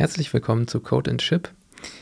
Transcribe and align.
Herzlich 0.00 0.32
willkommen 0.32 0.66
zu 0.66 0.80
Code 0.80 1.10
and 1.10 1.20
Chip, 1.20 1.50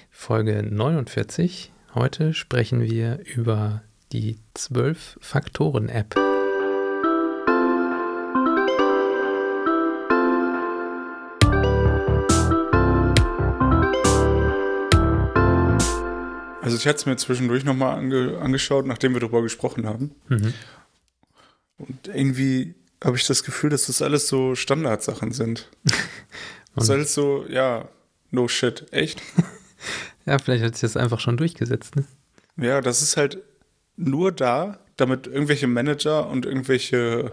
Folge 0.08 0.62
49. 0.62 1.73
Heute 1.96 2.32
sprechen 2.32 2.80
wir 2.80 3.18
über 3.26 3.82
die 4.12 4.38
12-Faktoren-App. 4.54 6.14
Also 16.62 16.77
ich 16.77 16.87
hatte 16.87 16.99
es 16.99 17.07
mir 17.07 17.17
zwischendurch 17.17 17.65
nochmal 17.65 17.99
ange 17.99 18.39
angeschaut, 18.39 18.87
nachdem 18.87 19.15
wir 19.15 19.21
darüber 19.21 19.43
gesprochen 19.43 19.89
haben. 19.89 20.12
Mhm. 20.29 20.55
Und 21.79 22.07
irgendwie 22.07 22.77
habe 23.03 23.17
ich 23.17 23.27
das 23.27 23.43
Gefühl, 23.43 23.71
dass 23.71 23.87
das 23.87 24.03
alles 24.03 24.29
so 24.29 24.55
Standardsachen 24.55 25.33
sind. 25.33 25.69
das 26.79 26.88
ist 26.88 26.90
alles 26.95 27.14
so, 27.14 27.45
ja, 27.48 27.88
no 28.30 28.48
shit, 28.48 28.86
echt? 28.92 29.22
ja, 30.27 30.38
vielleicht 30.38 30.64
hat 30.64 30.74
sich 30.74 30.82
das 30.82 30.96
einfach 30.96 31.20
schon 31.20 31.36
durchgesetzt, 31.36 31.96
ne? 31.96 32.05
Ja, 32.56 32.80
das 32.80 33.02
ist 33.02 33.16
halt 33.16 33.38
nur 33.96 34.32
da, 34.32 34.78
damit 34.96 35.27
irgendwelche 35.27 35.66
Manager 35.69 36.28
und 36.28 36.45
irgendwelche, 36.46 37.33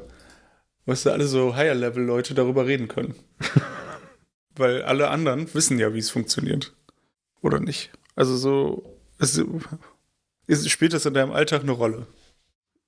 weißt 0.85 1.07
du, 1.07 1.11
alle 1.11 1.27
so 1.27 1.55
Higher-Level-Leute 1.55 2.33
darüber 2.35 2.65
reden 2.67 2.87
können. 2.87 3.15
Weil 4.55 4.83
alle 4.83 5.09
anderen 5.09 5.51
wissen 5.53 5.79
ja, 5.79 5.93
wie 5.93 5.99
es 5.99 6.09
funktioniert. 6.09 6.73
Oder 7.41 7.59
nicht? 7.59 7.91
Also 8.15 8.37
so, 8.37 8.97
es, 9.19 9.41
es 10.47 10.69
spielt 10.69 10.93
das 10.93 11.05
in 11.05 11.13
deinem 11.13 11.31
Alltag 11.31 11.63
eine 11.63 11.71
Rolle. 11.71 12.07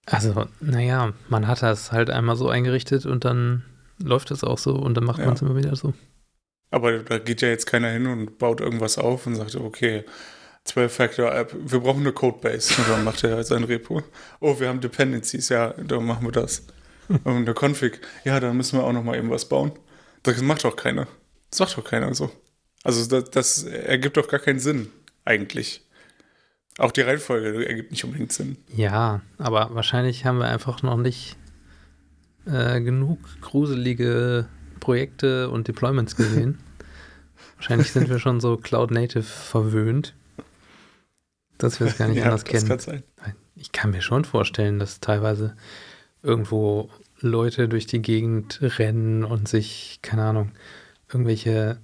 Also, 0.05 0.47
naja, 0.61 1.13
man 1.27 1.47
hat 1.47 1.61
das 1.63 1.91
halt 1.91 2.09
einmal 2.09 2.37
so 2.37 2.47
eingerichtet 2.47 3.05
und 3.05 3.25
dann 3.25 3.63
läuft 4.01 4.31
es 4.31 4.43
auch 4.43 4.57
so 4.57 4.73
und 4.75 4.95
dann 4.95 5.03
macht 5.03 5.19
Ja. 5.19 5.25
man 5.25 5.33
es 5.33 5.41
immer 5.41 5.55
wieder 5.57 5.75
so. 5.75 5.93
Aber 6.69 6.99
da 6.99 7.17
geht 7.17 7.41
ja 7.41 7.47
jetzt 7.47 7.65
keiner 7.65 7.89
hin 7.89 8.07
und 8.07 8.37
baut 8.37 8.61
irgendwas 8.61 8.97
auf 8.97 9.25
und 9.25 9.35
sagt, 9.35 9.55
okay, 9.55 10.03
12-Factor-App, 10.67 11.55
wir 11.57 11.79
brauchen 11.79 12.01
eine 12.01 12.11
Codebase. 12.11 12.73
Und 12.77 12.89
dann 12.89 13.03
macht 13.03 13.23
er 13.23 13.35
halt 13.35 13.47
sein 13.47 13.63
Repo. 13.63 14.03
Oh, 14.39 14.59
wir 14.59 14.67
haben 14.67 14.81
Dependencies, 14.81 15.49
ja, 15.49 15.73
dann 15.73 16.05
machen 16.05 16.25
wir 16.25 16.31
das. 16.31 16.63
Und 17.07 17.25
eine 17.25 17.53
Config, 17.53 18.01
ja, 18.25 18.39
dann 18.39 18.57
müssen 18.57 18.77
wir 18.77 18.83
auch 18.83 18.91
noch 18.91 19.03
mal 19.03 19.17
eben 19.17 19.29
was 19.29 19.47
bauen. 19.47 19.71
Das 20.23 20.41
macht 20.41 20.65
doch 20.65 20.75
keiner. 20.75 21.07
Das 21.51 21.59
macht 21.59 21.77
doch 21.77 21.83
keiner 21.85 22.13
so. 22.13 22.29
Also 22.83 23.05
das, 23.05 23.31
das 23.31 23.63
ergibt 23.63 24.17
doch 24.17 24.27
gar 24.27 24.41
keinen 24.41 24.59
Sinn, 24.59 24.89
eigentlich. 25.23 25.81
Auch 26.77 26.91
die 26.91 27.01
Reihenfolge 27.01 27.65
ergibt 27.65 27.91
nicht 27.91 28.03
unbedingt 28.03 28.33
Sinn. 28.33 28.57
Ja, 28.75 29.21
aber 29.37 29.69
wahrscheinlich 29.73 30.25
haben 30.25 30.39
wir 30.39 30.47
einfach 30.47 30.83
noch 30.83 30.97
nicht 30.97 31.37
äh, 32.45 32.81
genug 32.81 33.19
gruselige 33.41 34.47
Projekte 34.79 35.49
und 35.49 35.67
Deployments 35.67 36.15
gesehen. 36.15 36.59
wahrscheinlich 37.55 37.91
sind 37.91 38.09
wir 38.09 38.19
schon 38.19 38.39
so 38.39 38.57
Cloud 38.57 38.91
Native 38.91 39.23
verwöhnt, 39.23 40.13
dass 41.57 41.79
wir 41.79 41.87
es 41.87 41.97
gar 41.97 42.07
nicht 42.07 42.23
anders 42.23 42.43
das 42.43 42.51
kennen. 42.51 42.67
kann 42.67 42.79
sein. 42.79 43.03
Ich 43.55 43.71
kann 43.71 43.91
mir 43.91 44.01
schon 44.01 44.25
vorstellen, 44.25 44.79
dass 44.79 44.99
teilweise 44.99 45.55
irgendwo 46.21 46.89
Leute 47.19 47.67
durch 47.67 47.87
die 47.87 48.01
Gegend 48.01 48.59
rennen 48.61 49.23
und 49.23 49.47
sich, 49.47 49.99
keine 50.01 50.23
Ahnung, 50.23 50.51
irgendwelche 51.11 51.79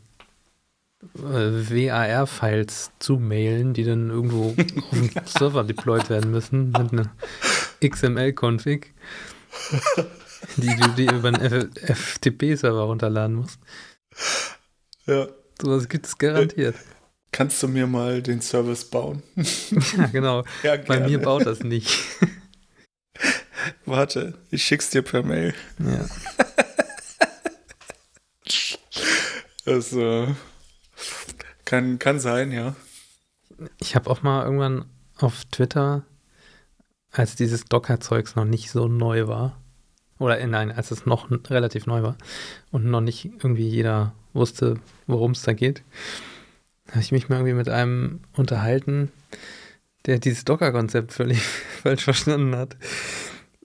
äh, 1.15 1.19
WAR-Files 1.19 2.91
zumailen, 2.99 3.73
die 3.73 3.83
dann 3.83 4.09
irgendwo 4.09 4.49
auf 4.81 4.89
dem 4.91 5.09
Server 5.25 5.63
deployed 5.63 6.09
werden 6.09 6.31
müssen 6.31 6.71
mit 6.71 6.93
einer 6.93 7.11
XML-Config, 7.83 8.93
die 10.57 10.75
du 10.75 10.87
dir 10.89 11.13
über 11.13 11.29
einen 11.29 11.71
FTP-Server 11.73 12.83
runterladen 12.83 13.35
musst. 13.37 13.59
Ja. 15.05 15.27
Sowas 15.61 15.87
gibt 15.87 16.07
es 16.07 16.17
garantiert. 16.17 16.75
Kannst 17.31 17.61
du 17.63 17.67
mir 17.67 17.87
mal 17.87 18.21
den 18.21 18.41
Service 18.41 18.85
bauen? 18.85 19.23
Ja, 19.97 20.07
genau. 20.07 20.43
Ja, 20.61 20.77
Bei 20.77 20.99
mir 20.99 21.19
baut 21.19 21.45
das 21.45 21.61
nicht. 21.61 21.89
Warte, 23.85 24.37
ich 24.51 24.63
schick's 24.63 24.89
dir 24.89 25.01
per 25.01 25.23
Mail. 25.23 25.53
Ja. 25.79 26.05
Das 29.65 29.93
äh, 29.93 30.27
kann, 31.63 31.97
kann 31.97 32.19
sein, 32.19 32.51
ja. 32.51 32.75
Ich 33.79 33.95
habe 33.95 34.09
auch 34.09 34.21
mal 34.21 34.43
irgendwann 34.43 34.85
auf 35.17 35.45
Twitter, 35.45 36.03
als 37.11 37.37
dieses 37.37 37.63
Docker-Zeugs 37.63 38.35
noch 38.35 38.43
nicht 38.43 38.69
so 38.71 38.89
neu 38.89 39.27
war, 39.27 39.62
oder 40.23 40.39
äh, 40.39 40.47
nein, 40.47 40.71
als 40.71 40.91
es 40.91 41.05
noch 41.05 41.29
relativ 41.49 41.85
neu 41.85 42.01
war 42.01 42.17
und 42.71 42.85
noch 42.85 43.01
nicht 43.01 43.25
irgendwie 43.25 43.67
jeder 43.67 44.13
wusste, 44.33 44.79
worum 45.05 45.31
es 45.31 45.43
da 45.43 45.53
geht, 45.53 45.83
habe 46.89 47.01
ich 47.01 47.11
mich 47.11 47.29
mal 47.29 47.37
irgendwie 47.37 47.53
mit 47.53 47.69
einem 47.69 48.21
unterhalten, 48.35 49.11
der 50.05 50.19
dieses 50.19 50.45
Docker-Konzept 50.45 51.11
völlig 51.11 51.41
falsch 51.83 52.03
verstanden 52.03 52.55
hat. 52.55 52.77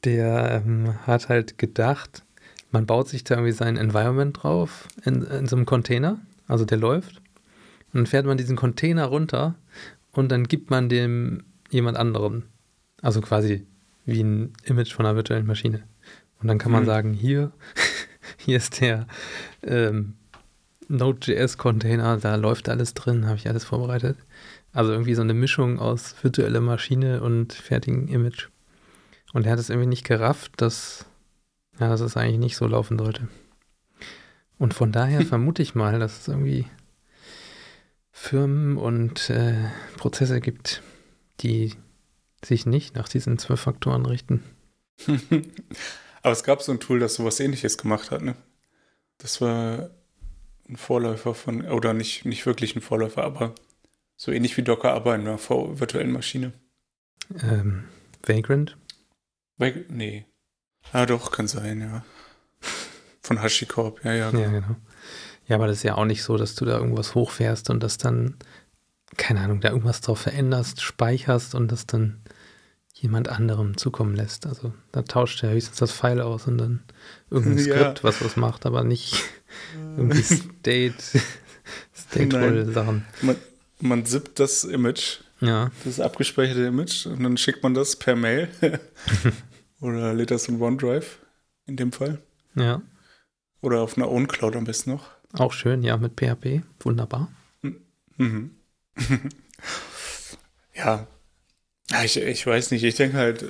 Der 0.05 0.63
ähm, 0.65 0.95
hat 1.07 1.29
halt 1.29 1.59
gedacht, 1.59 2.25
man 2.71 2.87
baut 2.87 3.09
sich 3.09 3.25
da 3.25 3.35
irgendwie 3.37 3.53
sein 3.53 3.77
Environment 3.77 4.43
drauf 4.43 4.89
in, 5.05 5.23
in 5.23 5.47
so 5.47 5.57
einem 5.57 5.67
Container, 5.67 6.19
also 6.47 6.65
der 6.65 6.79
läuft. 6.79 7.17
Und 7.93 7.95
dann 7.95 8.07
fährt 8.07 8.27
man 8.27 8.37
diesen 8.37 8.57
Container 8.57 9.07
runter 9.07 9.55
und 10.13 10.31
dann 10.31 10.45
gibt 10.45 10.71
man 10.71 10.89
dem 10.89 11.45
jemand 11.71 11.97
anderen. 11.97 12.45
Also 13.01 13.21
quasi 13.21 13.67
wie 14.05 14.23
ein 14.23 14.53
Image 14.65 14.93
von 14.93 15.07
einer 15.07 15.17
virtuellen 15.17 15.47
Maschine. 15.47 15.83
Und 16.41 16.49
dann 16.49 16.59
kann 16.59 16.73
man 16.73 16.83
Mhm. 16.83 16.87
sagen, 16.87 17.13
hier, 17.15 17.53
hier 18.39 18.57
ist 18.57 18.81
der 18.81 19.07
ähm, 19.63 20.15
Node.js-Container, 20.89 22.17
da 22.19 22.37
läuft 22.37 22.69
alles 22.69 22.95
drin, 22.95 23.27
habe 23.27 23.37
ich 23.37 23.49
alles 23.49 23.65
vorbereitet. 23.65 24.17
Also 24.73 24.93
irgendwie 24.93 25.15
so 25.15 25.23
eine 25.23 25.35
Mischung 25.35 25.79
aus 25.79 26.15
virtueller 26.23 26.61
Maschine 26.61 27.23
und 27.23 27.53
fertigem 27.53 28.07
Image. 28.09 28.49
Und 29.33 29.47
er 29.47 29.53
hat 29.53 29.59
es 29.59 29.71
irgendwie 29.71 29.89
nicht 29.89 30.05
gerafft, 30.05 30.53
dass, 30.63 31.05
ja, 31.81 31.89
dass 31.89 32.01
es 32.01 32.17
eigentlich 32.17 32.39
nicht 32.39 32.57
so 32.57 32.67
laufen 32.67 32.99
sollte. 32.99 33.29
Und 34.59 34.75
von 34.75 34.93
daher 34.93 35.23
vermute 35.27 35.63
ich 35.63 35.75
mal, 35.75 35.99
dass 35.99 36.21
es 36.21 36.29
irgendwie 36.29 36.67
Firmen 38.13 38.77
und 38.77 39.31
äh, 39.31 39.55
Prozesse 39.97 40.41
gibt, 40.41 40.83
die 41.41 41.75
sich 42.45 42.67
nicht 42.67 42.95
nach 42.95 43.09
diesen 43.09 43.39
zwölf 43.39 43.61
Faktoren 43.61 44.07
richten. 44.07 44.43
Aber 46.23 46.33
es 46.33 46.43
gab 46.43 46.63
so 46.63 46.73
ein 46.73 46.81
Tool, 46.81 46.99
das 46.99 47.15
sowas 47.15 47.41
ähnliches 47.41 47.79
gemacht 47.79 48.11
hat, 48.11 48.23
ne? 48.23 48.35
Das 49.19 49.41
war 49.41 49.91
ein 50.69 50.77
Vorläufer 50.77 51.35
von, 51.35 51.65
oder 51.67 51.95
nicht, 51.95 52.25
nicht 52.25 52.47
wirklich 52.47 52.77
ein 52.77 52.83
Vorläufer, 52.83 53.25
aber 53.25 53.55
so 54.17 54.33
ähnlich 54.33 54.57
wie 54.57 54.63
Docker, 54.63 54.93
aber 54.93 55.15
in 55.15 55.23
einer 55.23 55.39
V- 55.39 55.79
virtuellen 55.81 56.13
Maschine. 56.13 56.53
Ähm, 57.43 57.85
Vagrant? 58.25 58.77
Weil, 59.57 59.87
nee. 59.89 60.27
Ah, 60.93 61.07
doch, 61.07 61.33
kann 61.33 61.49
sein, 61.49 61.81
ja. 61.81 62.05
Von 63.23 63.43
HashiCorp, 63.43 64.05
ja, 64.05 64.15
ja. 64.15 64.31
Ja, 64.31 64.51
genau. 64.51 64.77
Ja, 65.47 65.57
aber 65.57 65.67
das 65.67 65.79
ist 65.79 65.83
ja 65.83 65.97
auch 65.97 66.05
nicht 66.05 66.23
so, 66.23 66.37
dass 66.37 66.55
du 66.55 66.65
da 66.65 66.77
irgendwas 66.79 67.15
hochfährst 67.15 67.71
und 67.71 67.83
das 67.83 67.99
dann, 67.99 68.37
keine 69.17 69.41
Ahnung, 69.41 69.61
da 69.61 69.71
irgendwas 69.71 70.01
drauf 70.01 70.21
veränderst, 70.21 70.81
speicherst 70.83 71.55
und 71.55 71.73
das 71.73 71.87
dann 71.87 72.23
jemand 73.01 73.29
anderem 73.29 73.77
zukommen 73.77 74.15
lässt. 74.17 74.47
Also 74.47 74.73
da 74.93 75.03
tauscht 75.03 75.43
er 75.43 75.51
höchstens 75.53 75.79
das 75.79 75.93
File 75.93 76.21
aus 76.21 76.47
und 76.47 76.59
dann 76.59 76.83
irgendein 77.31 77.59
Ja. 77.67 77.75
Skript, 77.75 78.05
was 78.05 78.23
was 78.25 78.37
macht, 78.37 78.67
aber 78.67 78.83
nicht 78.85 79.23
irgendwie 79.97 80.23
State, 80.23 80.95
stateful 81.95 82.73
Sachen. 82.73 83.05
Man, 83.23 83.37
man 83.81 84.05
zippt 84.07 84.39
das 84.41 84.65
Image, 84.65 85.19
Ja, 85.41 85.71
das 85.85 86.01
abgespeicherte 86.01 86.63
Image, 86.67 87.07
und 87.07 87.23
dann 87.23 87.37
schickt 87.37 87.63
man 87.63 87.75
das 87.75 87.97
per 87.97 88.17
Mail. 88.17 88.49
oder 89.81 90.13
lädt 90.15 90.31
das 90.33 90.49
in 90.49 90.61
OneDrive, 90.61 91.19
in 91.67 91.77
dem 91.77 91.93
Fall. 91.93 92.19
ja. 92.55 92.83
Oder 93.61 93.81
auf 93.81 93.97
einer 93.97 94.09
OwnCloud 94.09 94.55
am 94.55 94.63
besten 94.65 94.91
noch. 94.93 95.09
Auch 95.33 95.53
schön, 95.53 95.83
ja, 95.83 95.97
mit 95.97 96.13
PHP. 96.15 96.63
Wunderbar. 96.79 97.29
Mhm. 98.17 98.53
ja. 100.75 101.07
Ja 101.91 102.05
ich, 102.05 102.17
ich 102.17 102.47
weiß 102.47 102.71
nicht, 102.71 102.85
ich 102.85 102.95
denke 102.95 103.17
halt, 103.17 103.45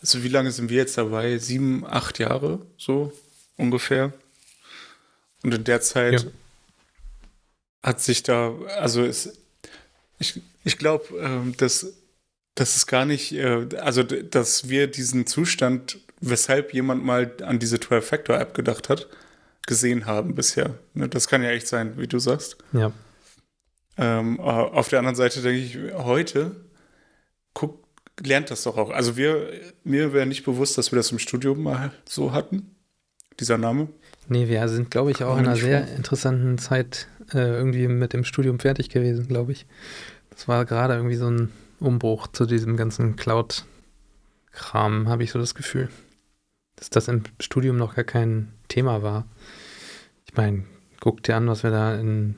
also 0.00 0.22
wie 0.22 0.28
lange 0.28 0.50
sind 0.50 0.70
wir 0.70 0.76
jetzt 0.78 0.96
dabei? 0.98 1.38
Sieben, 1.38 1.84
acht 1.86 2.18
Jahre, 2.18 2.64
so 2.78 3.12
ungefähr. 3.56 4.12
Und 5.42 5.54
in 5.54 5.64
der 5.64 5.80
Zeit 5.80 6.22
Ja. 6.24 6.30
hat 7.82 8.00
sich 8.00 8.22
da, 8.22 8.54
also 8.78 9.04
es, 9.04 9.38
ich, 10.18 10.40
ich 10.64 10.78
glaube, 10.78 11.04
ähm, 11.18 11.54
dass, 11.56 11.94
dass 12.54 12.76
es 12.76 12.86
gar 12.86 13.04
nicht, 13.04 13.32
äh, 13.32 13.66
also 13.78 14.02
dass 14.02 14.68
wir 14.68 14.86
diesen 14.86 15.26
Zustand, 15.26 15.98
weshalb 16.20 16.74
jemand 16.74 17.04
mal 17.04 17.34
an 17.42 17.58
diese 17.58 17.76
12-Factor-App 17.76 18.52
gedacht 18.54 18.88
hat, 18.90 19.06
gesehen 19.66 20.04
haben 20.06 20.34
bisher. 20.34 20.78
Ne, 20.94 21.08
Das 21.08 21.28
kann 21.28 21.42
ja 21.42 21.50
echt 21.50 21.68
sein, 21.68 21.96
wie 21.98 22.06
du 22.06 22.18
sagst. 22.18 22.56
Ja. 22.72 22.92
Ähm, 23.96 24.38
äh, 24.38 24.42
auf 24.42 24.88
der 24.88 24.98
anderen 24.98 25.16
Seite 25.16 25.40
denke 25.42 25.60
ich, 25.60 25.92
heute 25.94 26.56
guck, 27.54 27.84
lernt 28.22 28.50
das 28.50 28.62
doch 28.64 28.76
auch. 28.76 28.90
Also 28.90 29.16
wir, 29.16 29.50
mir 29.84 30.12
wäre 30.12 30.26
nicht 30.26 30.44
bewusst, 30.44 30.76
dass 30.78 30.92
wir 30.92 30.96
das 30.96 31.10
im 31.12 31.18
Studium 31.18 31.62
mal 31.62 31.92
so 32.04 32.32
hatten, 32.32 32.74
dieser 33.38 33.58
Name. 33.58 33.88
Nee, 34.28 34.48
wir 34.48 34.68
sind, 34.68 34.90
glaube 34.90 35.10
ich, 35.10 35.24
auch 35.24 35.36
in 35.38 35.46
einer 35.46 35.56
sehr 35.56 35.86
vor- 35.86 35.96
interessanten 35.96 36.58
Zeit 36.58 37.08
äh, 37.32 37.38
irgendwie 37.38 37.88
mit 37.88 38.12
dem 38.12 38.24
Studium 38.24 38.60
fertig 38.60 38.88
gewesen, 38.90 39.26
glaube 39.26 39.52
ich. 39.52 39.66
Das 40.30 40.46
war 40.48 40.64
gerade 40.64 40.94
irgendwie 40.94 41.16
so 41.16 41.28
ein 41.28 41.50
Umbruch 41.80 42.28
zu 42.28 42.46
diesem 42.46 42.76
ganzen 42.76 43.16
Cloud-Kram, 43.16 45.08
habe 45.08 45.24
ich 45.24 45.32
so 45.32 45.38
das 45.38 45.54
Gefühl. 45.54 45.88
Dass 46.76 46.90
das 46.90 47.08
im 47.08 47.24
Studium 47.40 47.76
noch 47.76 47.94
gar 47.94 48.04
kein 48.04 48.52
Thema 48.68 49.02
war. 49.02 49.26
Ich 50.26 50.34
meine, 50.36 50.64
guck 51.00 51.22
dir 51.22 51.36
an, 51.36 51.48
was 51.48 51.62
wir 51.62 51.70
da 51.70 51.94
in 51.96 52.36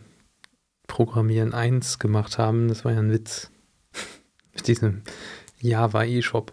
Programmieren 0.86 1.54
1 1.54 1.98
gemacht 1.98 2.38
haben. 2.38 2.68
Das 2.68 2.84
war 2.84 2.92
ja 2.92 2.98
ein 2.98 3.12
Witz. 3.12 3.50
Mit 4.54 4.68
diesem 4.68 5.02
Java 5.60 6.04
E-Shop. 6.04 6.52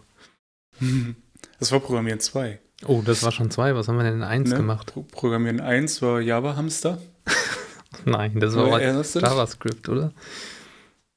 Das 1.59 1.71
war 1.71 1.79
Programmieren 1.79 2.19
2. 2.19 2.59
Oh, 2.85 3.01
das 3.03 3.23
war 3.23 3.31
schon 3.31 3.51
2. 3.51 3.75
Was 3.75 3.87
haben 3.87 3.97
wir 3.97 4.03
denn 4.03 4.15
in 4.15 4.23
1 4.23 4.49
ne? 4.49 4.55
gemacht? 4.55 4.93
Programmieren 5.11 5.59
1 5.59 6.01
war 6.01 6.21
Java 6.21 6.55
Hamster. 6.55 6.97
Nein, 8.05 8.39
das 8.39 8.55
war 8.55 8.81
JavaScript, 8.81 9.89
oder? 9.89 10.13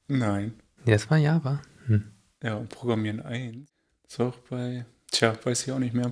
Nein. 0.07 0.53
Ja, 0.85 0.95
es 0.95 1.09
war 1.09 1.17
Java. 1.17 1.61
Hm. 1.85 2.11
Ja, 2.43 2.55
und 2.55 2.69
Programmieren 2.69 3.21
1. 3.21 3.69
Das 4.03 4.19
war 4.19 4.27
auch 4.27 4.37
bei, 4.49 4.85
tja, 5.11 5.33
weiß 5.41 5.65
ich 5.65 5.71
auch 5.71 5.79
nicht 5.79 5.93
mehr. 5.93 6.11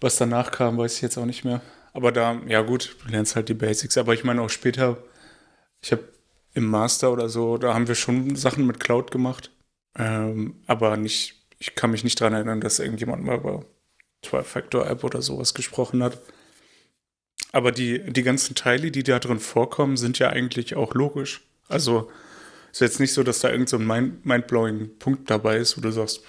Was 0.00 0.16
danach 0.16 0.50
kam, 0.50 0.76
weiß 0.76 0.96
ich 0.96 1.02
jetzt 1.02 1.16
auch 1.16 1.24
nicht 1.24 1.44
mehr. 1.44 1.62
Aber 1.92 2.12
da, 2.12 2.40
ja 2.46 2.62
gut, 2.62 2.96
du 3.04 3.10
lernst 3.10 3.36
halt 3.36 3.48
die 3.48 3.54
Basics. 3.54 3.96
Aber 3.96 4.14
ich 4.14 4.24
meine 4.24 4.42
auch 4.42 4.50
später, 4.50 4.98
ich 5.80 5.92
habe 5.92 6.04
im 6.52 6.64
Master 6.64 7.12
oder 7.12 7.28
so, 7.28 7.56
da 7.56 7.74
haben 7.74 7.88
wir 7.88 7.94
schon 7.94 8.36
Sachen 8.36 8.66
mit 8.66 8.80
Cloud 8.80 9.10
gemacht. 9.10 9.50
Ähm, 9.96 10.56
aber 10.66 10.96
nicht, 10.96 11.34
ich 11.58 11.74
kann 11.74 11.90
mich 11.90 12.04
nicht 12.04 12.20
daran 12.20 12.34
erinnern, 12.34 12.60
dass 12.60 12.78
irgendjemand 12.78 13.24
mal 13.24 13.38
über 13.38 13.64
12-Factor-App 14.24 15.04
oder 15.04 15.22
sowas 15.22 15.54
gesprochen 15.54 16.02
hat. 16.02 16.18
Aber 17.52 17.72
die, 17.72 18.12
die 18.12 18.22
ganzen 18.22 18.54
Teile, 18.54 18.90
die 18.90 19.02
da 19.02 19.18
drin 19.18 19.40
vorkommen, 19.40 19.96
sind 19.96 20.18
ja 20.18 20.30
eigentlich 20.30 20.76
auch 20.76 20.94
logisch. 20.94 21.42
Also 21.68 22.10
ist 22.70 22.80
jetzt 22.80 23.00
nicht 23.00 23.12
so, 23.12 23.22
dass 23.22 23.40
da 23.40 23.48
irgendein 23.48 23.66
so 23.68 23.78
mind 23.78 24.24
mindblowing 24.24 24.98
Punkt 24.98 25.30
dabei 25.30 25.56
ist, 25.56 25.76
wo 25.76 25.80
du 25.80 25.90
sagst, 25.90 26.22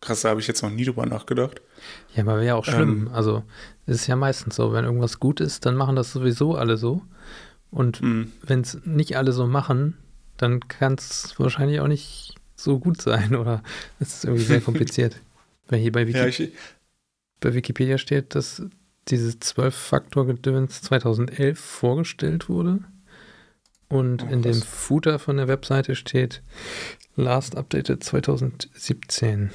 krass, 0.00 0.22
da 0.22 0.30
habe 0.30 0.40
ich 0.40 0.46
jetzt 0.46 0.62
noch 0.62 0.70
nie 0.70 0.84
drüber 0.84 1.04
nachgedacht. 1.04 1.60
Ja, 2.14 2.22
aber 2.22 2.40
wäre 2.40 2.56
auch 2.56 2.64
schlimm. 2.64 3.08
Ähm, 3.08 3.12
also 3.12 3.42
es 3.86 3.96
ist 3.96 4.06
ja 4.06 4.16
meistens 4.16 4.56
so, 4.56 4.72
wenn 4.72 4.84
irgendwas 4.84 5.20
gut 5.20 5.40
ist, 5.40 5.66
dann 5.66 5.76
machen 5.76 5.96
das 5.96 6.12
sowieso 6.12 6.54
alle 6.54 6.76
so. 6.76 7.02
Und 7.70 8.00
mhm. 8.00 8.32
wenn 8.42 8.60
es 8.60 8.78
nicht 8.84 9.16
alle 9.16 9.32
so 9.32 9.46
machen, 9.46 9.98
dann 10.38 10.60
kann 10.68 10.94
es 10.94 11.34
wahrscheinlich 11.38 11.80
auch 11.80 11.88
nicht 11.88 12.34
so 12.56 12.78
gut 12.78 13.00
sein 13.00 13.36
oder 13.36 13.62
es 14.00 14.14
ist 14.16 14.24
irgendwie 14.24 14.44
sehr 14.44 14.60
kompliziert. 14.62 15.20
Weil 15.68 15.80
hier 15.80 15.92
bei, 15.92 16.06
Wiki 16.06 16.18
ja, 16.18 16.26
ich, 16.26 16.52
bei 17.40 17.54
Wikipedia 17.54 17.98
steht, 17.98 18.34
dass 18.34 18.62
dieses 19.08 19.40
12-Faktor-Gedöns 19.40 20.82
2011 20.82 21.58
vorgestellt 21.58 22.48
wurde. 22.48 22.80
Und 23.88 24.24
oh, 24.24 24.26
in 24.26 24.42
dem 24.42 24.60
Footer 24.62 25.18
von 25.18 25.36
der 25.36 25.46
Webseite 25.46 25.94
steht 25.94 26.42
Last 27.14 27.56
Updated 27.56 28.02
2017. 28.02 29.50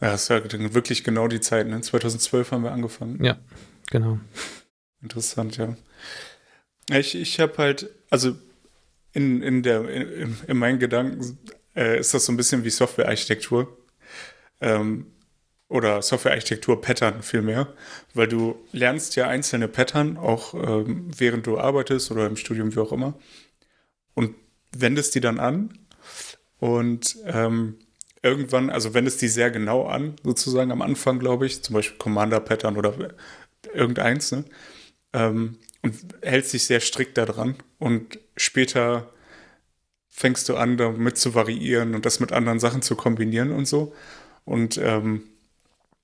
Ja, 0.00 0.10
das 0.10 0.22
ist 0.22 0.28
ja 0.28 0.74
wirklich 0.74 1.04
genau 1.04 1.28
die 1.28 1.40
Zeit, 1.40 1.66
ne? 1.66 1.80
2012 1.80 2.52
haben 2.52 2.64
wir 2.64 2.72
angefangen. 2.72 3.22
Ja, 3.22 3.38
genau. 3.90 4.18
Interessant, 5.02 5.56
ja. 5.56 5.76
Ich, 6.90 7.14
ich 7.14 7.40
habe 7.40 7.56
halt, 7.58 7.90
also 8.10 8.36
in, 9.12 9.42
in, 9.42 9.62
der, 9.62 9.88
in, 9.88 10.36
in 10.46 10.56
meinen 10.56 10.78
Gedanken 10.78 11.38
äh, 11.74 11.98
ist 11.98 12.14
das 12.14 12.26
so 12.26 12.32
ein 12.32 12.36
bisschen 12.36 12.64
wie 12.64 12.70
Softwarearchitektur. 12.70 13.76
Ähm, 14.60 15.06
oder 15.70 16.02
Softwarearchitektur-Pattern 16.02 17.22
vielmehr, 17.22 17.72
weil 18.12 18.26
du 18.26 18.56
lernst 18.72 19.14
ja 19.14 19.28
einzelne 19.28 19.68
Pattern, 19.68 20.16
auch 20.16 20.52
ähm, 20.54 21.10
während 21.16 21.46
du 21.46 21.58
arbeitest 21.58 22.10
oder 22.10 22.26
im 22.26 22.36
Studium, 22.36 22.74
wie 22.74 22.80
auch 22.80 22.92
immer, 22.92 23.14
und 24.14 24.34
wendest 24.76 25.14
die 25.14 25.20
dann 25.20 25.38
an 25.38 25.78
und 26.58 27.16
ähm, 27.24 27.78
irgendwann, 28.20 28.68
also 28.68 28.94
wendest 28.94 29.22
die 29.22 29.28
sehr 29.28 29.52
genau 29.52 29.86
an, 29.86 30.16
sozusagen 30.24 30.72
am 30.72 30.82
Anfang, 30.82 31.20
glaube 31.20 31.46
ich, 31.46 31.62
zum 31.62 31.74
Beispiel 31.74 31.98
Commander-Pattern 31.98 32.76
oder 32.76 32.94
irgendeins, 33.72 34.32
ne? 34.32 34.44
Ähm, 35.12 35.58
und 35.82 35.94
hältst 36.20 36.52
dich 36.52 36.64
sehr 36.64 36.80
strikt 36.80 37.16
daran 37.16 37.56
und 37.78 38.18
später 38.36 39.10
fängst 40.20 40.50
du 40.50 40.56
an, 40.56 40.76
damit 40.76 41.16
zu 41.16 41.34
variieren 41.34 41.94
und 41.94 42.04
das 42.04 42.20
mit 42.20 42.30
anderen 42.30 42.60
Sachen 42.60 42.82
zu 42.82 42.94
kombinieren 42.94 43.52
und 43.52 43.66
so. 43.66 43.94
Und 44.44 44.76
ähm, 44.76 45.22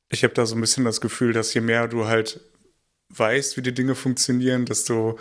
ich 0.09 0.25
habe 0.25 0.33
da 0.33 0.47
so 0.47 0.55
ein 0.55 0.61
bisschen 0.63 0.87
das 0.87 1.03
Gefühl, 1.03 1.35
dass 1.35 1.53
je 1.53 1.61
mehr 1.61 1.87
du 1.87 2.07
halt 2.07 2.41
weißt, 3.11 3.59
wie 3.59 3.63
die 3.63 3.75
Dinge 3.75 3.95
funktionieren, 3.95 4.65
desto 4.65 5.19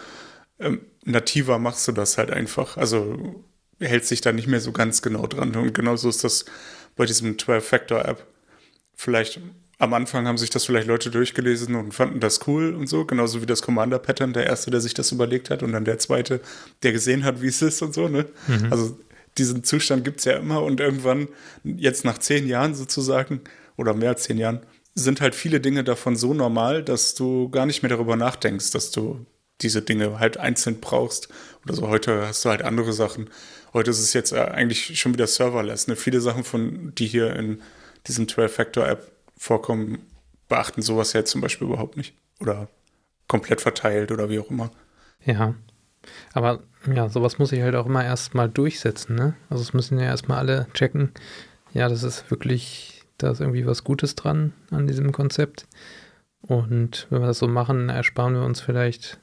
ähm, 0.60 0.80
nativer 1.04 1.60
machst 1.60 1.86
du 1.90 1.92
das 1.92 2.18
halt 2.18 2.32
einfach. 2.32 2.78
Also 2.78 3.44
hältst 3.82 4.12
dich 4.12 4.22
da 4.22 4.32
nicht 4.32 4.48
mehr 4.48 4.62
so 4.62 4.72
ganz 4.72 5.02
genau 5.02 5.28
dran. 5.28 5.54
Und 5.58 5.74
genauso 5.74 6.08
ist 6.08 6.24
das 6.24 6.46
bei 6.96 7.06
diesem 7.06 7.36
12-Factor-App. 7.36 8.26
Vielleicht 8.96 9.42
am 9.78 9.94
Anfang 9.94 10.28
haben 10.28 10.38
sich 10.38 10.50
das 10.50 10.66
vielleicht 10.66 10.88
Leute 10.88 11.10
durchgelesen 11.12 11.76
und 11.76 11.94
fanden 11.94 12.20
das 12.20 12.48
cool 12.48 12.74
und 12.74 12.88
so, 12.88 13.06
genauso 13.06 13.42
wie 13.42 13.46
das 13.46 13.62
Commander-Pattern, 13.62 14.34
der 14.34 14.46
erste, 14.46 14.72
der 14.72 14.82
sich 14.82 14.94
das 14.94 15.12
überlegt 15.12 15.50
hat 15.50 15.64
und 15.64 15.74
dann 15.74 15.86
der 15.86 16.00
zweite, 16.00 16.40
der 16.84 16.94
gesehen 16.94 17.24
hat, 17.24 17.42
wie 17.42 17.48
es 17.48 17.62
ist 17.62 17.82
und 17.82 17.94
so, 17.94 18.08
ne? 18.08 18.26
Mhm. 18.48 18.68
Also 18.72 18.98
diesen 19.38 19.64
Zustand 19.64 20.06
gibt 20.06 20.20
es 20.20 20.26
ja 20.26 20.38
immer 20.38 20.64
und 20.64 20.80
irgendwann, 20.80 21.28
jetzt 21.64 22.06
nach 22.06 22.18
zehn 22.18 22.48
Jahren 22.48 22.74
sozusagen, 22.74 23.42
oder 23.76 23.94
mehr 23.94 24.10
als 24.10 24.24
zehn 24.24 24.38
Jahren, 24.38 24.62
sind 24.94 25.20
halt 25.20 25.36
viele 25.36 25.60
Dinge 25.60 25.84
davon 25.84 26.16
so 26.16 26.34
normal, 26.34 26.82
dass 26.82 27.16
du 27.16 27.50
gar 27.50 27.66
nicht 27.66 27.84
mehr 27.84 27.90
darüber 27.90 28.16
nachdenkst, 28.16 28.72
dass 28.72 28.92
du 28.92 29.26
diese 29.62 29.82
Dinge 29.82 30.20
halt 30.20 30.38
einzeln 30.38 30.80
brauchst. 30.80 31.28
Oder 31.66 31.76
so 31.76 31.88
heute 31.90 32.28
hast 32.28 32.46
du 32.46 32.50
halt 32.50 32.62
andere 32.62 32.94
Sachen. 32.94 33.30
Heute 33.74 33.92
ist 33.92 34.00
es 34.00 34.14
jetzt 34.14 34.32
äh, 34.32 34.40
eigentlich 34.40 34.98
schon 35.00 35.14
wieder 35.14 35.28
serverless. 35.28 35.88
Ne? 35.88 35.98
Viele 35.98 36.22
Sachen, 36.22 36.46
von 36.46 36.94
die 36.96 37.08
hier 37.08 37.36
in 37.36 37.62
diesem 38.08 38.26
12-Factor-App 38.28 39.12
vorkommen, 39.38 40.00
beachten 40.48 40.82
sowas 40.82 41.14
ja 41.14 41.26
zum 41.26 41.42
Beispiel 41.42 41.68
überhaupt 41.68 41.98
nicht. 41.98 42.16
Oder 42.40 42.68
komplett 43.28 43.62
verteilt 43.62 44.12
oder 44.12 44.30
wie 44.30 44.40
auch 44.40 44.50
immer. 44.50 44.72
Ja. 45.24 45.56
Aber 46.34 46.62
ja, 46.94 47.10
sowas 47.10 47.40
muss 47.40 47.52
ich 47.52 47.62
halt 47.62 47.76
auch 47.76 47.88
immer 47.88 48.04
erstmal 48.04 48.50
durchsetzen, 48.50 49.16
ne? 49.16 49.36
Also 49.50 49.64
es 49.64 49.74
müssen 49.74 49.98
ja 49.98 50.06
erstmal 50.06 50.38
alle 50.38 50.68
checken, 50.74 51.12
ja, 51.74 51.90
das 51.90 52.04
ist 52.04 52.30
wirklich 52.30 52.96
da 53.18 53.32
ist 53.32 53.40
irgendwie 53.40 53.66
was 53.66 53.84
Gutes 53.84 54.16
dran 54.16 54.54
an 54.72 54.88
diesem 54.88 55.12
Konzept. 55.12 55.68
Und 56.42 57.08
wenn 57.10 57.22
wir 57.22 57.28
das 57.28 57.40
so 57.40 57.48
machen, 57.48 57.90
ersparen 57.90 58.34
wir 58.34 58.44
uns 58.44 58.62
vielleicht 58.62 59.20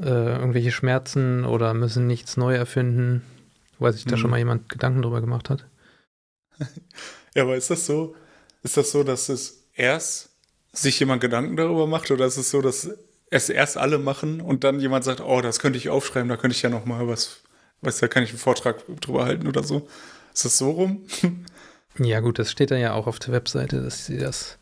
äh, 0.00 0.38
irgendwelche 0.38 0.72
Schmerzen 0.72 1.44
oder 1.44 1.74
müssen 1.74 2.06
nichts 2.06 2.36
neu 2.36 2.54
erfinden, 2.54 3.22
weil 3.78 3.92
sich 3.92 4.04
da 4.04 4.16
mhm. 4.16 4.20
schon 4.20 4.30
mal 4.30 4.38
jemand 4.38 4.68
Gedanken 4.68 5.02
drüber 5.02 5.20
gemacht 5.20 5.50
hat. 5.50 5.66
Ja, 7.36 7.42
aber 7.42 7.56
ist 7.56 7.68
das 7.68 7.84
so? 7.84 8.14
Ist 8.64 8.78
das 8.78 8.90
so, 8.90 9.04
dass 9.04 9.28
es 9.28 9.68
erst 9.74 10.30
sich 10.72 10.98
jemand 10.98 11.20
Gedanken 11.20 11.56
darüber 11.56 11.86
macht 11.86 12.10
oder 12.10 12.26
ist 12.26 12.38
es 12.38 12.50
so, 12.50 12.62
dass 12.62 12.88
es 13.30 13.48
erst 13.50 13.76
alle 13.76 13.98
machen 13.98 14.40
und 14.40 14.64
dann 14.64 14.80
jemand 14.80 15.04
sagt, 15.04 15.20
oh, 15.20 15.40
das 15.40 15.60
könnte 15.60 15.78
ich 15.78 15.90
aufschreiben, 15.90 16.28
da 16.28 16.36
könnte 16.36 16.56
ich 16.56 16.62
ja 16.62 16.70
noch 16.70 16.86
mal 16.86 17.06
was, 17.06 17.42
weißt 17.82 18.00
du, 18.00 18.06
da 18.06 18.08
kann 18.08 18.22
ich 18.22 18.30
einen 18.30 18.38
Vortrag 18.38 18.82
drüber 19.00 19.26
halten 19.26 19.46
oder 19.46 19.62
so? 19.62 19.86
Ist 20.32 20.44
das 20.44 20.58
so 20.58 20.72
rum? 20.72 21.06
Ja, 21.96 22.18
gut, 22.18 22.40
das 22.40 22.50
steht 22.50 22.72
da 22.72 22.76
ja 22.76 22.92
auch 22.94 23.06
auf 23.06 23.20
der 23.20 23.32
Webseite, 23.32 23.80
dass 23.80 24.06
sie 24.06 24.18
das 24.18 24.58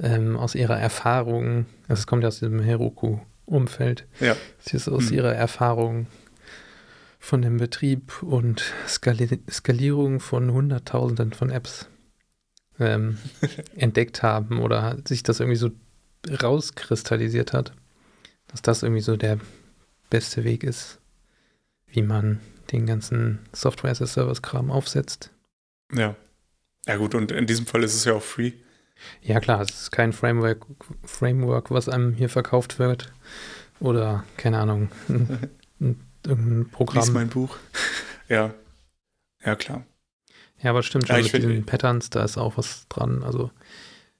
ähm, 0.00 0.38
aus 0.38 0.54
ihrer 0.54 0.78
Erfahrung, 0.80 1.66
also 1.86 2.00
es 2.00 2.06
kommt 2.06 2.22
ja 2.22 2.28
aus 2.28 2.38
diesem 2.38 2.60
Heroku-Umfeld, 2.60 4.06
ja. 4.20 4.38
sie 4.58 4.78
ist 4.78 4.88
aus 4.88 5.10
hm. 5.10 5.16
ihrer 5.18 5.34
Erfahrung 5.34 6.06
von 7.18 7.42
dem 7.42 7.58
Betrieb 7.58 8.22
und 8.22 8.72
Skali 8.88 9.38
Skalierung 9.50 10.18
von 10.18 10.50
Hunderttausenden 10.50 11.34
von 11.34 11.50
Apps 11.50 11.88
ähm, 12.78 13.18
entdeckt 13.76 14.22
haben 14.22 14.60
oder 14.60 14.98
sich 15.06 15.22
das 15.22 15.40
irgendwie 15.40 15.58
so 15.58 15.70
rauskristallisiert 16.42 17.52
hat, 17.52 17.72
dass 18.48 18.62
das 18.62 18.82
irgendwie 18.82 19.02
so 19.02 19.16
der 19.16 19.38
beste 20.10 20.44
Weg 20.44 20.62
ist, 20.62 20.98
wie 21.86 22.02
man 22.02 22.40
den 22.70 22.86
ganzen 22.86 23.40
Software-as-a-Service-Kram 23.52 24.70
aufsetzt. 24.70 25.30
Ja. 25.92 26.16
Ja 26.86 26.96
gut, 26.96 27.14
und 27.14 27.30
in 27.30 27.46
diesem 27.46 27.66
Fall 27.66 27.82
ist 27.84 27.94
es 27.94 28.04
ja 28.04 28.14
auch 28.14 28.22
free. 28.22 28.52
Ja 29.20 29.40
klar, 29.40 29.60
es 29.60 29.82
ist 29.82 29.90
kein 29.90 30.12
Framework, 30.12 30.64
Framework, 31.04 31.70
was 31.70 31.88
einem 31.88 32.14
hier 32.14 32.28
verkauft 32.28 32.78
wird. 32.78 33.12
Oder, 33.80 34.24
keine 34.36 34.58
Ahnung, 34.58 34.90
ein, 35.08 36.00
ein 36.26 36.68
Programm. 36.72 37.04
Lies 37.04 37.12
mein 37.12 37.28
Buch. 37.28 37.56
Ja. 38.28 38.54
Ja, 39.44 39.56
klar. 39.56 39.84
Ja, 40.62 40.70
aber 40.70 40.82
stimmt 40.82 41.08
schon, 41.08 41.16
ja, 41.16 41.22
mit 41.22 41.32
diesen 41.32 41.66
Patterns, 41.66 42.10
da 42.10 42.24
ist 42.24 42.38
auch 42.38 42.56
was 42.56 42.86
dran. 42.88 43.22
Also, 43.22 43.50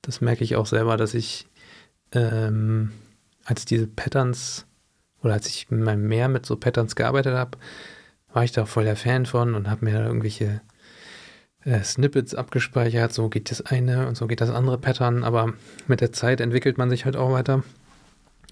das 0.02 0.20
merke 0.20 0.44
ich 0.44 0.56
auch 0.56 0.66
selber, 0.66 0.96
dass 0.96 1.14
ich, 1.14 1.46
ähm, 2.12 2.92
als 3.44 3.64
diese 3.64 3.86
Patterns 3.86 4.66
oder 5.22 5.34
als 5.34 5.46
ich 5.46 5.70
mehr 5.70 6.28
mit 6.28 6.46
so 6.46 6.56
Patterns 6.56 6.96
gearbeitet 6.96 7.34
habe, 7.34 7.58
war 8.32 8.44
ich 8.44 8.52
da 8.52 8.66
voll 8.66 8.84
der 8.84 8.96
Fan 8.96 9.26
von 9.26 9.54
und 9.54 9.70
habe 9.70 9.84
mir 9.84 9.94
da 9.94 10.06
irgendwelche 10.06 10.60
äh, 11.64 11.82
Snippets 11.82 12.34
abgespeichert, 12.34 13.12
so 13.12 13.28
geht 13.28 13.50
das 13.50 13.62
eine 13.62 14.08
und 14.08 14.16
so 14.16 14.26
geht 14.26 14.40
das 14.40 14.50
andere 14.50 14.78
Pattern, 14.78 15.22
aber 15.22 15.52
mit 15.86 16.00
der 16.00 16.12
Zeit 16.12 16.40
entwickelt 16.40 16.78
man 16.78 16.90
sich 16.90 17.04
halt 17.04 17.16
auch 17.16 17.30
weiter 17.30 17.62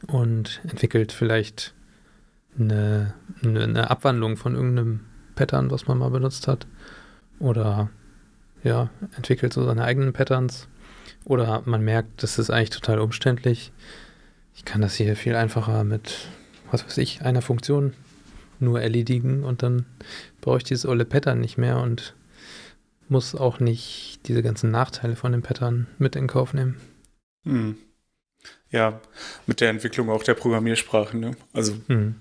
und 0.07 0.61
entwickelt 0.63 1.13
vielleicht 1.13 1.75
eine, 2.59 3.15
eine, 3.43 3.65
eine 3.65 3.91
Abwandlung 3.91 4.37
von 4.37 4.55
irgendeinem 4.55 5.01
Pattern, 5.35 5.71
was 5.71 5.87
man 5.87 5.99
mal 5.99 6.11
benutzt 6.11 6.47
hat. 6.47 6.67
Oder 7.41 7.91
ja, 8.63 8.91
entwickelt 9.17 9.53
so 9.53 9.65
seine 9.65 9.85
eigenen 9.85 10.13
Patterns. 10.13 10.69
Oder 11.25 11.63
man 11.65 11.83
merkt, 11.83 12.23
das 12.23 12.39
ist 12.39 12.51
eigentlich 12.51 12.71
total 12.71 13.01
umständlich. 13.01 13.73
Ich 14.55 14.65
kann 14.65 14.81
das 14.81 14.95
hier 14.95 15.17
viel 15.17 15.35
einfacher 15.35 15.85
mit, 15.85 16.29
was 16.71 16.85
weiß 16.85 16.99
ich, 16.99 17.23
einer 17.23 17.43
Funktion 17.43 17.95
nur 18.61 18.81
erledigen 18.81 19.43
und 19.43 19.63
dann 19.63 19.87
brauche 20.41 20.59
ich 20.59 20.65
dieses 20.65 20.87
olle 20.87 21.05
Pattern 21.05 21.41
nicht 21.41 21.57
mehr 21.57 21.79
und 21.79 22.15
muss 23.09 23.35
auch 23.35 23.59
nicht 23.59 24.21
diese 24.27 24.43
ganzen 24.43 24.71
Nachteile 24.71 25.17
von 25.17 25.33
dem 25.33 25.43
Pattern 25.43 25.89
mit 25.99 26.15
in 26.15 26.27
Kauf 26.27 26.55
nehmen. 26.55 26.77
Hm. 27.45 27.77
Ja, 28.71 29.01
mit 29.47 29.61
der 29.61 29.71
Entwicklung 29.71 30.11
auch 30.11 30.23
der 30.23 30.35
Programmiersprachen. 30.35 31.21
Ne? 31.21 31.37
Also 31.53 31.75
hm. 31.89 32.17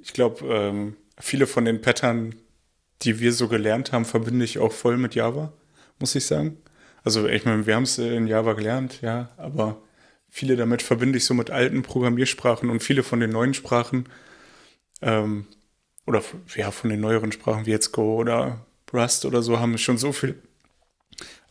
ich 0.00 0.12
glaube, 0.12 0.44
ähm, 0.46 0.96
viele 1.18 1.46
von 1.46 1.64
den 1.64 1.80
Pattern, 1.80 2.34
die 3.02 3.20
wir 3.20 3.32
so 3.32 3.48
gelernt 3.48 3.92
haben, 3.92 4.04
verbinde 4.04 4.44
ich 4.44 4.58
auch 4.58 4.72
voll 4.72 4.96
mit 4.96 5.14
Java, 5.14 5.52
muss 5.98 6.14
ich 6.14 6.26
sagen. 6.26 6.58
Also 7.02 7.26
ich 7.26 7.44
meine, 7.44 7.66
wir 7.66 7.74
haben 7.74 7.84
es 7.84 7.98
in 7.98 8.26
Java 8.26 8.52
gelernt, 8.52 9.00
ja, 9.00 9.30
aber 9.36 9.80
viele 10.28 10.56
damit 10.56 10.82
verbinde 10.82 11.18
ich 11.18 11.24
so 11.24 11.34
mit 11.34 11.50
alten 11.50 11.82
Programmiersprachen 11.82 12.70
und 12.70 12.82
viele 12.82 13.02
von 13.02 13.20
den 13.20 13.30
neuen 13.30 13.54
Sprachen 13.54 14.06
ähm, 15.02 15.46
oder 16.06 16.22
ja, 16.54 16.70
von 16.70 16.90
den 16.90 17.00
neueren 17.00 17.32
Sprachen 17.32 17.66
wie 17.66 17.70
jetzt 17.70 17.92
Go 17.92 18.16
oder 18.16 18.64
Rust 18.92 19.24
oder 19.24 19.42
so 19.42 19.60
haben 19.60 19.78
schon 19.78 19.98
so 19.98 20.12
viel 20.12 20.34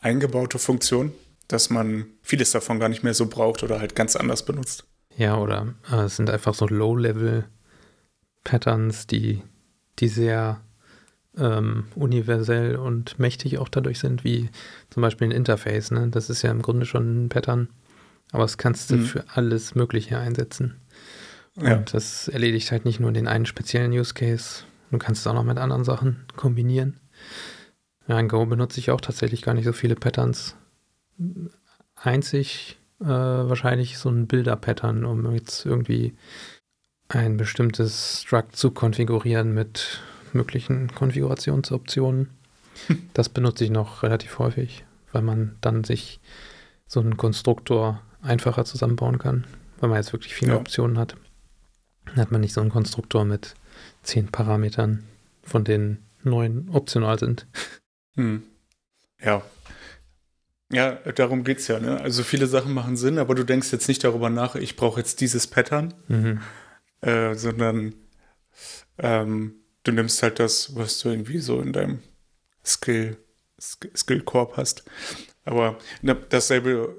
eingebaute 0.02 0.60
Funktionen, 0.60 1.14
dass 1.48 1.70
man 1.70 2.08
vieles 2.22 2.52
davon 2.52 2.80
gar 2.80 2.90
nicht 2.90 3.04
mehr 3.04 3.14
so 3.14 3.28
braucht 3.28 3.64
oder 3.64 3.80
halt 3.80 3.96
ganz 3.96 4.16
anders 4.16 4.44
benutzt. 4.46 4.86
Ja, 5.18 5.38
oder 5.38 5.74
äh, 5.92 6.04
es 6.04 6.18
sind 6.18 6.30
einfach 6.30 6.54
so 6.54 6.68
Low-Level-Patterns, 6.68 9.08
die, 9.08 9.42
die 10.00 10.08
sehr 10.08 10.62
ähm, 11.40 11.86
universell 11.96 12.76
und 12.76 13.20
mächtig 13.20 13.58
auch 13.58 13.70
dadurch 13.70 14.00
sind, 14.00 14.24
wie 14.24 14.50
zum 14.90 15.02
Beispiel 15.02 15.28
ein 15.28 15.32
Interface. 15.32 15.92
Ne? 15.92 16.08
Das 16.10 16.30
ist 16.30 16.42
ja 16.42 16.52
im 16.52 16.62
Grunde 16.62 16.86
schon 16.86 17.26
ein 17.26 17.30
Pattern, 17.30 17.70
aber 18.32 18.44
das 18.44 18.58
kannst 18.58 18.92
du 18.92 18.98
mhm. 18.98 19.06
für 19.06 19.24
alles 19.34 19.76
Mögliche 19.76 20.18
einsetzen. 20.18 20.76
Ja. 21.56 21.78
Und 21.78 21.94
das 21.94 22.28
erledigt 22.28 22.72
halt 22.72 22.86
nicht 22.86 23.00
nur 23.00 23.12
den 23.12 23.28
einen 23.28 23.46
speziellen 23.46 23.92
Use 23.92 24.14
Case, 24.14 24.64
du 24.92 24.98
kannst 24.98 25.22
es 25.22 25.28
auch 25.28 25.34
noch 25.34 25.44
mit 25.44 25.58
anderen 25.58 25.84
Sachen 25.84 26.26
kombinieren. 26.36 27.00
Ja, 28.08 28.20
in 28.20 28.28
Go 28.28 28.46
benutze 28.46 28.80
ich 28.80 28.92
auch 28.92 29.02
tatsächlich 29.02 29.42
gar 29.44 29.54
nicht 29.54 29.66
so 29.66 29.74
viele 29.74 29.96
Patterns. 29.96 30.56
Einzig 31.96 32.80
äh, 33.02 33.06
wahrscheinlich 33.06 33.98
so 33.98 34.10
ein 34.10 34.28
Bilder-Pattern, 34.28 35.06
um 35.06 35.32
jetzt 35.34 35.66
irgendwie 35.66 36.16
ein 37.08 37.38
bestimmtes 37.38 38.22
Struct 38.22 38.56
zu 38.56 38.72
konfigurieren 38.72 39.54
mit 39.54 40.02
möglichen 40.34 40.94
Konfigurationsoptionen. 40.94 42.30
Das 43.14 43.30
benutze 43.30 43.66
ich 43.66 43.72
noch 43.72 44.04
relativ 44.04 44.40
häufig, 44.40 44.86
weil 45.12 45.22
man 45.22 45.58
dann 45.62 45.84
sich 45.84 46.20
so 46.88 47.00
einen 47.00 47.18
Konstruktor 47.18 48.02
einfacher 48.22 48.66
zusammenbauen 48.66 49.18
kann, 49.18 49.46
weil 49.80 49.90
man 49.90 49.98
jetzt 49.98 50.14
wirklich 50.14 50.34
viele 50.34 50.54
ja. 50.54 50.58
Optionen 50.58 50.98
hat. 50.98 51.16
Dann 52.06 52.18
hat 52.18 52.32
man 52.32 52.42
nicht 52.42 52.54
so 52.54 52.62
einen 52.62 52.70
Konstruktor 52.70 53.26
mit 53.26 53.56
zehn 54.04 54.28
Parametern, 54.28 55.04
von 55.44 55.64
denen 55.64 56.06
neun 56.24 56.70
optional 56.72 57.20
sind. 57.20 57.48
Hm. 58.16 58.44
Ja. 59.22 59.44
Ja, 60.72 60.96
darum 61.16 61.44
geht 61.44 61.60
es 61.60 61.68
ja. 61.68 61.80
Ne? 61.80 62.00
Also 62.00 62.24
viele 62.24 62.46
Sachen 62.46 62.74
machen 62.74 62.96
Sinn, 62.96 63.18
aber 63.18 63.34
du 63.34 63.44
denkst 63.44 63.72
jetzt 63.72 63.88
nicht 63.88 64.04
darüber 64.04 64.30
nach, 64.30 64.56
ich 64.56 64.76
brauche 64.76 65.00
jetzt 65.00 65.20
dieses 65.20 65.48
Pattern, 65.48 65.94
mhm. 66.08 66.42
äh, 67.02 67.34
sondern 67.34 67.96
ähm, 69.00 69.56
du 69.90 69.96
nimmst 69.96 70.22
halt 70.24 70.40
das, 70.40 70.76
was 70.76 71.00
du 71.00 71.10
irgendwie 71.10 71.40
so 71.40 71.60
in 71.62 71.74
deinem 71.74 72.00
Skill, 72.66 73.18
Skill 73.60 74.22
Korb 74.22 74.56
hast. 74.58 74.84
Aber 75.46 75.78
ne, 76.02 76.16
dasselbe 76.30 76.96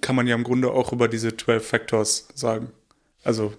kann 0.00 0.16
man 0.16 0.26
ja 0.26 0.34
im 0.34 0.44
Grunde 0.44 0.70
auch 0.72 0.92
über 0.92 1.08
diese 1.08 1.36
12 1.36 1.66
Factors 1.66 2.28
sagen. 2.34 2.72
Also 3.24 3.54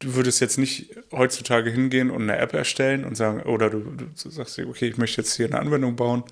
du 0.00 0.14
würdest 0.14 0.40
jetzt 0.40 0.58
nicht 0.58 0.94
heutzutage 1.12 1.70
hingehen 1.70 2.10
und 2.10 2.22
eine 2.22 2.38
App 2.38 2.52
erstellen 2.52 3.04
und 3.04 3.16
sagen, 3.16 3.42
oder 3.42 3.70
du, 3.70 3.80
du 3.80 4.06
sagst 4.14 4.58
dir, 4.58 4.68
okay, 4.68 4.88
ich 4.88 4.98
möchte 4.98 5.20
jetzt 5.20 5.36
hier 5.36 5.46
eine 5.46 5.58
Anwendung 5.58 5.96
bauen. 5.96 6.24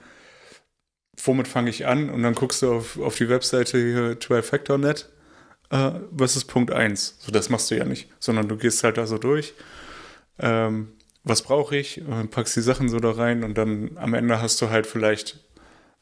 Womit 1.22 1.46
fange 1.46 1.70
ich 1.70 1.86
an? 1.86 2.10
Und 2.10 2.22
dann 2.24 2.34
guckst 2.34 2.62
du 2.62 2.72
auf, 2.72 2.98
auf 2.98 3.16
die 3.16 3.28
Webseite 3.28 3.78
hier 3.78 4.18
12factor.net. 4.18 5.08
Äh, 5.70 5.92
was 6.10 6.36
ist 6.36 6.46
Punkt 6.46 6.72
1? 6.72 7.18
So, 7.20 7.30
das 7.30 7.48
machst 7.48 7.70
du 7.70 7.76
ja 7.76 7.84
nicht, 7.84 8.10
sondern 8.18 8.48
du 8.48 8.56
gehst 8.56 8.82
halt 8.82 8.98
da 8.98 9.06
so 9.06 9.18
durch. 9.18 9.54
Ähm, 10.38 10.92
was 11.22 11.42
brauche 11.42 11.76
ich? 11.76 12.02
Und 12.02 12.30
packst 12.30 12.56
die 12.56 12.60
Sachen 12.60 12.88
so 12.88 13.00
da 13.00 13.12
rein 13.12 13.44
und 13.44 13.56
dann 13.56 13.96
am 13.96 14.14
Ende 14.14 14.40
hast 14.40 14.60
du 14.60 14.70
halt 14.70 14.86
vielleicht 14.86 15.40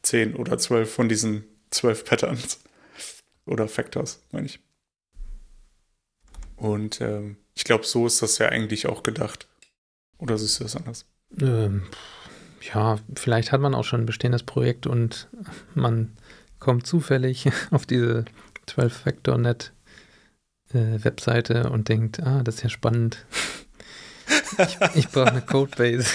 10 0.03 0.35
oder 0.35 0.59
12 0.59 0.93
von 0.93 1.09
diesen 1.09 1.45
12 1.71 2.05
Patterns. 2.05 2.61
Oder 3.47 3.69
Factors, 3.69 4.23
meine 4.31 4.47
ich. 4.47 4.61
Und 6.57 7.01
ähm, 7.01 7.37
ich 7.55 7.65
glaube, 7.65 7.85
so 7.85 8.07
ist 8.07 8.23
das 8.23 8.39
ja 8.39 8.49
eigentlich 8.49 8.87
auch 8.87 9.03
gedacht. 9.03 9.49
Oder 10.19 10.39
siehst 10.39 10.61
du 10.61 10.65
das 10.65 10.77
anders? 10.77 11.07
Ähm, 11.41 11.83
ja, 12.73 12.99
vielleicht 13.17 13.51
hat 13.51 13.61
man 13.61 13.75
auch 13.75 13.85
schon 13.85 14.03
ein 14.03 14.07
bestehendes 14.07 14.45
Projekt 14.45 14.87
und 14.87 15.29
man 15.75 16.17
kommt 16.61 16.87
zufällig 16.87 17.51
auf 17.73 17.87
diese 17.87 18.25
12-Factor-Net 18.69 19.73
äh, 20.73 21.67
und 21.69 21.89
denkt, 21.89 22.23
ah, 22.23 22.43
das 22.43 22.57
ist 22.57 22.62
ja 22.62 22.69
spannend. 22.69 23.27
ich, 24.59 24.79
ich 24.95 25.09
brauche 25.09 25.31
eine 25.31 25.43
Codebase. 25.43 26.07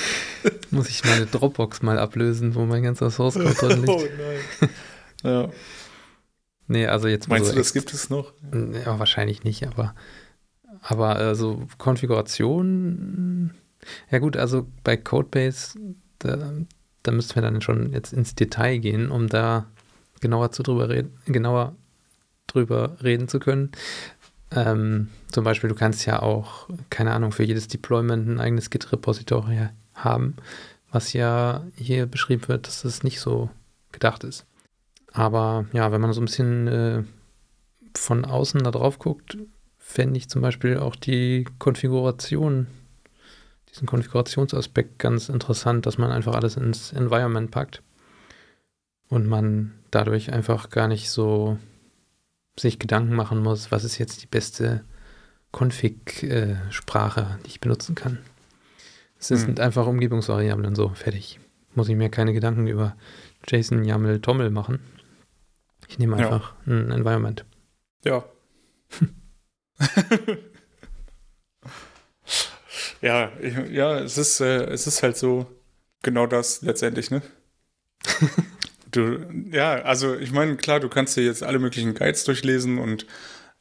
Muss 0.70 0.88
ich 0.88 1.04
meine 1.04 1.26
Dropbox 1.26 1.82
mal 1.82 1.98
ablösen, 1.98 2.54
wo 2.54 2.64
mein 2.64 2.82
ganzer 2.82 3.10
Source 3.10 3.34
Code 3.34 3.54
drin 3.54 3.84
liegt. 3.84 3.88
Oh 3.90 4.68
nein. 5.22 5.42
Ja. 5.42 5.50
Nee, 6.68 6.86
also 6.86 7.08
jetzt 7.08 7.28
Meinst 7.28 7.46
so 7.46 7.52
du, 7.52 7.58
das 7.58 7.72
gibt 7.72 7.92
es 7.92 8.10
noch? 8.10 8.32
Ja, 8.52 8.98
wahrscheinlich 8.98 9.44
nicht, 9.44 9.66
aber, 9.66 9.94
aber 10.82 11.14
so 11.16 11.50
also 11.50 11.66
Konfiguration. 11.78 13.54
Ja, 14.10 14.18
gut, 14.18 14.36
also 14.36 14.66
bei 14.82 14.96
Codebase, 14.96 15.78
da, 16.18 16.52
da 17.02 17.12
müssten 17.12 17.36
wir 17.36 17.42
dann 17.42 17.60
schon 17.60 17.92
jetzt 17.92 18.12
ins 18.12 18.34
Detail 18.34 18.78
gehen, 18.78 19.10
um 19.10 19.28
da 19.28 19.66
genauer, 20.20 20.50
zu 20.50 20.62
drüber, 20.62 20.88
reden, 20.88 21.16
genauer 21.26 21.76
drüber 22.46 22.96
reden 23.02 23.28
zu 23.28 23.38
können. 23.38 23.70
Ähm, 24.52 25.08
zum 25.32 25.44
Beispiel, 25.44 25.68
du 25.68 25.74
kannst 25.74 26.06
ja 26.06 26.22
auch, 26.22 26.68
keine 26.90 27.12
Ahnung, 27.12 27.32
für 27.32 27.42
jedes 27.42 27.68
Deployment 27.68 28.28
ein 28.28 28.40
eigenes 28.40 28.70
Git-Repository 28.70 29.68
haben, 29.94 30.36
was 30.90 31.12
ja 31.12 31.64
hier 31.74 32.06
beschrieben 32.06 32.46
wird, 32.48 32.66
dass 32.66 32.82
das 32.82 33.02
nicht 33.02 33.20
so 33.20 33.50
gedacht 33.92 34.24
ist. 34.24 34.46
Aber 35.12 35.66
ja, 35.72 35.90
wenn 35.92 36.00
man 36.00 36.12
so 36.12 36.20
ein 36.20 36.26
bisschen 36.26 36.68
äh, 36.68 37.02
von 37.96 38.24
außen 38.24 38.62
da 38.62 38.70
drauf 38.70 38.98
guckt, 38.98 39.38
fände 39.78 40.18
ich 40.18 40.28
zum 40.28 40.42
Beispiel 40.42 40.78
auch 40.78 40.96
die 40.96 41.46
Konfiguration, 41.58 42.66
diesen 43.70 43.86
Konfigurationsaspekt 43.86 44.98
ganz 44.98 45.28
interessant, 45.28 45.86
dass 45.86 45.96
man 45.96 46.10
einfach 46.10 46.34
alles 46.34 46.56
ins 46.56 46.92
Environment 46.92 47.50
packt 47.50 47.82
und 49.08 49.26
man 49.26 49.72
dadurch 49.90 50.32
einfach 50.32 50.70
gar 50.70 50.88
nicht 50.88 51.10
so 51.10 51.58
sich 52.58 52.78
Gedanken 52.78 53.14
machen 53.14 53.40
muss, 53.42 53.70
was 53.70 53.84
ist 53.84 53.98
jetzt 53.98 54.22
die 54.22 54.26
beste 54.26 54.84
Config-Sprache, 55.52 57.38
die 57.44 57.48
ich 57.48 57.60
benutzen 57.60 57.94
kann. 57.94 58.18
Es 59.18 59.30
hm. 59.30 59.36
sind 59.38 59.60
einfach 59.60 59.86
Umgebungsvariablen 59.86 60.74
so, 60.74 60.88
fertig. 60.90 61.40
Muss 61.74 61.88
ich 61.88 61.96
mir 61.96 62.10
keine 62.10 62.32
Gedanken 62.32 62.66
über 62.66 62.96
JSON, 63.46 63.84
YAML, 63.84 64.20
TOML 64.20 64.50
machen. 64.50 64.80
Ich 65.88 65.98
nehme 65.98 66.16
einfach 66.16 66.54
ja. 66.66 66.72
ein 66.72 66.90
Environment. 66.90 67.44
Ja. 68.04 68.24
ja, 73.02 73.30
ich, 73.40 73.56
ja, 73.70 73.98
es 73.98 74.18
ist, 74.18 74.40
äh, 74.40 74.64
es 74.64 74.86
ist 74.86 75.02
halt 75.02 75.16
so 75.16 75.46
genau 76.02 76.26
das 76.26 76.62
letztendlich, 76.62 77.10
ne? 77.10 77.22
du, 78.96 79.26
ja, 79.50 79.74
also 79.82 80.16
ich 80.16 80.32
meine, 80.32 80.56
klar, 80.56 80.80
du 80.80 80.88
kannst 80.88 81.16
dir 81.16 81.24
jetzt 81.24 81.42
alle 81.42 81.58
möglichen 81.58 81.94
Guides 81.94 82.24
durchlesen 82.24 82.78
und 82.78 83.06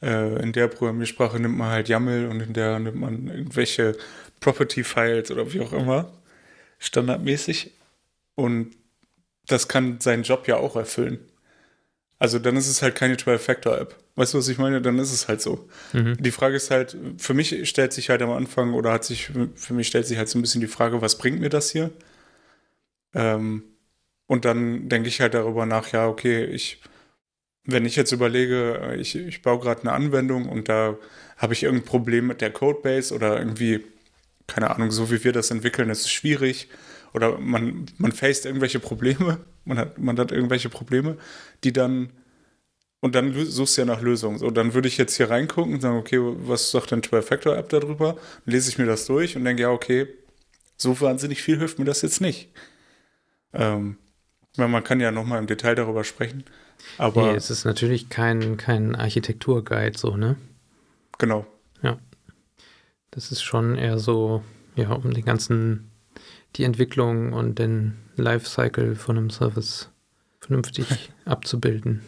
äh, 0.02 0.42
in 0.42 0.54
der 0.54 0.68
Programmiersprache 0.68 1.40
nimmt 1.40 1.58
man 1.58 1.70
halt 1.70 1.90
YAML 1.90 2.28
und 2.28 2.42
in 2.42 2.54
der 2.54 2.80
nimmt 2.80 2.98
man 2.98 3.28
irgendwelche 3.28 3.96
Property-Files 4.40 5.32
oder 5.32 5.52
wie 5.54 5.62
auch 5.62 5.74
immer, 5.74 6.12
standardmäßig. 6.80 7.72
Und 8.36 8.76
das 9.48 9.68
kann 9.68 10.00
seinen 10.00 10.24
Job 10.24 10.48
ja 10.48 10.58
auch 10.58 10.76
erfüllen. 10.76 11.20
Also 12.18 12.40
dann 12.40 12.56
ist 12.56 12.68
es 12.68 12.82
halt 12.82 12.96
keine 12.96 13.16
12-Factor-App. 13.16 13.96
Weißt 14.16 14.34
du, 14.34 14.38
was 14.38 14.48
ich 14.48 14.58
meine? 14.58 14.82
Dann 14.82 14.98
ist 15.00 15.12
es 15.12 15.28
halt 15.28 15.42
so. 15.42 15.68
Mhm. 15.92 16.16
Die 16.18 16.32
Frage 16.32 16.56
ist 16.56 16.72
halt, 16.72 16.96
für 17.18 17.34
mich 17.34 17.68
stellt 17.70 17.92
sich 17.92 18.10
halt 18.10 18.22
am 18.22 18.32
Anfang 18.32 18.74
oder 18.74 18.92
hat 18.94 19.04
sich, 19.04 19.32
für 19.56 19.74
mich 19.74 19.88
stellt 19.88 20.08
sich 20.08 20.18
halt 20.18 20.30
so 20.30 20.40
ein 20.40 20.42
bisschen 20.42 20.62
die 20.62 20.68
Frage, 20.68 21.02
was 21.02 21.18
bringt 21.18 21.42
mir 21.42 21.50
das 21.50 21.72
hier? 21.72 21.92
Ähm, 23.14 23.64
und 24.28 24.46
dann 24.46 24.90
denke 24.90 25.08
ich 25.08 25.22
halt 25.22 25.34
darüber 25.34 25.66
nach, 25.66 25.92
ja, 25.92 26.08
okay, 26.08 26.46
ich 26.46 26.82
wenn 27.66 27.86
ich 27.86 27.96
jetzt 27.96 28.12
überlege, 28.12 28.96
ich, 29.00 29.16
ich 29.16 29.42
baue 29.42 29.60
gerade 29.60 29.82
eine 29.82 29.94
Anwendung 29.94 30.48
und 30.48 30.70
da 30.70 30.98
habe 31.38 31.54
ich 31.54 31.64
irgendein 31.64 31.86
Problem 31.88 32.28
mit 32.28 32.42
der 32.42 32.52
Codebase 32.52 33.14
oder 33.14 33.38
irgendwie, 33.40 33.84
keine 34.48 34.70
Ahnung, 34.72 34.92
so 34.92 35.12
wie 35.12 35.24
wir 35.24 35.34
das 35.34 35.52
entwickeln, 35.52 35.90
ist 35.90 36.02
es 36.02 36.12
schwierig 36.12 36.70
oder 37.14 37.40
man, 37.40 37.88
man 37.98 38.12
faced 38.12 38.46
irgendwelche 38.46 38.80
Probleme, 38.80 39.40
man 39.66 39.78
hat, 39.80 39.98
man 39.98 40.18
hat 40.18 40.32
irgendwelche 40.32 40.70
Probleme, 40.70 41.18
die 41.64 41.74
dann 41.74 42.12
und 43.02 43.14
dann 43.14 43.34
suchst 43.46 43.78
du 43.78 43.82
ja 43.82 43.86
nach 43.86 44.02
Lösungen. 44.02 44.40
So, 44.40 44.50
dann 44.50 44.74
würde 44.74 44.88
ich 44.88 44.98
jetzt 44.98 45.16
hier 45.16 45.30
reingucken 45.30 45.76
und 45.76 45.82
sagen, 45.82 45.98
okay, 45.98 46.18
was 46.20 46.72
sagt 46.72 46.90
denn 46.90 47.02
12-Factor-App 47.02 47.70
darüber? 47.70 48.14
Dann 48.14 48.54
lese 48.54 48.70
ich 48.70 48.80
mir 48.80 48.88
das 48.88 49.06
durch 49.06 49.36
und 49.36 49.46
denke, 49.46 49.62
ja, 49.62 49.70
okay, 49.70 50.08
so 50.76 51.00
wahnsinnig 51.00 51.44
viel 51.44 51.60
hilft 51.60 51.78
mir 51.78 51.86
das 51.86 52.02
jetzt 52.02 52.20
nicht. 52.20 52.50
Ähm, 53.54 53.98
man 54.58 54.84
kann 54.84 55.00
ja 55.00 55.12
nochmal 55.12 55.40
im 55.40 55.48
Detail 55.48 55.76
darüber 55.76 56.04
sprechen. 56.04 56.44
Aber 56.98 57.32
nee, 57.32 57.36
es 57.36 57.50
ist 57.50 57.66
natürlich 57.66 58.10
kein, 58.10 58.58
kein 58.58 58.96
Architekturguide, 58.96 59.98
so, 59.98 60.16
ne? 60.18 60.36
Genau. 61.18 61.46
Ja. 61.82 61.98
Das 63.12 63.32
ist 63.32 63.42
schon 63.42 63.78
eher 63.78 63.98
so, 63.98 64.44
ja, 64.76 64.92
um 64.92 65.14
den 65.14 65.26
ganzen, 65.26 65.92
die 66.56 66.64
Entwicklung 66.64 67.34
und 67.34 67.60
den 67.60 67.98
Lifecycle 68.16 68.96
von 68.96 69.18
einem 69.18 69.30
Service 69.30 69.90
vernünftig 70.40 71.12
abzubilden. 71.26 72.02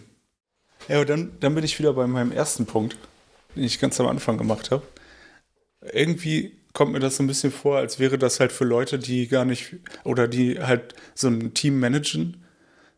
Ja, 0.87 1.03
dann, 1.03 1.31
dann 1.39 1.55
bin 1.55 1.63
ich 1.63 1.79
wieder 1.79 1.93
bei 1.93 2.07
meinem 2.07 2.31
ersten 2.31 2.65
Punkt, 2.65 2.97
den 3.55 3.63
ich 3.63 3.79
ganz 3.79 3.99
am 3.99 4.07
Anfang 4.07 4.37
gemacht 4.37 4.71
habe. 4.71 4.83
Irgendwie 5.93 6.56
kommt 6.77 6.91
mir 6.91 6.99
das 6.99 7.17
so 7.17 7.23
ein 7.23 7.27
bisschen 7.27 7.51
vor, 7.51 7.77
als 7.79 7.97
wäre 7.97 8.19
das 8.19 8.39
halt 8.39 8.51
für 8.51 8.63
Leute, 8.63 8.99
die 8.99 9.27
gar 9.27 9.45
nicht 9.45 9.77
oder 10.03 10.27
die 10.27 10.59
halt 10.59 10.93
so 11.15 11.27
ein 11.27 11.55
Team 11.55 11.79
managen 11.79 12.45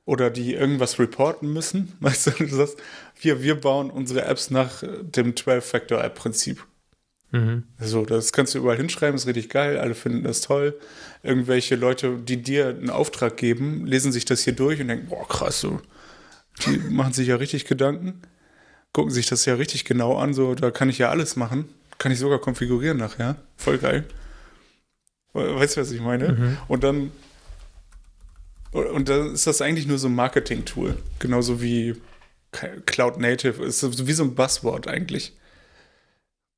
oder 0.03 0.29
die 0.29 0.53
irgendwas 0.53 0.99
reporten 0.99 1.53
müssen. 1.53 1.93
Weißt 2.01 2.27
du, 2.27 2.31
du 2.31 2.47
sagst, 2.47 2.75
wir, 3.21 3.41
wir 3.41 3.55
bauen 3.55 3.89
unsere 3.89 4.25
Apps 4.25 4.51
nach 4.51 4.83
dem 4.83 5.33
12-Factor-App-Prinzip. 5.33 6.61
Mhm. 7.31 7.63
So, 7.79 8.03
das 8.03 8.33
kannst 8.33 8.53
du 8.53 8.57
überall 8.57 8.75
hinschreiben, 8.75 9.15
ist 9.15 9.27
richtig 9.27 9.47
geil, 9.47 9.77
alle 9.77 9.95
finden 9.95 10.25
das 10.25 10.41
toll. 10.41 10.77
Irgendwelche 11.23 11.77
Leute, 11.77 12.17
die 12.17 12.41
dir 12.41 12.67
einen 12.67 12.89
Auftrag 12.89 13.37
geben, 13.37 13.85
lesen 13.85 14.11
sich 14.11 14.25
das 14.25 14.41
hier 14.41 14.51
durch 14.51 14.81
und 14.81 14.89
denken, 14.89 15.07
boah, 15.07 15.25
krass, 15.25 15.61
so, 15.61 15.79
die 16.65 16.77
machen 16.89 17.13
sich 17.13 17.29
ja 17.29 17.37
richtig 17.37 17.63
Gedanken, 17.63 18.23
gucken 18.91 19.11
sich 19.11 19.27
das 19.27 19.45
ja 19.45 19.53
richtig 19.53 19.85
genau 19.85 20.17
an, 20.17 20.33
so, 20.33 20.53
da 20.53 20.69
kann 20.69 20.89
ich 20.89 20.97
ja 20.97 21.09
alles 21.09 21.37
machen. 21.37 21.69
Kann 21.99 22.11
ich 22.11 22.17
sogar 22.17 22.39
konfigurieren 22.39 22.97
nachher. 22.97 23.35
Voll 23.55 23.77
geil. 23.77 24.05
Weißt 25.33 25.77
du, 25.77 25.81
was 25.81 25.91
ich 25.91 26.01
meine? 26.01 26.29
Mhm. 26.29 26.57
Und 26.67 26.83
dann 26.83 27.11
und 28.71 29.09
dann 29.09 29.33
ist 29.33 29.47
das 29.47 29.61
eigentlich 29.61 29.87
nur 29.87 29.97
so 29.97 30.07
ein 30.07 30.15
Marketing-Tool. 30.15 30.97
Genauso 31.19 31.61
wie 31.61 31.95
Cloud 32.85 33.19
Native. 33.19 33.63
Ist 33.63 34.07
wie 34.07 34.13
so 34.13 34.23
ein 34.23 34.35
Buzzword 34.35 34.87
eigentlich. 34.87 35.35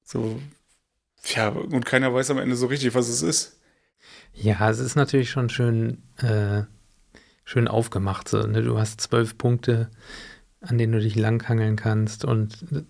So, 0.04 0.42
ja, 1.36 1.50
und 1.50 1.86
keiner 1.86 2.14
weiß 2.14 2.32
am 2.32 2.38
Ende 2.38 2.56
so 2.56 2.68
richtig, 2.68 2.96
was 2.96 3.08
es 3.08 3.22
ist. 3.22 3.60
Ja, 4.34 4.70
es 4.70 4.80
ist 4.80 4.96
natürlich 4.96 5.30
schon 5.30 5.50
schön, 5.50 6.04
äh, 6.18 6.64
schön 7.46 7.68
aufgemacht. 7.68 8.28
So, 8.28 8.42
ne? 8.44 8.62
Du 8.62 8.78
hast 8.80 9.02
zwölf 9.02 9.38
Punkte, 9.38 9.90
an 10.62 10.78
denen 10.78 10.94
du 10.94 11.00
dich 11.00 11.16
langhangeln 11.16 11.76
kannst 11.76 12.26
und 12.26 12.86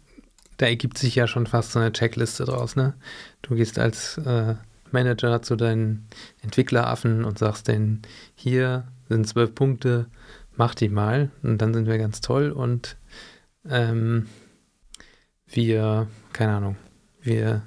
da 0.58 0.65
ergibt 0.67 0.98
sich 0.98 1.15
ja 1.15 1.27
schon 1.27 1.48
fast 1.48 1.72
so 1.72 1.79
eine 1.79 1.91
Checkliste 1.91 2.46
draus. 2.46 2.75
Ne? 2.75 2.93
Du 3.41 3.55
gehst 3.55 3.79
als 3.79 4.17
äh, 4.20 4.55
Manager 4.91 5.41
zu 5.41 5.55
deinen 5.55 6.08
Entwickleraffen 6.41 7.25
und 7.25 7.39
sagst 7.39 7.67
denen, 7.67 8.01
hier 8.36 8.88
sind 9.10 9.27
zwölf 9.27 9.55
Punkte, 9.55 10.08
mach 10.55 10.75
die 10.75 10.89
mal 10.89 11.31
und 11.43 11.60
dann 11.60 11.74
sind 11.74 11.88
wir 11.88 11.98
ganz 11.98 12.22
toll 12.22 12.51
und 12.51 12.98
ähm, 13.67 14.27
wir, 15.48 16.08
keine 16.34 16.53
Ahnung, 16.53 16.75
wir 17.22 17.63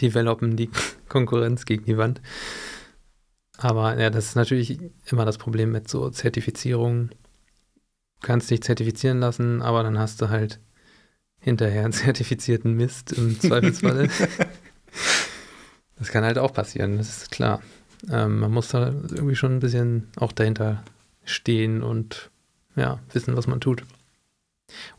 developen 0.00 0.56
die 0.56 0.70
Konkurrenz 1.08 1.64
gegen 1.64 1.84
die 1.84 1.98
Wand. 1.98 2.20
Aber 3.56 3.98
ja, 3.98 4.10
das 4.10 4.26
ist 4.26 4.36
natürlich 4.36 4.78
immer 5.06 5.24
das 5.24 5.38
Problem 5.38 5.72
mit 5.72 5.88
so 5.88 6.10
Zertifizierung. 6.10 7.10
Du 7.10 8.26
kannst 8.26 8.50
dich 8.50 8.62
zertifizieren 8.62 9.18
lassen, 9.18 9.62
aber 9.62 9.82
dann 9.82 9.98
hast 9.98 10.22
du 10.22 10.28
halt 10.28 10.60
hinterher 11.40 11.84
einen 11.84 11.92
zertifizierten 11.92 12.74
Mist 12.74 13.12
im 13.12 13.38
Zweifelsfalle. 13.40 14.08
das 15.98 16.08
kann 16.08 16.24
halt 16.24 16.38
auch 16.38 16.52
passieren, 16.52 16.98
das 16.98 17.08
ist 17.08 17.30
klar. 17.30 17.62
Ähm, 18.10 18.40
man 18.40 18.52
muss 18.52 18.68
da 18.68 18.88
irgendwie 18.88 19.36
schon 19.36 19.56
ein 19.56 19.60
bisschen 19.60 20.08
auch 20.16 20.32
dahinter 20.32 20.82
stehen 21.24 21.82
und 21.82 22.30
ja, 22.76 23.00
wissen, 23.12 23.36
was 23.36 23.46
man 23.46 23.60
tut. 23.60 23.84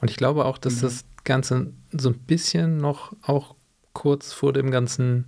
Und 0.01 0.09
ich 0.09 0.17
glaube 0.17 0.45
auch, 0.45 0.57
dass 0.57 0.77
mhm. 0.77 0.81
das 0.81 1.05
Ganze 1.23 1.71
so 1.91 2.09
ein 2.09 2.19
bisschen 2.19 2.77
noch 2.77 3.13
auch 3.21 3.55
kurz 3.93 4.33
vor 4.33 4.53
dem 4.53 4.71
ganzen 4.71 5.25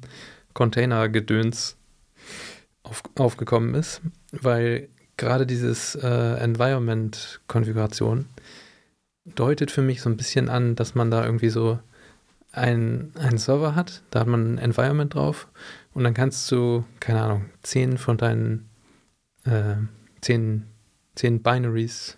Container-Gedöns 0.53 1.77
auf, 2.83 3.03
aufgekommen 3.15 3.75
ist, 3.75 4.01
weil 4.31 4.89
gerade 5.17 5.45
dieses 5.45 5.95
äh, 5.95 6.07
Environment-Konfiguration 6.07 8.27
deutet 9.25 9.71
für 9.71 9.81
mich 9.81 10.01
so 10.01 10.09
ein 10.09 10.17
bisschen 10.17 10.49
an, 10.49 10.75
dass 10.75 10.95
man 10.95 11.11
da 11.11 11.25
irgendwie 11.25 11.49
so 11.49 11.79
einen, 12.51 13.13
einen 13.15 13.37
Server 13.37 13.75
hat, 13.75 14.03
da 14.11 14.21
hat 14.21 14.27
man 14.27 14.55
ein 14.55 14.57
Environment 14.57 15.13
drauf. 15.13 15.47
Und 15.93 16.03
dann 16.03 16.13
kannst 16.13 16.51
du, 16.51 16.85
keine 16.99 17.21
Ahnung, 17.21 17.45
zehn 17.63 17.97
von 17.97 18.17
deinen 18.17 18.69
äh, 19.45 19.75
zehn, 20.21 20.65
zehn 21.15 21.41
Binaries 21.41 22.17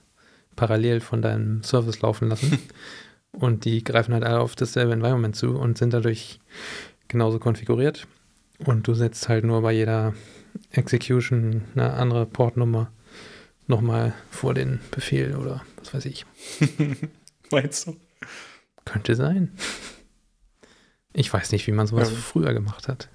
parallel 0.55 0.99
von 0.99 1.21
deinem 1.21 1.63
Service 1.63 2.01
laufen 2.01 2.29
lassen. 2.29 2.59
Und 3.31 3.65
die 3.65 3.83
greifen 3.83 4.13
halt 4.13 4.23
alle 4.23 4.39
auf 4.39 4.55
dasselbe 4.55 4.93
Environment 4.93 5.35
zu 5.35 5.57
und 5.57 5.75
sind 5.75 5.91
dadurch 5.91 6.39
genauso 7.07 7.39
konfiguriert. 7.39 8.05
Und 8.59 8.87
du 8.87 8.93
setzt 8.93 9.27
halt 9.27 9.43
nur 9.43 9.63
bei 9.63 9.71
jeder 9.71 10.13
Execution 10.69 11.63
eine 11.73 11.93
andere 11.93 12.27
Portnummer 12.27 12.91
nochmal 13.65 14.13
vor 14.29 14.53
den 14.53 14.81
Befehl 14.91 15.35
oder 15.35 15.63
was 15.83 15.93
weiß 15.93 16.05
ich. 16.05 16.25
Meinst 17.51 17.87
du? 17.87 17.99
Könnte 18.85 19.15
sein. 19.15 19.51
Ich 21.13 21.31
weiß 21.31 21.51
nicht, 21.51 21.67
wie 21.67 21.71
man 21.71 21.87
sowas 21.87 22.09
ja. 22.09 22.15
früher 22.15 22.53
gemacht 22.53 22.87
hat. 22.87 23.09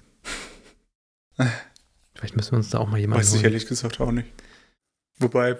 Vielleicht 2.13 2.35
müssen 2.35 2.51
wir 2.51 2.57
uns 2.57 2.69
da 2.69 2.79
auch 2.79 2.87
mal 2.87 2.99
jemanden. 2.99 3.23
Weiß 3.23 3.33
ich 3.33 3.43
ehrlich 3.43 3.65
gesagt 3.65 3.99
auch 3.99 4.11
nicht. 4.11 4.27
Wobei. 5.19 5.57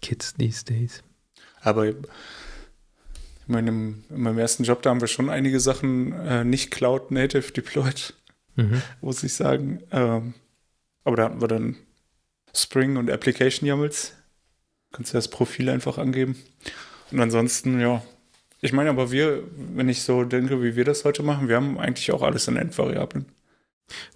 Kids 0.00 0.34
these 0.34 0.64
days. 0.64 1.02
Aber 1.60 1.86
in 1.86 1.96
meinem, 3.46 4.04
in 4.10 4.22
meinem 4.22 4.38
ersten 4.38 4.64
Job, 4.64 4.82
da 4.82 4.90
haben 4.90 5.00
wir 5.00 5.08
schon 5.08 5.30
einige 5.30 5.60
Sachen 5.60 6.12
äh, 6.12 6.44
nicht 6.44 6.70
Cloud 6.70 7.10
Native 7.10 7.52
deployed, 7.52 8.14
mhm. 8.56 8.82
muss 9.00 9.22
ich 9.22 9.34
sagen. 9.34 9.82
Ähm, 9.90 10.34
aber 11.04 11.16
da 11.16 11.24
hatten 11.24 11.40
wir 11.40 11.48
dann 11.48 11.76
Spring 12.54 12.96
und 12.96 13.10
Application 13.10 13.66
YAMLs. 13.66 14.14
Kannst 14.92 15.12
du 15.12 15.18
das 15.18 15.28
Profil 15.28 15.70
einfach 15.70 15.98
angeben. 15.98 16.36
Und 17.10 17.20
ansonsten, 17.20 17.80
ja. 17.80 18.02
Ich 18.60 18.72
meine, 18.72 18.90
aber 18.90 19.10
wir, 19.10 19.42
wenn 19.56 19.88
ich 19.88 20.02
so 20.02 20.24
denke, 20.24 20.62
wie 20.62 20.76
wir 20.76 20.84
das 20.84 21.04
heute 21.04 21.22
machen, 21.22 21.48
wir 21.48 21.56
haben 21.56 21.78
eigentlich 21.78 22.12
auch 22.12 22.22
alles 22.22 22.46
in 22.46 22.56
Endvariablen. 22.56 23.26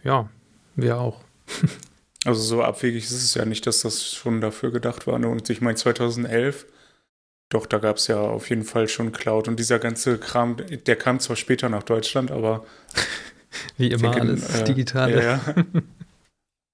Ja, 0.05 0.29
wir 0.77 0.99
auch. 0.99 1.21
also 2.25 2.41
so 2.41 2.63
abwegig 2.63 3.05
ist 3.05 3.13
es 3.13 3.35
ja 3.35 3.45
nicht, 3.45 3.67
dass 3.67 3.81
das 3.81 4.07
schon 4.13 4.41
dafür 4.41 4.71
gedacht 4.71 5.07
war. 5.07 5.15
Und 5.15 5.51
ich 5.51 5.61
meine, 5.61 5.77
2011, 5.77 6.67
doch, 7.49 7.67
da 7.67 7.79
gab 7.79 7.97
es 7.97 8.07
ja 8.07 8.21
auf 8.21 8.49
jeden 8.51 8.65
Fall 8.65 8.89
schon 8.89 9.13
Cloud. 9.13 9.49
Und 9.49 9.59
dieser 9.59 9.79
ganze 9.79 10.19
Kram, 10.19 10.57
der 10.59 10.97
kam 10.97 11.19
zwar 11.21 11.37
später 11.37 11.69
nach 11.69 11.83
Deutschland, 11.83 12.31
aber. 12.31 12.65
Wie 13.79 13.91
immer 13.91 14.11
denke, 14.11 14.21
alles 14.21 14.61
äh, 14.61 14.65
digital. 14.65 15.11
Ja, 15.11 15.23
ja. 15.23 15.41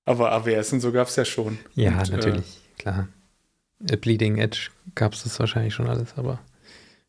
Aber 0.04 0.32
AWS 0.32 0.72
und 0.72 0.80
so 0.80 0.90
gab 0.90 1.08
es 1.08 1.16
ja 1.16 1.24
schon. 1.24 1.58
Ja, 1.74 1.98
und, 1.98 2.08
äh, 2.08 2.16
natürlich, 2.16 2.60
äh, 2.76 2.82
klar. 2.82 3.08
Bleeding 3.82 4.38
Edge 4.38 4.70
gab 4.94 5.14
es 5.14 5.24
das 5.24 5.38
wahrscheinlich 5.40 5.74
schon 5.74 5.88
alles, 5.88 6.14
aber 6.16 6.40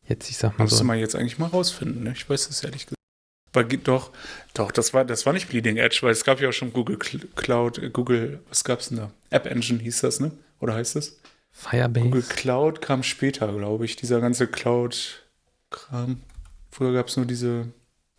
jetzt, 0.08 0.28
ich 0.28 0.36
sag 0.36 0.58
mal 0.58 0.64
Musst 0.64 0.76
so. 0.76 0.80
du 0.82 0.86
mal 0.86 0.96
jetzt 0.96 1.14
eigentlich 1.14 1.38
mal 1.38 1.46
rausfinden, 1.46 2.02
ne? 2.02 2.12
Ich 2.14 2.28
weiß 2.28 2.48
das 2.48 2.64
ehrlich 2.64 2.86
gesagt. 2.86 2.94
Aber 3.52 3.64
doch, 3.64 4.10
doch, 4.52 4.72
das 4.72 4.92
war, 4.92 5.04
das 5.04 5.26
war 5.26 5.32
nicht 5.32 5.48
Bleeding 5.48 5.76
Edge, 5.76 6.00
weil 6.02 6.10
es 6.10 6.24
gab 6.24 6.40
ja 6.40 6.48
auch 6.48 6.52
schon 6.52 6.72
Google 6.72 6.98
Cloud, 6.98 7.78
äh, 7.78 7.90
Google, 7.90 8.40
was 8.48 8.64
gab's 8.64 8.88
denn 8.88 8.98
da? 8.98 9.10
App 9.30 9.46
Engine 9.46 9.80
hieß 9.80 10.00
das, 10.00 10.18
ne? 10.18 10.32
Oder 10.58 10.74
heißt 10.74 10.96
das? 10.96 11.18
Firebase. 11.52 12.04
Google 12.04 12.22
Cloud 12.22 12.82
kam 12.82 13.04
später, 13.04 13.52
glaube 13.52 13.84
ich, 13.84 13.94
dieser 13.94 14.20
ganze 14.20 14.48
Cloud-Kram. 14.48 16.20
Früher 16.72 16.92
gab 16.92 17.06
es 17.06 17.16
nur 17.16 17.26
diese, 17.26 17.68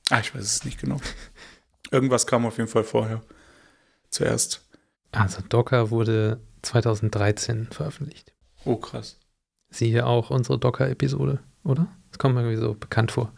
ah, 0.10 0.22
ich 0.22 0.34
weiß 0.34 0.41
es 0.41 0.63
nicht 0.63 0.80
genau. 0.80 1.02
Irgendwas 1.91 2.26
kam 2.26 2.46
auf 2.46 2.58
jeden 2.58 2.70
Fall 2.70 2.86
vorher. 2.86 3.22
Zuerst. 4.10 4.65
Also 5.12 5.41
Docker 5.48 5.91
wurde 5.91 6.39
2013 6.62 7.68
veröffentlicht. 7.72 8.35
Oh, 8.65 8.75
krass. 8.78 9.17
Siehe 9.69 10.06
auch 10.06 10.30
unsere 10.30 10.58
Docker-Episode, 10.60 11.39
oder? 11.63 11.88
Das 12.10 12.19
kommt 12.19 12.36
mir 12.36 12.41
irgendwie 12.41 12.62
so 12.62 12.73
bekannt 12.73 13.12
vor, 13.12 13.32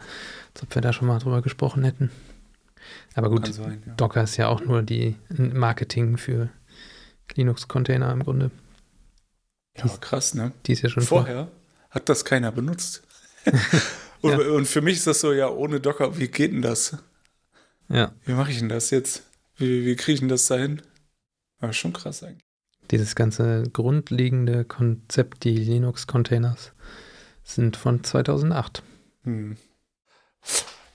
als 0.54 0.64
ob 0.64 0.76
wir 0.76 0.82
da 0.82 0.94
schon 0.94 1.08
mal 1.08 1.20
drüber 1.20 1.42
gesprochen 1.42 1.84
hätten. 1.84 2.12
Aber 3.16 3.30
gut, 3.30 3.54
sein, 3.54 3.84
ja. 3.86 3.94
Docker 3.96 4.24
ist 4.24 4.38
ja 4.38 4.48
auch 4.48 4.62
nur 4.62 4.82
die 4.84 5.16
Marketing 5.30 6.18
für 6.18 6.50
Linux-Container 7.36 8.12
im 8.12 8.24
Grunde. 8.24 8.52
Ja, 9.78 9.88
krass, 10.00 10.34
ne? 10.34 10.52
Die 10.66 10.74
ist 10.74 10.82
ja 10.82 10.90
schon 10.90 11.04
vorher. 11.04 11.46
Vor. 11.46 11.52
Hat 11.90 12.10
das 12.10 12.26
keiner 12.26 12.52
benutzt. 12.52 13.04
und, 14.22 14.32
Ja. 14.32 14.38
und 14.38 14.68
für 14.68 14.82
mich 14.82 14.98
ist 14.98 15.08
das 15.08 15.22
so, 15.22 15.34
ja, 15.34 15.50
ohne 15.50 15.80
Docker, 15.80 16.18
wie 16.18 16.28
geht 16.28 16.52
denn 16.52 16.62
das? 16.62 16.98
Ja, 17.90 18.12
Wie 18.26 18.34
mache 18.34 18.52
ich 18.52 18.60
denn 18.60 18.70
das 18.70 18.90
jetzt? 18.90 19.24
Wie, 19.56 19.86
wie 19.86 19.96
kriege 19.96 20.14
ich 20.14 20.20
denn 20.20 20.30
das 20.30 20.48
dahin? 20.48 20.82
Aber 21.60 21.74
schon 21.74 21.94
krass 21.94 22.22
eigentlich. 22.24 22.44
Dieses 22.92 23.16
ganze 23.16 23.64
grundlegende 23.72 24.66
Konzept, 24.66 25.44
die 25.44 25.58
Linux-Containers, 25.58 26.74
sind 27.44 27.78
von 27.78 28.04
2008. 28.04 28.84
Hm. 29.24 29.58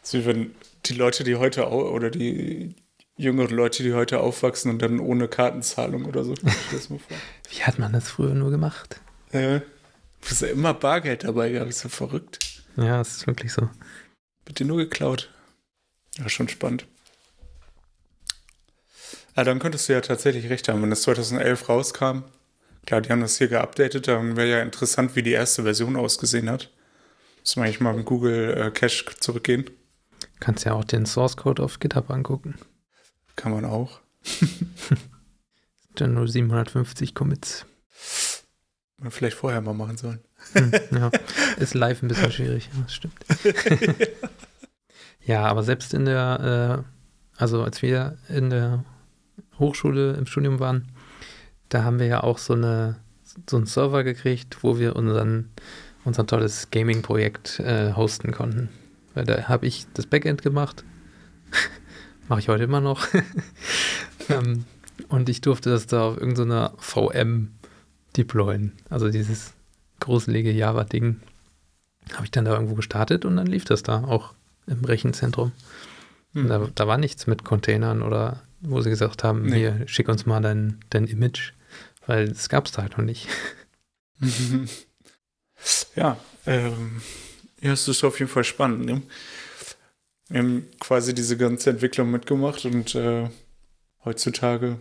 So, 0.02 0.24
wenn 0.24 0.54
die 0.86 0.94
Leute, 0.94 1.24
die 1.24 1.36
heute 1.36 1.68
oder 1.68 2.10
die 2.10 2.74
jüngeren 3.16 3.54
Leute, 3.54 3.82
die 3.82 3.94
heute 3.94 4.20
aufwachsen 4.20 4.70
und 4.70 4.82
dann 4.82 5.00
ohne 5.00 5.28
Kartenzahlung 5.28 6.06
oder 6.06 6.24
so. 6.24 6.34
Wie 6.34 7.62
hat 7.62 7.78
man 7.78 7.92
das 7.92 8.08
früher 8.08 8.34
nur 8.34 8.50
gemacht? 8.50 9.00
Äh, 9.30 9.60
du 9.60 10.28
hast 10.28 10.42
ja 10.42 10.48
immer 10.48 10.74
Bargeld 10.74 11.24
dabei 11.24 11.50
gehabt, 11.50 11.70
ist 11.70 11.80
so 11.80 11.88
verrückt. 11.88 12.38
Ja, 12.76 13.00
es 13.00 13.16
ist 13.16 13.26
wirklich 13.26 13.52
so. 13.52 13.68
Wird 14.46 14.58
dir 14.58 14.66
nur 14.66 14.78
geklaut. 14.78 15.30
Ja, 16.18 16.28
schon 16.28 16.48
spannend. 16.48 16.86
Ah, 19.34 19.44
dann 19.44 19.58
könntest 19.58 19.88
du 19.88 19.94
ja 19.94 20.00
tatsächlich 20.00 20.50
recht 20.50 20.68
haben, 20.68 20.82
wenn 20.82 20.90
das 20.90 21.02
2011 21.02 21.68
rauskam. 21.68 22.24
Klar, 22.86 23.00
die 23.00 23.10
haben 23.10 23.20
das 23.20 23.38
hier 23.38 23.48
geupdatet, 23.48 24.08
dann 24.08 24.36
wäre 24.36 24.50
ja 24.50 24.60
interessant, 24.60 25.16
wie 25.16 25.22
die 25.22 25.30
erste 25.30 25.62
Version 25.62 25.96
ausgesehen 25.96 26.50
hat. 26.50 26.70
Muss 27.40 27.56
man 27.56 27.66
eigentlich 27.66 27.80
mal 27.80 27.94
im 27.94 28.04
Google 28.04 28.56
äh, 28.56 28.70
Cache 28.70 29.04
zurückgehen. 29.18 29.70
Kannst 30.40 30.64
ja 30.64 30.74
auch 30.74 30.84
den 30.84 31.06
Source 31.06 31.36
Code 31.36 31.62
auf 31.62 31.78
GitHub 31.78 32.10
angucken. 32.10 32.56
Kann 33.36 33.52
man 33.52 33.64
auch. 33.64 34.00
Dann 35.94 36.14
nur 36.14 36.28
750 36.28 37.14
Commits. 37.14 37.66
Oder 39.00 39.10
vielleicht 39.10 39.36
vorher 39.36 39.60
mal 39.60 39.74
machen 39.74 39.96
sollen. 39.96 40.20
Hm, 40.52 40.72
ja, 40.92 41.10
ist 41.58 41.74
live 41.74 42.02
ein 42.02 42.08
bisschen 42.08 42.32
schwierig, 42.32 42.68
ja, 42.72 42.82
das 42.82 42.94
stimmt. 42.94 43.14
ja, 45.24 45.44
aber 45.44 45.62
selbst 45.62 45.94
in 45.94 46.04
der, 46.04 46.84
äh, 46.84 47.40
also 47.40 47.62
als 47.62 47.82
wir 47.82 48.18
in 48.28 48.50
der 48.50 48.84
Hochschule 49.58 50.14
im 50.14 50.26
Studium 50.26 50.60
waren, 50.60 50.88
da 51.68 51.84
haben 51.84 51.98
wir 51.98 52.06
ja 52.06 52.22
auch 52.22 52.38
so 52.38 52.54
eine 52.54 52.96
so 53.48 53.56
einen 53.56 53.66
Server 53.66 54.04
gekriegt, 54.04 54.58
wo 54.62 54.78
wir 54.78 54.94
unseren 54.96 55.50
unser 56.04 56.26
tolles 56.26 56.70
Gaming-Projekt 56.70 57.60
äh, 57.60 57.92
hosten 57.94 58.32
konnten. 58.32 58.68
Weil 59.14 59.24
da 59.24 59.44
habe 59.44 59.66
ich 59.66 59.86
das 59.94 60.06
Backend 60.06 60.42
gemacht. 60.42 60.84
Mache 62.28 62.40
ich 62.40 62.48
heute 62.48 62.64
immer 62.64 62.80
noch. 62.80 63.06
ähm, 64.28 64.64
und 65.08 65.28
ich 65.28 65.40
durfte 65.40 65.70
das 65.70 65.86
da 65.86 66.02
auf 66.08 66.16
irgendeiner 66.18 66.72
VM 66.78 67.52
deployen. 68.16 68.72
Also 68.90 69.10
dieses 69.10 69.54
gruselige 70.00 70.50
Java-Ding 70.50 71.20
habe 72.14 72.24
ich 72.24 72.30
dann 72.30 72.44
da 72.44 72.52
irgendwo 72.52 72.74
gestartet 72.74 73.24
und 73.24 73.36
dann 73.36 73.46
lief 73.46 73.64
das 73.64 73.82
da 73.82 74.04
auch 74.04 74.34
im 74.66 74.84
Rechenzentrum. 74.84 75.52
Und 76.34 76.48
Da, 76.48 76.68
da 76.74 76.86
war 76.86 76.98
nichts 76.98 77.26
mit 77.26 77.44
Containern 77.44 78.02
oder 78.02 78.42
wo 78.62 78.80
sie 78.80 78.90
gesagt 78.90 79.24
haben, 79.24 79.42
Nee. 79.46 79.58
hier, 79.58 79.82
schick 79.86 80.08
uns 80.08 80.26
mal 80.26 80.40
dein, 80.40 80.80
dein 80.90 81.06
Image, 81.06 81.52
weil 82.06 82.28
das 82.28 82.48
gab 82.48 82.66
es 82.66 82.72
da 82.72 82.82
halt 82.82 82.96
noch 82.96 83.04
nicht. 83.04 83.28
ja, 85.96 86.16
ähm, 86.46 87.02
ja, 87.60 87.72
es 87.72 87.88
ist 87.88 88.04
auf 88.04 88.18
jeden 88.18 88.30
Fall 88.30 88.44
spannend. 88.44 88.86
Ne? 88.86 89.02
Wir 90.28 90.38
haben 90.40 90.66
quasi 90.80 91.14
diese 91.14 91.36
ganze 91.36 91.70
Entwicklung 91.70 92.10
mitgemacht 92.10 92.64
und 92.64 92.94
äh, 92.94 93.28
heutzutage 94.04 94.78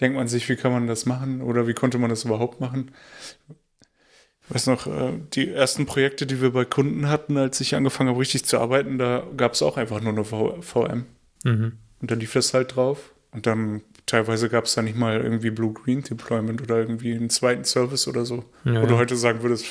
denkt 0.00 0.16
man 0.16 0.28
sich, 0.28 0.48
wie 0.48 0.56
kann 0.56 0.72
man 0.72 0.86
das 0.86 1.06
machen 1.06 1.40
oder 1.40 1.66
wie 1.66 1.74
konnte 1.74 1.98
man 1.98 2.10
das 2.10 2.24
überhaupt 2.24 2.60
machen? 2.60 2.90
Ich 4.48 4.54
weiß 4.54 4.66
noch, 4.66 4.86
äh, 4.86 5.12
die 5.32 5.50
ersten 5.50 5.86
Projekte, 5.86 6.26
die 6.26 6.42
wir 6.42 6.52
bei 6.52 6.64
Kunden 6.64 7.08
hatten, 7.08 7.36
als 7.38 7.60
ich 7.60 7.74
angefangen 7.74 8.10
habe, 8.10 8.20
richtig 8.20 8.44
zu 8.44 8.58
arbeiten, 8.58 8.98
da 8.98 9.26
gab 9.36 9.54
es 9.54 9.62
auch 9.62 9.76
einfach 9.76 10.00
nur 10.00 10.12
eine 10.12 10.24
VM. 10.62 11.06
Mhm. 11.44 11.78
Und 12.04 12.10
dann 12.10 12.20
lief 12.20 12.34
das 12.34 12.52
halt 12.52 12.76
drauf. 12.76 13.14
Und 13.30 13.46
dann 13.46 13.80
teilweise 14.04 14.50
gab 14.50 14.66
es 14.66 14.74
da 14.74 14.82
nicht 14.82 14.98
mal 14.98 15.22
irgendwie 15.22 15.48
Blue-Green-Deployment 15.48 16.60
oder 16.60 16.76
irgendwie 16.80 17.14
einen 17.14 17.30
zweiten 17.30 17.64
Service 17.64 18.06
oder 18.06 18.26
so. 18.26 18.44
Ja, 18.66 18.82
Wo 18.82 18.86
du 18.86 18.92
ja. 18.92 18.98
heute 18.98 19.16
sagen 19.16 19.42
würdest, 19.42 19.64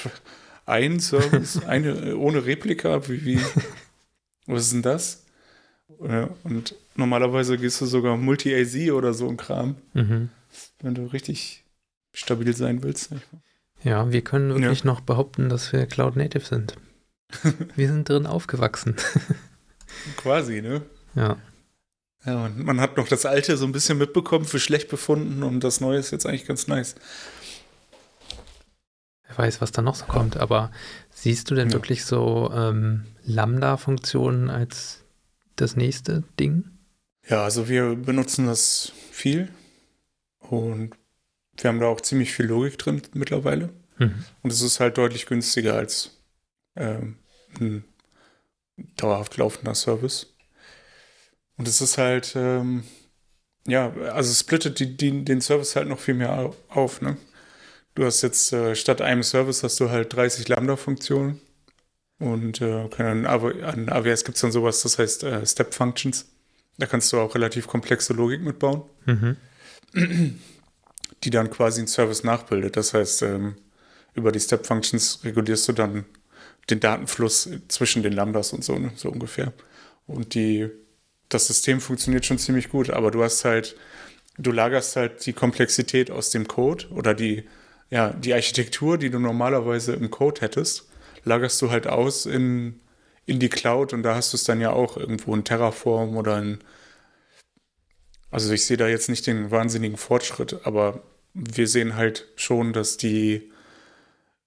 ein 0.65 0.99
Service, 0.99 1.63
eine 1.67 2.17
ohne 2.17 2.43
Replika, 2.43 3.07
wie, 3.07 3.23
wie 3.23 3.39
was 4.47 4.63
ist 4.63 4.73
denn 4.73 4.81
das? 4.81 5.25
Ja, 6.01 6.31
Und 6.43 6.73
normalerweise 6.95 7.59
gehst 7.59 7.79
du 7.81 7.85
sogar 7.85 8.17
Multi-AZ 8.17 8.89
oder 8.91 9.13
so 9.13 9.29
ein 9.29 9.37
Kram, 9.37 9.75
Mhm. 9.93 10.29
wenn 10.81 10.95
du 10.95 11.05
richtig 11.05 11.63
stabil 12.13 12.55
sein 12.55 12.81
willst. 12.81 13.11
Ja, 13.83 14.11
wir 14.11 14.21
können 14.23 14.55
wirklich 14.59 14.83
noch 14.83 15.01
behaupten, 15.01 15.49
dass 15.49 15.71
wir 15.71 15.85
Cloud 15.85 16.15
Native 16.15 16.45
sind. 16.45 16.77
wir 17.75 17.87
sind 17.87 18.09
drin 18.09 18.25
aufgewachsen. 18.25 18.95
Quasi, 20.17 20.63
ne? 20.63 20.81
ja. 21.13 21.37
Ja, 22.25 22.45
und 22.45 22.59
man 22.63 22.79
hat 22.79 22.95
noch 22.97 23.07
das 23.07 23.25
Alte 23.25 23.57
so 23.57 23.65
ein 23.65 23.71
bisschen 23.73 23.97
mitbekommen, 23.97 24.45
für 24.45 24.59
schlecht 24.59 24.87
befunden 24.89 25.43
und 25.43 25.61
das 25.63 25.81
Neue 25.81 25.97
ist 25.99 26.11
jetzt 26.11 26.25
eigentlich 26.25 26.45
ganz 26.45 26.67
nice. 26.67 26.95
Wer 29.27 29.37
weiß, 29.37 29.61
was 29.61 29.71
da 29.71 29.81
noch 29.81 29.95
so 29.95 30.05
kommt, 30.05 30.37
aber 30.37 30.71
siehst 31.11 31.49
du 31.51 31.55
denn 31.55 31.69
Ja. 31.69 31.73
wirklich 31.73 32.05
so 32.05 32.51
ähm, 32.53 33.05
Lambda-Funktionen 33.23 34.49
als 34.49 35.03
das 35.55 35.75
nächste 35.75 36.23
Ding? 36.39 36.65
Ja, 37.27 37.43
also 37.43 37.67
wir 37.69 37.95
benutzen 37.95 38.47
das 38.47 38.91
viel 39.11 39.49
und 40.39 40.95
wir 41.57 41.67
haben 41.69 41.79
da 41.79 41.87
auch 41.87 42.01
ziemlich 42.01 42.33
viel 42.33 42.45
Logik 42.47 42.77
drin 42.77 43.01
mittlerweile. 43.13 43.69
Mhm. 43.97 44.25
Und 44.41 44.51
es 44.51 44.61
ist 44.61 44.79
halt 44.79 44.97
deutlich 44.97 45.25
günstiger 45.25 45.75
als 45.75 46.17
ähm, 46.75 47.17
ein 47.59 47.85
dauerhaft 48.97 49.37
laufender 49.37 49.75
Service. 49.75 50.32
Und 51.63 51.69
es 51.69 51.79
ist 51.79 51.97
halt, 51.97 52.33
ähm, 52.35 52.83
ja, 53.65 53.93
also 54.11 54.31
es 54.31 54.39
splittet 54.41 54.79
die, 54.81 54.97
die, 54.97 55.23
den 55.23 55.39
Service 55.39 55.77
halt 55.77 55.87
noch 55.87 55.97
viel 56.01 56.13
mehr 56.13 56.37
au- 56.37 56.53
auf. 56.67 56.99
Ne? 57.01 57.15
Du 57.95 58.03
hast 58.03 58.21
jetzt 58.21 58.51
äh, 58.51 58.75
statt 58.75 58.99
einem 59.01 59.23
Service 59.23 59.63
hast 59.63 59.79
du 59.79 59.89
halt 59.89 60.11
30 60.13 60.49
Lambda-Funktionen. 60.49 61.39
Und 62.19 62.59
äh, 62.59 62.89
an, 62.97 63.25
an 63.25 63.87
AWS 63.89 64.25
gibt 64.25 64.35
es 64.35 64.41
dann 64.41 64.51
sowas, 64.51 64.81
das 64.81 64.99
heißt 64.99 65.23
äh, 65.23 65.45
Step 65.45 65.73
Functions. 65.73 66.25
Da 66.79 66.85
kannst 66.85 67.13
du 67.13 67.19
auch 67.21 67.33
relativ 67.33 67.67
komplexe 67.67 68.11
Logik 68.11 68.41
mitbauen 68.41 68.83
Mhm. 69.05 69.37
die 71.23 71.29
dann 71.29 71.49
quasi 71.49 71.79
einen 71.79 71.87
Service 71.87 72.25
nachbildet. 72.25 72.75
Das 72.75 72.93
heißt, 72.93 73.21
ähm, 73.21 73.55
über 74.15 74.33
die 74.33 74.39
Step 74.41 74.65
Functions 74.65 75.21
regulierst 75.23 75.65
du 75.69 75.71
dann 75.71 76.03
den 76.69 76.81
Datenfluss 76.81 77.49
zwischen 77.69 78.03
den 78.03 78.11
Lambdas 78.11 78.51
und 78.51 78.65
so, 78.65 78.77
ne, 78.77 78.91
so 78.95 79.09
ungefähr. 79.09 79.53
Und 80.07 80.33
die, 80.33 80.69
das 81.33 81.47
System 81.47 81.81
funktioniert 81.81 82.25
schon 82.25 82.37
ziemlich 82.37 82.69
gut, 82.69 82.89
aber 82.89 83.11
du 83.11 83.23
hast 83.23 83.45
halt, 83.45 83.75
du 84.37 84.51
lagerst 84.51 84.95
halt 84.95 85.25
die 85.25 85.33
Komplexität 85.33 86.11
aus 86.11 86.29
dem 86.29 86.47
Code 86.47 86.87
oder 86.89 87.13
die, 87.13 87.45
ja, 87.89 88.09
die 88.11 88.33
Architektur, 88.33 88.97
die 88.97 89.09
du 89.09 89.19
normalerweise 89.19 89.93
im 89.93 90.09
Code 90.09 90.41
hättest, 90.41 90.87
lagerst 91.23 91.61
du 91.61 91.71
halt 91.71 91.87
aus 91.87 92.25
in, 92.25 92.79
in 93.25 93.39
die 93.39 93.49
Cloud 93.49 93.93
und 93.93 94.03
da 94.03 94.15
hast 94.15 94.33
du 94.33 94.37
es 94.37 94.43
dann 94.43 94.61
ja 94.61 94.71
auch 94.71 94.97
irgendwo 94.97 95.33
in 95.35 95.43
Terraform 95.43 96.17
oder 96.17 96.39
in 96.39 96.59
also 98.33 98.51
ich 98.51 98.65
sehe 98.65 98.77
da 98.77 98.87
jetzt 98.87 99.09
nicht 99.09 99.27
den 99.27 99.51
wahnsinnigen 99.51 99.95
Fortschritt, 99.95 100.65
aber 100.65 101.03
wir 101.35 101.67
sehen 101.67 101.95
halt 101.95 102.27
schon, 102.35 102.73
dass 102.73 102.97
die 102.97 103.51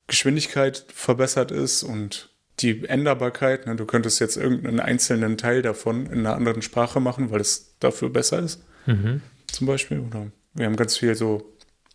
Geschwindigkeit 0.09 0.85
verbessert 0.93 1.53
ist 1.53 1.85
und 1.85 2.35
die 2.61 2.85
Änderbarkeit. 2.89 3.67
Ne, 3.67 3.77
du 3.77 3.85
könntest 3.85 4.21
jetzt 4.21 4.37
irgendeinen 4.37 4.81
einzelnen 4.81 5.37
Teil 5.37 5.63
davon 5.63 6.07
in 6.07 6.21
einer 6.21 6.35
anderen 6.35 6.63
Sprache 6.63 7.01
machen, 7.01 7.31
weil 7.31 7.41
es 7.41 7.77
dafür 7.81 8.11
besser 8.11 8.41
ist, 8.41 8.63
Mhm. 8.87 9.21
zum 9.51 9.67
Beispiel. 9.67 10.01
Oder 10.01 10.29
wir 10.55 10.67
haben 10.67 10.77
ganz 10.77 10.97
viel 10.97 11.15
so 11.15 11.53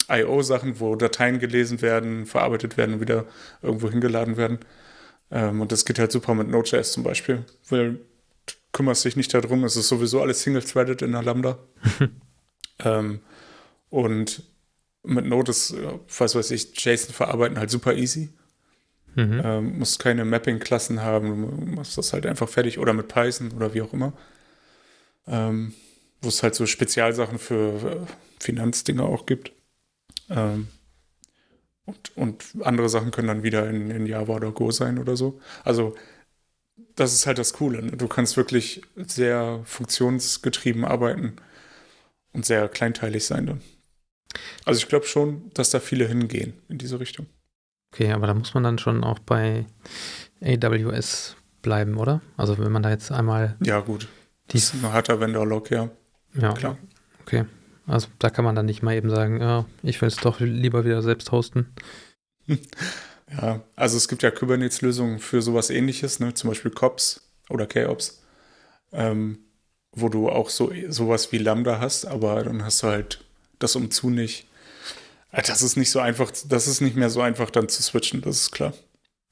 I.O.-Sachen, 0.10 0.80
wo 0.80 0.96
Dateien 0.96 1.40
gelesen 1.40 1.82
werden, 1.82 2.26
verarbeitet 2.26 2.78
werden 2.78 2.96
und 2.96 3.02
wieder 3.02 3.26
irgendwo 3.62 3.90
hingeladen 3.90 4.36
werden. 4.38 4.60
Ähm, 5.32 5.62
und 5.62 5.72
das 5.72 5.86
geht 5.86 6.00
halt 6.00 6.12
super 6.12 6.34
mit 6.36 6.50
Node.js 6.50 6.92
zum 6.92 7.04
Beispiel, 7.04 7.46
weil 7.70 7.94
du 8.46 8.54
kümmerst 8.74 9.06
dich 9.06 9.16
nicht 9.16 9.34
darum, 9.34 9.64
es 9.64 9.78
ist 9.78 9.88
sowieso 9.88 10.22
alles 10.22 10.42
single-threaded 10.44 11.02
in 11.02 11.14
der 11.14 11.24
Lambda. 11.24 11.58
ähm, 12.84 13.20
und 13.90 14.44
mit 15.04 15.26
Node 15.26 15.52
ist, 15.52 15.72
äh, 15.72 15.94
was 16.18 16.36
weiß 16.36 16.52
ich, 16.52 16.74
JSON 16.84 17.14
verarbeiten 17.14 17.58
halt 17.58 17.70
super 17.70 17.94
easy. 17.96 18.30
Mhm. 19.16 19.42
Ähm, 19.44 19.80
musst 19.80 20.00
keine 20.00 20.24
Mapping-Klassen 20.26 21.02
haben, 21.02 21.66
du 21.66 21.66
machst 21.76 21.98
das 21.98 22.14
halt 22.14 22.26
einfach 22.26 22.48
fertig 22.48 22.80
oder 22.80 22.94
mit 22.94 23.08
Python 23.08 23.52
oder 23.52 23.74
wie 23.74 23.82
auch 23.82 23.94
immer. 23.94 24.14
Ähm, 25.28 25.74
wo 26.22 26.30
es 26.30 26.44
halt 26.44 26.56
so 26.56 26.66
Spezialsachen 26.66 27.40
für 27.40 28.06
äh, 28.08 28.12
Finanzdinge 28.40 29.04
auch 29.04 29.26
gibt. 29.26 29.52
Ähm, 30.30 30.68
und, 31.86 32.16
und 32.16 32.46
andere 32.62 32.90
Sachen 32.90 33.12
können 33.12 33.28
dann 33.28 33.44
wieder 33.44 33.70
in, 33.70 33.90
in 33.90 34.06
Java 34.06 34.36
oder 34.36 34.52
Go 34.52 34.72
sein 34.72 35.00
oder 35.00 35.18
so. 35.18 35.42
Also, 35.64 35.96
das 36.96 37.14
ist 37.14 37.26
halt 37.26 37.38
das 37.38 37.54
Coole. 37.54 37.82
Ne? 37.82 37.92
Du 37.98 38.08
kannst 38.08 38.38
wirklich 38.38 38.82
sehr 38.96 39.62
funktionsgetrieben 39.66 40.86
arbeiten 40.86 41.36
und 42.34 42.46
sehr 42.46 42.70
kleinteilig 42.70 43.26
sein 43.26 43.48
dann. 43.48 43.62
Also, 44.64 44.80
ich 44.80 44.88
glaube 44.88 45.06
schon, 45.08 45.52
dass 45.54 45.72
da 45.72 45.80
viele 45.80 46.08
hingehen 46.08 46.54
in 46.70 46.78
diese 46.78 47.00
Richtung. 47.00 47.26
Okay, 47.92 48.12
aber 48.12 48.28
da 48.28 48.34
muss 48.34 48.54
man 48.54 48.64
dann 48.64 48.80
schon 48.80 49.04
auch 49.04 49.20
bei 49.20 49.66
AWS 50.42 51.36
bleiben, 51.62 51.98
oder? 51.98 52.22
Also 52.38 52.58
wenn 52.58 52.72
man 52.72 52.84
da 52.84 52.90
jetzt 52.90 53.12
einmal. 53.12 53.58
Ja, 53.64 53.80
gut. 53.82 54.08
Die 54.52 54.58
das 54.58 54.74
ist 54.74 54.84
ein 54.84 54.92
harter 54.92 55.20
Vendor-Log, 55.20 55.72
ja. 55.72 55.90
Ja, 56.34 56.54
Klar. 56.54 56.78
Okay. 57.22 57.46
Also 57.88 58.08
da 58.20 58.30
kann 58.30 58.46
man 58.46 58.56
dann 58.56 58.66
nicht 58.66 58.84
mal 58.84 58.96
eben 58.96 59.10
sagen, 59.10 59.42
ja, 59.42 59.66
ich 59.84 60.02
will 60.02 60.08
es 60.08 60.16
doch 60.18 60.40
lieber 60.40 60.86
wieder 60.86 61.02
selbst 61.02 61.32
hosten. 61.32 61.74
Ja, 63.40 63.62
also 63.78 63.96
es 63.96 64.10
gibt 64.10 64.24
ja 64.24 64.32
Kubernetes-Lösungen 64.32 65.20
für 65.20 65.42
sowas 65.42 65.70
ähnliches, 65.70 66.20
ne? 66.20 66.34
zum 66.34 66.50
Beispiel 66.50 66.72
COPS 66.72 67.22
oder 67.50 67.66
KOPS, 67.66 68.22
ähm, 68.92 69.40
wo 69.94 70.10
du 70.10 70.30
auch 70.30 70.50
so 70.50 70.72
sowas 70.90 71.32
wie 71.32 71.38
Lambda 71.38 71.80
hast, 71.80 72.06
aber 72.06 72.44
dann 72.44 72.66
hast 72.66 72.84
du 72.84 72.88
halt 72.88 73.24
das 73.60 73.76
umzu 73.78 74.10
nicht. 74.10 74.48
Das 75.32 75.62
ist 75.62 75.78
nicht 75.78 75.92
so 75.92 76.00
einfach, 76.00 76.32
das 76.48 76.68
ist 76.68 76.82
nicht 76.82 76.96
mehr 76.96 77.10
so 77.10 77.22
einfach 77.22 77.50
dann 77.50 77.70
zu 77.70 77.82
switchen, 77.82 78.22
das 78.22 78.38
ist 78.38 78.52
klar. 78.52 78.74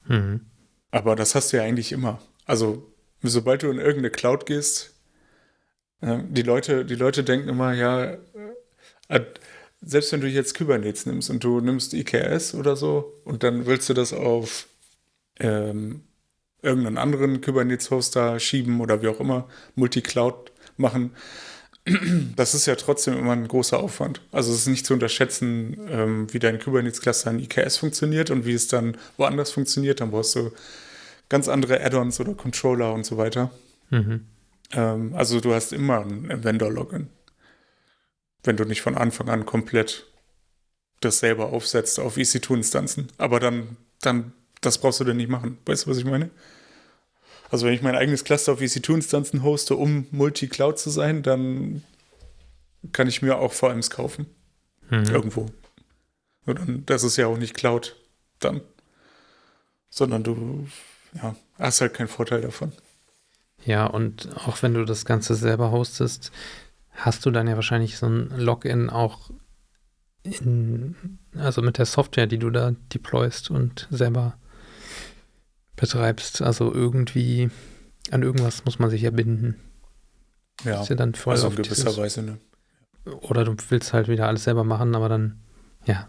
Mhm. 0.06 0.46
Aber 0.90 1.14
das 1.14 1.34
hast 1.34 1.52
du 1.52 1.58
ja 1.58 1.62
eigentlich 1.62 1.92
immer. 1.92 2.20
Also, 2.46 2.90
sobald 3.22 3.62
du 3.62 3.70
in 3.70 3.78
irgendeine 3.78 4.10
Cloud 4.10 4.46
gehst, 4.46 4.94
äh, 6.00 6.18
die 6.28 6.42
Leute, 6.42 6.84
die 6.84 6.94
Leute 6.94 7.22
denken 7.22 7.48
immer, 7.48 7.74
ja, 7.74 8.16
äh, 9.08 9.20
selbst 9.82 10.12
wenn 10.12 10.20
du 10.20 10.28
jetzt 10.28 10.56
Kubernetes 10.56 11.06
nimmst 11.06 11.30
und 11.30 11.42
du 11.42 11.60
nimmst 11.60 11.94
IKS 11.94 12.54
oder 12.54 12.76
so 12.76 13.20
und 13.24 13.42
dann 13.42 13.66
willst 13.66 13.88
du 13.88 13.94
das 13.94 14.12
auf 14.12 14.66
ähm, 15.38 16.04
irgendeinen 16.62 16.98
anderen 16.98 17.40
Kubernetes-Hoster 17.40 18.38
schieben 18.38 18.80
oder 18.80 19.02
wie 19.02 19.08
auch 19.08 19.20
immer, 19.20 19.48
Multicloud 19.74 20.52
machen, 20.76 21.12
das 22.36 22.54
ist 22.54 22.66
ja 22.66 22.76
trotzdem 22.76 23.18
immer 23.18 23.32
ein 23.32 23.48
großer 23.48 23.78
Aufwand. 23.78 24.20
Also 24.32 24.52
es 24.52 24.60
ist 24.60 24.66
nicht 24.68 24.86
zu 24.86 24.94
unterschätzen, 24.94 25.76
ähm, 25.88 26.32
wie 26.32 26.38
dein 26.38 26.58
Kubernetes-Cluster 26.58 27.30
in 27.30 27.40
IKS 27.40 27.78
funktioniert 27.78 28.30
und 28.30 28.44
wie 28.44 28.52
es 28.52 28.68
dann 28.68 28.96
woanders 29.16 29.50
funktioniert. 29.50 30.00
Dann 30.00 30.10
brauchst 30.10 30.34
du 30.34 30.52
ganz 31.28 31.48
andere 31.48 31.82
Add-ons 31.82 32.20
oder 32.20 32.34
Controller 32.34 32.92
und 32.92 33.06
so 33.06 33.16
weiter. 33.16 33.50
Mhm. 33.90 34.26
Ähm, 34.72 35.14
also 35.14 35.40
du 35.40 35.54
hast 35.54 35.72
immer 35.72 36.00
ein 36.00 36.44
Vendor-Login. 36.44 37.08
Wenn 38.42 38.56
du 38.56 38.64
nicht 38.64 38.82
von 38.82 38.96
Anfang 38.96 39.28
an 39.28 39.46
komplett 39.46 40.06
das 41.00 41.18
selber 41.18 41.46
aufsetzt 41.46 41.98
auf 41.98 42.16
EC2-Instanzen. 42.16 43.08
Aber 43.18 43.40
dann, 43.40 43.76
dann, 44.00 44.32
das 44.60 44.78
brauchst 44.78 45.00
du 45.00 45.04
denn 45.04 45.16
nicht 45.16 45.30
machen. 45.30 45.58
Weißt 45.64 45.86
du, 45.86 45.90
was 45.90 45.98
ich 45.98 46.04
meine? 46.04 46.30
Also 47.50 47.66
wenn 47.66 47.74
ich 47.74 47.82
mein 47.82 47.96
eigenes 47.96 48.24
Cluster 48.24 48.52
auf 48.52 48.60
EC2-Instanzen 48.60 49.42
hoste, 49.42 49.74
um 49.76 50.06
Multi-Cloud 50.12 50.78
zu 50.78 50.90
sein, 50.90 51.22
dann 51.22 51.82
kann 52.92 53.08
ich 53.08 53.22
mir 53.22 53.38
auch 53.38 53.52
VMs 53.52 53.90
kaufen. 53.90 54.26
Mhm. 54.88 55.04
Irgendwo. 55.04 55.46
Und 56.46 56.58
dann, 56.58 56.86
das 56.86 57.02
ist 57.02 57.16
ja 57.16 57.26
auch 57.26 57.36
nicht 57.36 57.54
Cloud 57.54 57.96
dann. 58.38 58.60
Sondern 59.90 60.22
du 60.22 60.68
ja, 61.14 61.34
hast 61.58 61.80
halt 61.80 61.94
keinen 61.94 62.08
Vorteil 62.08 62.40
davon. 62.40 62.72
Ja, 63.64 63.86
und 63.86 64.28
auch 64.46 64.62
wenn 64.62 64.74
du 64.74 64.84
das 64.84 65.04
Ganze 65.04 65.34
selber 65.34 65.70
hostest, 65.70 66.30
hast 66.92 67.26
du 67.26 67.30
dann 67.30 67.48
ja 67.48 67.56
wahrscheinlich 67.56 67.98
so 67.98 68.06
ein 68.06 68.30
Login 68.38 68.88
auch 68.88 69.30
in, 70.22 71.18
also 71.36 71.62
mit 71.62 71.78
der 71.78 71.86
Software, 71.86 72.26
die 72.26 72.38
du 72.38 72.50
da 72.50 72.72
deployst 72.92 73.50
und 73.50 73.88
selber 73.90 74.36
betreibst. 75.80 76.42
Also 76.42 76.72
irgendwie 76.72 77.50
an 78.10 78.22
irgendwas 78.22 78.64
muss 78.64 78.78
man 78.78 78.90
sich 78.90 79.02
ja 79.02 79.10
binden. 79.10 79.56
Ja, 80.64 80.82
Ist 80.82 80.90
ja 80.90 80.96
dann 80.96 81.14
voll 81.14 81.32
also 81.34 81.46
in 81.46 81.52
auf 81.52 81.56
gewisser 81.56 81.84
dieses- 81.84 81.96
Weise, 81.98 82.22
ne? 82.22 82.38
Oder 83.22 83.44
du 83.44 83.54
willst 83.70 83.92
halt 83.94 84.08
wieder 84.08 84.28
alles 84.28 84.44
selber 84.44 84.62
machen, 84.62 84.94
aber 84.94 85.08
dann, 85.08 85.40
ja, 85.86 86.08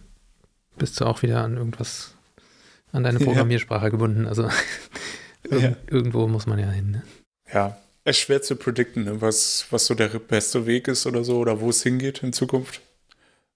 bist 0.78 1.00
du 1.00 1.06
auch 1.06 1.22
wieder 1.22 1.42
an 1.44 1.56
irgendwas, 1.56 2.16
an 2.92 3.04
deine 3.04 3.20
Ja. 3.20 3.26
Programmiersprache 3.26 3.92
gebunden. 3.92 4.28
Also 4.28 4.44
irg 5.50 5.62
Ja. 5.62 5.76
irgendwo 5.88 6.28
muss 6.28 6.48
man 6.48 6.60
ja 6.60 6.70
hin. 6.70 6.92
Ne? 6.92 7.04
Ja, 7.54 7.78
es 8.04 8.18
ist 8.18 8.24
schwer 8.24 8.42
zu 8.42 8.56
predikten, 8.58 9.06
ne? 9.06 9.22
was, 9.22 9.68
was 9.70 9.86
so 9.86 9.94
der 9.96 10.08
beste 10.10 10.66
Weg 10.66 10.88
ist 10.90 11.06
oder 11.06 11.24
so, 11.24 11.38
oder 11.40 11.62
wo 11.62 11.70
es 11.70 11.82
hingeht 11.84 12.24
in 12.24 12.34
Zukunft. 12.34 12.82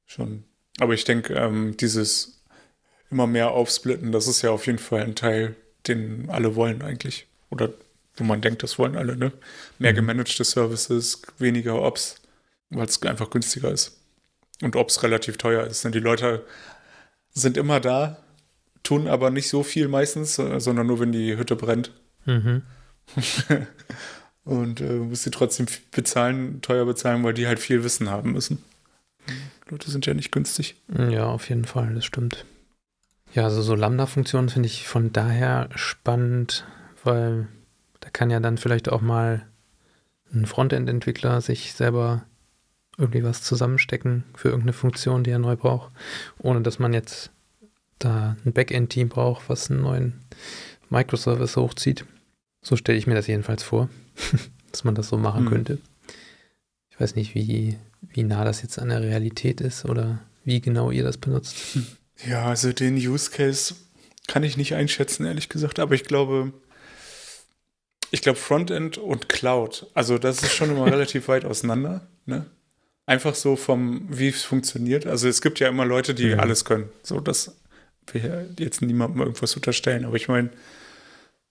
Schon. 0.05 0.45
Aber 0.79 0.93
ich 0.93 1.03
denke, 1.03 1.33
ähm, 1.33 1.75
dieses 1.77 2.41
immer 3.11 3.27
mehr 3.27 3.51
aufsplitten, 3.51 4.11
das 4.13 4.27
ist 4.27 4.41
ja 4.43 4.51
auf 4.51 4.65
jeden 4.65 4.79
Fall 4.79 5.01
ein 5.01 5.15
Teil, 5.15 5.55
den 5.87 6.29
alle 6.29 6.55
wollen 6.55 6.81
eigentlich. 6.81 7.27
Oder 7.49 7.69
wo 8.17 8.23
man 8.23 8.41
denkt, 8.41 8.63
das 8.63 8.79
wollen 8.79 8.95
alle, 8.95 9.15
ne? 9.17 9.31
Mehr 9.79 9.91
Mhm. 9.91 9.97
gemanagte 9.97 10.43
Services, 10.43 11.21
weniger 11.37 11.81
Ops, 11.81 12.21
weil 12.69 12.85
es 12.85 13.01
einfach 13.03 13.29
günstiger 13.29 13.71
ist. 13.71 13.97
Und 14.61 14.75
Ops 14.75 15.03
relativ 15.03 15.37
teuer 15.37 15.65
ist. 15.65 15.83
Ne? 15.83 15.91
Die 15.91 15.99
Leute 15.99 16.45
sind 17.33 17.57
immer 17.57 17.79
da, 17.81 18.17
tun 18.83 19.07
aber 19.07 19.29
nicht 19.31 19.49
so 19.49 19.63
viel 19.63 19.87
meistens, 19.89 20.35
sondern 20.35 20.87
nur, 20.87 20.99
wenn 21.01 21.11
die 21.11 21.35
Hütte 21.37 21.55
brennt. 21.57 21.91
Mhm. 22.25 22.61
Und 24.45 24.79
äh, 24.79 24.93
muss 24.93 25.23
sie 25.23 25.31
trotzdem 25.31 25.65
bezahlen, 25.91 26.61
teuer 26.61 26.85
bezahlen, 26.85 27.23
weil 27.23 27.33
die 27.33 27.47
halt 27.47 27.59
viel 27.59 27.83
Wissen 27.83 28.09
haben 28.09 28.31
müssen. 28.31 28.63
Leute 29.69 29.89
sind 29.89 30.05
ja 30.05 30.13
nicht 30.13 30.31
günstig. 30.31 30.75
Ja, 31.09 31.25
auf 31.25 31.49
jeden 31.49 31.65
Fall, 31.65 31.95
das 31.95 32.05
stimmt. 32.05 32.45
Ja, 33.35 33.43
also 33.43 33.61
so 33.61 33.75
Lambda-Funktionen 33.75 34.47
finde 34.47 34.67
ich 34.67 34.87
von 34.87 35.11
daher 35.11 35.67
spannend, 35.75 36.65
weil 37.03 37.49
da 37.99 38.09
kann 38.09 38.29
ja 38.29 38.39
dann 38.39 38.57
vielleicht 38.57 38.87
auch 38.87 39.01
mal 39.01 39.45
ein 40.33 40.45
Frontend-Entwickler 40.45 41.41
sich 41.41 41.73
selber 41.73 42.23
irgendwie 42.97 43.25
was 43.25 43.41
zusammenstecken 43.41 44.23
für 44.35 44.47
irgendeine 44.47 44.71
Funktion, 44.71 45.25
die 45.25 45.31
er 45.31 45.39
neu 45.39 45.57
braucht, 45.57 45.91
ohne 46.37 46.61
dass 46.61 46.79
man 46.79 46.93
jetzt 46.93 47.29
da 47.99 48.37
ein 48.45 48.53
Backend-Team 48.53 49.09
braucht, 49.09 49.49
was 49.49 49.69
einen 49.69 49.81
neuen 49.81 50.13
Microservice 50.89 51.57
hochzieht. 51.57 52.05
So 52.61 52.77
stelle 52.77 52.97
ich 52.97 53.05
mir 53.05 53.15
das 53.15 53.27
jedenfalls 53.27 53.63
vor, 53.63 53.89
dass 54.71 54.85
man 54.85 54.95
das 54.95 55.09
so 55.09 55.17
machen 55.17 55.43
Hm. 55.43 55.49
könnte. 55.49 55.77
Ich 56.89 57.01
weiß 57.01 57.15
nicht, 57.15 57.35
wie, 57.35 57.77
wie 58.01 58.23
nah 58.23 58.45
das 58.45 58.61
jetzt 58.61 58.79
an 58.79 58.87
der 58.87 59.01
Realität 59.01 59.59
ist 59.59 59.83
oder 59.83 60.19
wie 60.45 60.61
genau 60.61 60.89
ihr 60.89 61.03
das 61.03 61.17
benutzt. 61.17 61.57
Ja, 62.27 62.45
also 62.45 62.71
den 62.73 62.95
Use 62.95 63.31
Case 63.31 63.75
kann 64.27 64.43
ich 64.43 64.57
nicht 64.57 64.73
einschätzen, 64.75 65.25
ehrlich 65.25 65.49
gesagt. 65.49 65.79
Aber 65.79 65.93
ich 65.95 66.03
glaube, 66.05 66.53
ich 68.11 68.21
glaube 68.21 68.39
Frontend 68.39 68.97
und 68.97 69.29
Cloud, 69.29 69.87
also 69.93 70.17
das 70.17 70.41
ist 70.41 70.53
schon 70.53 70.71
immer 70.71 70.85
relativ 70.91 71.27
weit 71.27 71.45
auseinander. 71.45 72.07
Ne? 72.25 72.45
Einfach 73.05 73.35
so 73.35 73.55
vom, 73.55 74.07
wie 74.09 74.29
es 74.29 74.43
funktioniert. 74.43 75.05
Also 75.05 75.27
es 75.27 75.41
gibt 75.41 75.59
ja 75.59 75.67
immer 75.67 75.85
Leute, 75.85 76.13
die 76.15 76.33
Mhm. 76.33 76.39
alles 76.39 76.65
können. 76.65 76.89
So, 77.03 77.19
das 77.19 77.55
will 78.11 78.55
jetzt 78.59 78.81
niemandem 78.81 79.21
irgendwas 79.21 79.55
unterstellen. 79.55 80.05
Aber 80.05 80.15
ich 80.15 80.27
meine, 80.27 80.49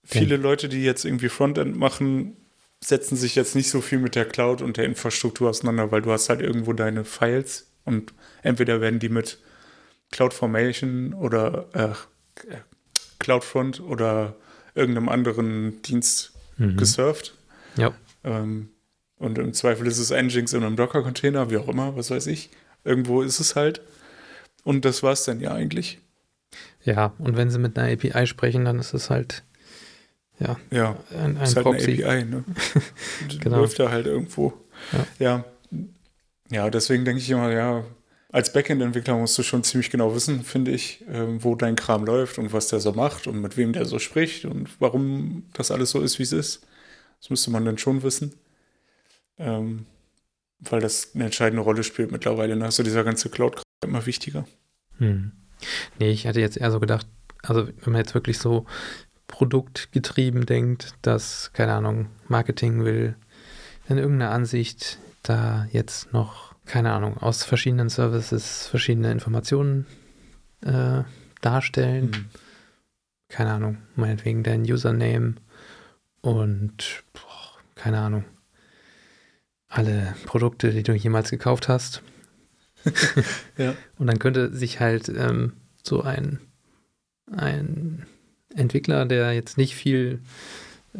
viele 0.04 0.36
Leute, 0.36 0.68
die 0.68 0.82
jetzt 0.82 1.04
irgendwie 1.04 1.28
Frontend 1.28 1.76
machen, 1.76 2.36
setzen 2.82 3.16
sich 3.16 3.34
jetzt 3.34 3.54
nicht 3.54 3.70
so 3.70 3.80
viel 3.80 3.98
mit 3.98 4.14
der 4.14 4.24
Cloud 4.26 4.62
und 4.62 4.76
der 4.76 4.84
Infrastruktur 4.84 5.50
auseinander, 5.50 5.90
weil 5.92 6.02
du 6.02 6.10
hast 6.10 6.28
halt 6.28 6.40
irgendwo 6.42 6.72
deine 6.72 7.04
Files 7.04 7.66
und 7.84 8.12
entweder 8.42 8.80
werden 8.80 8.98
die 8.98 9.08
mit 9.08 9.38
CloudFormation 10.12 11.14
oder 11.14 11.66
äh, 11.72 12.54
CloudFront 13.18 13.80
oder 13.80 14.34
irgendeinem 14.74 15.08
anderen 15.08 15.82
Dienst 15.82 16.32
Mhm. 16.56 16.76
gesurft. 16.76 17.34
Ja. 17.76 17.92
Ähm, 18.22 18.68
und 19.18 19.38
im 19.38 19.52
Zweifel 19.54 19.88
ist 19.88 19.98
es 19.98 20.10
Nginx 20.12 20.52
in 20.52 20.62
einem 20.62 20.76
Docker-Container, 20.76 21.50
wie 21.50 21.56
auch 21.56 21.66
immer, 21.66 21.96
was 21.96 22.10
weiß 22.12 22.28
ich. 22.28 22.50
Irgendwo 22.84 23.22
ist 23.22 23.40
es 23.40 23.56
halt. 23.56 23.80
Und 24.62 24.84
das 24.84 25.02
war 25.02 25.10
es 25.12 25.24
dann 25.24 25.40
ja 25.40 25.52
eigentlich. 25.52 25.98
Ja, 26.84 27.12
und 27.18 27.36
wenn 27.36 27.50
sie 27.50 27.58
mit 27.58 27.76
einer 27.76 27.92
API 27.92 28.26
sprechen, 28.28 28.64
dann 28.64 28.78
ist 28.78 28.94
es 28.94 29.10
halt 29.10 29.42
ja, 30.38 30.56
Ja, 30.70 30.96
ein, 31.12 31.36
ein 31.38 31.42
ist 31.42 31.56
halt 31.56 31.64
Proxy. 31.64 32.04
eine 32.04 32.18
API, 32.20 32.24
ne? 32.24 32.44
Und 33.22 33.40
Genau. 33.40 33.56
Läuft 33.58 33.78
da 33.80 33.90
halt 33.90 34.06
irgendwo. 34.06 34.52
Ja. 34.92 35.06
ja. 35.18 35.44
Ja, 36.50 36.70
deswegen 36.70 37.04
denke 37.04 37.20
ich 37.20 37.30
immer, 37.30 37.50
ja, 37.50 37.82
als 38.34 38.52
Backend-Entwickler 38.52 39.16
musst 39.16 39.38
du 39.38 39.44
schon 39.44 39.62
ziemlich 39.62 39.90
genau 39.90 40.12
wissen, 40.12 40.42
finde 40.42 40.72
ich, 40.72 41.04
ähm, 41.08 41.44
wo 41.44 41.54
dein 41.54 41.76
Kram 41.76 42.04
läuft 42.04 42.38
und 42.38 42.52
was 42.52 42.66
der 42.66 42.80
so 42.80 42.92
macht 42.92 43.28
und 43.28 43.40
mit 43.40 43.56
wem 43.56 43.72
der 43.72 43.84
so 43.86 44.00
spricht 44.00 44.44
und 44.44 44.68
warum 44.80 45.44
das 45.52 45.70
alles 45.70 45.90
so 45.90 46.00
ist, 46.00 46.18
wie 46.18 46.24
es 46.24 46.32
ist. 46.32 46.66
Das 47.20 47.30
müsste 47.30 47.52
man 47.52 47.64
dann 47.64 47.78
schon 47.78 48.02
wissen. 48.02 48.34
Ähm, 49.38 49.86
weil 50.58 50.80
das 50.80 51.14
eine 51.14 51.26
entscheidende 51.26 51.62
Rolle 51.62 51.84
spielt 51.84 52.10
mittlerweile. 52.10 52.56
Ne? 52.56 52.64
Also 52.64 52.82
dieser 52.82 53.04
ganze 53.04 53.28
Cloud 53.30 53.62
immer 53.84 54.04
wichtiger. 54.04 54.46
Hm. 54.98 55.30
Nee, 56.00 56.10
ich 56.10 56.26
hatte 56.26 56.40
jetzt 56.40 56.56
eher 56.56 56.72
so 56.72 56.80
gedacht, 56.80 57.06
also 57.42 57.68
wenn 57.68 57.92
man 57.92 58.00
jetzt 58.00 58.14
wirklich 58.14 58.38
so 58.38 58.66
produktgetrieben 59.28 60.44
denkt, 60.44 60.94
dass, 61.02 61.52
keine 61.52 61.74
Ahnung, 61.74 62.08
Marketing 62.26 62.84
will 62.84 63.14
in 63.88 63.98
irgendeiner 63.98 64.32
Ansicht 64.32 64.98
da 65.22 65.68
jetzt 65.70 66.12
noch, 66.12 66.53
keine 66.66 66.92
Ahnung, 66.92 67.18
aus 67.18 67.44
verschiedenen 67.44 67.88
Services 67.88 68.66
verschiedene 68.66 69.12
Informationen 69.12 69.86
äh, 70.62 71.02
darstellen. 71.40 72.06
Mhm. 72.06 72.26
Keine 73.28 73.52
Ahnung, 73.52 73.78
meinetwegen 73.96 74.42
dein 74.42 74.62
Username 74.62 75.34
und, 76.20 77.04
boah, 77.12 77.58
keine 77.74 77.98
Ahnung, 77.98 78.24
alle 79.68 80.14
Produkte, 80.24 80.70
die 80.70 80.82
du 80.82 80.92
jemals 80.92 81.30
gekauft 81.30 81.68
hast. 81.68 82.02
Ja. 83.56 83.74
Und 83.98 84.08
dann 84.08 84.18
könnte 84.18 84.52
sich 84.52 84.80
halt 84.80 85.08
ähm, 85.08 85.52
so 85.82 86.02
ein, 86.02 86.40
ein 87.30 88.04
Entwickler, 88.54 89.06
der 89.06 89.32
jetzt 89.32 89.56
nicht 89.56 89.74
viel 89.76 90.20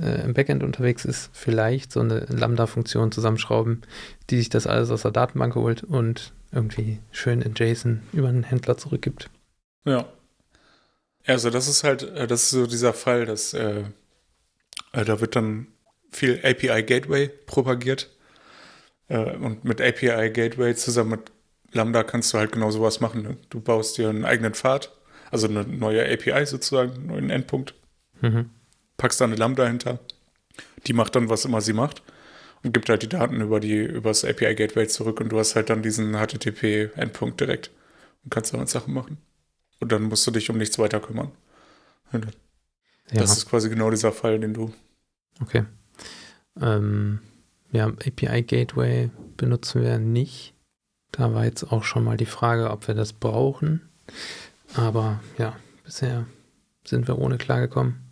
äh, 0.01 0.23
im 0.23 0.35
Backend 0.35 0.63
unterwegs 0.63 1.05
ist, 1.05 1.31
vielleicht 1.33 1.93
so 1.93 2.01
eine 2.01 2.21
Lambda-Funktion 2.29 3.13
zusammenschrauben, 3.13 3.83
die 4.31 4.39
sich 4.39 4.49
das 4.49 4.67
alles 4.67 4.91
aus 4.91 5.03
der 5.03 5.11
Datenbank 5.11 5.55
holt 5.55 5.85
und 5.85 6.33
irgendwie 6.53 7.01
schön 7.11 7.43
in 7.43 7.55
JSON 7.55 8.03
über 8.13 8.29
einen 8.29 8.45
Händler 8.45 8.77
zurückgibt. 8.77 9.31
Ja. 9.85 10.07
Also 11.27 11.51
das 11.51 11.69
ist 11.69 11.85
halt, 11.85 12.03
äh, 12.03 12.27
das 12.27 12.45
ist 12.45 12.51
so 12.51 12.67
dieser 12.67 12.93
Fall, 12.93 13.27
dass 13.27 13.55
äh, 13.55 13.85
äh 14.93 15.05
da 15.05 15.21
wird 15.21 15.37
dann 15.37 15.69
viel 16.11 16.41
API 16.45 16.83
Gateway 16.83 17.29
propagiert. 17.29 18.11
Äh, 19.09 19.37
und 19.37 19.65
mit 19.65 19.81
API 19.81 20.31
Gateway 20.31 20.75
zusammen 20.75 21.11
mit 21.11 21.33
Lambda 21.73 22.05
kannst 22.05 22.33
du 22.33 22.39
halt 22.39 22.53
genau 22.53 22.71
sowas 22.71 23.01
machen. 23.01 23.23
Ne? 23.23 23.37
Du 23.51 23.61
baust 23.61 23.99
dir 23.99 24.09
einen 24.09 24.25
eigenen 24.25 24.55
Pfad, 24.55 24.93
also 25.31 25.49
eine 25.49 25.65
neue 25.65 26.05
API 26.11 26.47
sozusagen, 26.47 26.93
einen 26.93 27.07
neuen 27.07 27.31
Endpunkt. 27.31 27.75
Mhm. 28.21 28.51
Packst 28.97 29.21
da 29.21 29.25
eine 29.25 29.37
Lambda 29.37 29.67
hinter. 29.67 29.99
Die 30.87 30.93
macht 30.93 31.17
dann, 31.17 31.29
was 31.29 31.45
immer 31.45 31.61
sie 31.61 31.73
macht. 31.73 32.03
Und 32.63 32.73
gibt 32.73 32.89
halt 32.89 33.03
die 33.03 33.09
Daten 33.09 33.41
über 33.41 33.61
die, 33.61 33.85
über 33.85 34.11
das 34.11 34.25
API 34.25 34.55
Gateway 34.55 34.89
zurück 34.89 35.21
und 35.21 35.29
du 35.29 35.39
hast 35.39 35.55
halt 35.55 35.69
dann 35.69 35.83
diesen 35.83 36.15
HTTP-Endpunkt 36.15 37.39
direkt 37.39 37.71
und 38.25 38.31
kannst 38.31 38.55
damit 38.55 38.71
Sachen 38.71 38.95
machen. 38.95 39.19
Und 39.81 39.93
dann 39.93 40.05
musst 40.05 40.27
du 40.27 40.31
dich 40.31 40.49
um 40.49 40.57
nichts 40.57 40.79
weiter 40.79 41.01
kümmern. 41.01 41.31
Das 42.11 42.33
ja. 43.13 43.23
ist 43.23 43.47
quasi 43.51 43.69
genau 43.69 43.91
dieser 43.91 44.13
Fall, 44.13 44.41
den 44.41 44.55
du. 44.55 44.73
Okay. 45.43 45.65
Ähm, 46.61 47.19
ja, 47.73 47.87
API 47.87 48.43
Gateway 48.43 49.11
benutzen 49.37 49.83
wir 49.83 49.99
nicht. 49.99 50.55
Da 51.13 51.35
war 51.35 51.45
jetzt 51.45 51.65
auch 51.65 51.85
schon 51.85 52.05
mal 52.05 52.17
die 52.17 52.27
Frage, 52.27 52.71
ob 52.71 52.89
wir 52.89 52.95
das 52.95 53.13
brauchen. 53.13 53.83
Aber 54.75 55.21
ja, 55.39 55.57
bisher 55.85 56.27
sind 56.85 57.09
wir 57.09 57.19
ohne 57.19 57.37
klargekommen. 57.37 58.04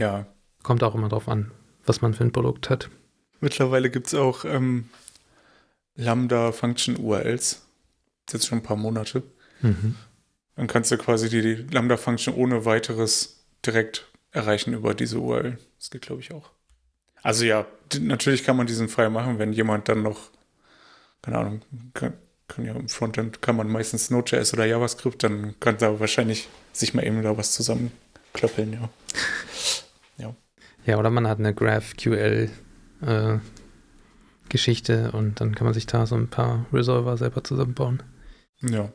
Ja. 0.00 0.26
Kommt 0.62 0.82
auch 0.82 0.94
immer 0.94 1.10
drauf 1.10 1.28
an, 1.28 1.50
was 1.84 2.00
man 2.00 2.14
für 2.14 2.24
ein 2.24 2.32
Produkt 2.32 2.70
hat. 2.70 2.88
Mittlerweile 3.40 3.90
gibt 3.90 4.06
es 4.06 4.14
auch 4.14 4.46
ähm, 4.46 4.88
Lambda 5.94 6.52
Function 6.52 6.96
URLs. 6.96 7.66
Jetzt 8.32 8.46
schon 8.46 8.58
ein 8.58 8.62
paar 8.62 8.76
Monate. 8.76 9.22
Mhm. 9.60 9.96
Dann 10.56 10.66
kannst 10.68 10.90
du 10.90 10.96
quasi 10.96 11.28
die, 11.28 11.66
Lambda 11.70 11.98
Function 11.98 12.34
ohne 12.34 12.64
weiteres 12.64 13.44
direkt 13.64 14.06
erreichen 14.30 14.72
über 14.72 14.94
diese 14.94 15.18
URL. 15.18 15.58
Das 15.78 15.90
geht, 15.90 16.02
glaube 16.02 16.22
ich, 16.22 16.32
auch. 16.32 16.50
Also 17.22 17.44
ja, 17.44 17.66
natürlich 18.00 18.44
kann 18.44 18.56
man 18.56 18.66
diesen 18.66 18.88
Fall 18.88 19.10
machen, 19.10 19.38
wenn 19.38 19.52
jemand 19.52 19.90
dann 19.90 20.02
noch, 20.02 20.30
keine 21.20 21.38
Ahnung, 21.38 21.62
kann, 21.92 22.14
kann 22.48 22.64
ja 22.64 22.72
im 22.72 22.88
Frontend, 22.88 23.42
kann 23.42 23.56
man 23.56 23.68
meistens 23.68 24.08
Node.js 24.08 24.54
oder 24.54 24.64
JavaScript, 24.64 25.22
dann 25.22 25.60
kann 25.60 25.76
da 25.76 26.00
wahrscheinlich 26.00 26.48
sich 26.72 26.94
mal 26.94 27.04
eben 27.04 27.22
da 27.22 27.36
was 27.36 27.52
zusammenklöppeln, 27.52 28.72
ja. 28.72 28.88
ja. 30.84 30.98
Oder 30.98 31.10
man 31.10 31.26
hat 31.26 31.38
eine 31.38 31.54
GraphQL 31.54 32.50
äh, 33.02 33.38
und 35.12 35.40
dann 35.40 35.54
kann 35.54 35.64
man 35.64 35.74
sich 35.74 35.86
da 35.86 36.06
so 36.06 36.16
ein 36.16 36.28
paar 36.28 36.66
Resolver 36.72 37.16
selber 37.16 37.44
zusammenbauen. 37.44 38.02
Ja. 38.60 38.92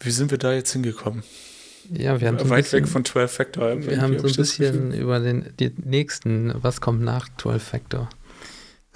Wie 0.00 0.10
sind 0.10 0.30
wir 0.30 0.38
da 0.38 0.52
jetzt 0.52 0.72
hingekommen? 0.72 1.22
Ja, 1.90 2.20
wir 2.20 2.28
haben 2.28 2.38
so 2.38 2.48
weit 2.48 2.64
bisschen, 2.64 2.84
weg 2.84 2.88
von 2.88 3.04
12 3.04 3.30
Factor. 3.30 3.82
Wir 3.82 4.00
haben 4.00 4.18
so 4.18 4.26
ein 4.26 4.34
bisschen 4.34 4.92
über 4.94 5.20
den 5.20 5.52
die 5.60 5.72
nächsten, 5.76 6.52
was 6.62 6.80
kommt 6.80 7.02
nach 7.02 7.28
12 7.36 7.62
Factor, 7.62 8.08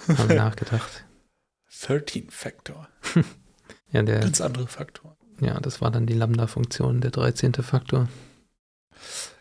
haben 0.07 0.35
nachgedacht. 0.35 1.05
13 1.81 2.29
Factor. 2.29 2.89
ja, 3.91 4.01
der 4.01 4.19
ganz 4.19 4.41
andere 4.41 4.67
Faktor. 4.67 5.15
Ja, 5.39 5.59
das 5.59 5.81
war 5.81 5.91
dann 5.91 6.05
die 6.05 6.13
Lambda-Funktion, 6.13 6.99
der 6.99 7.11
13. 7.11 7.53
Faktor. 7.53 8.09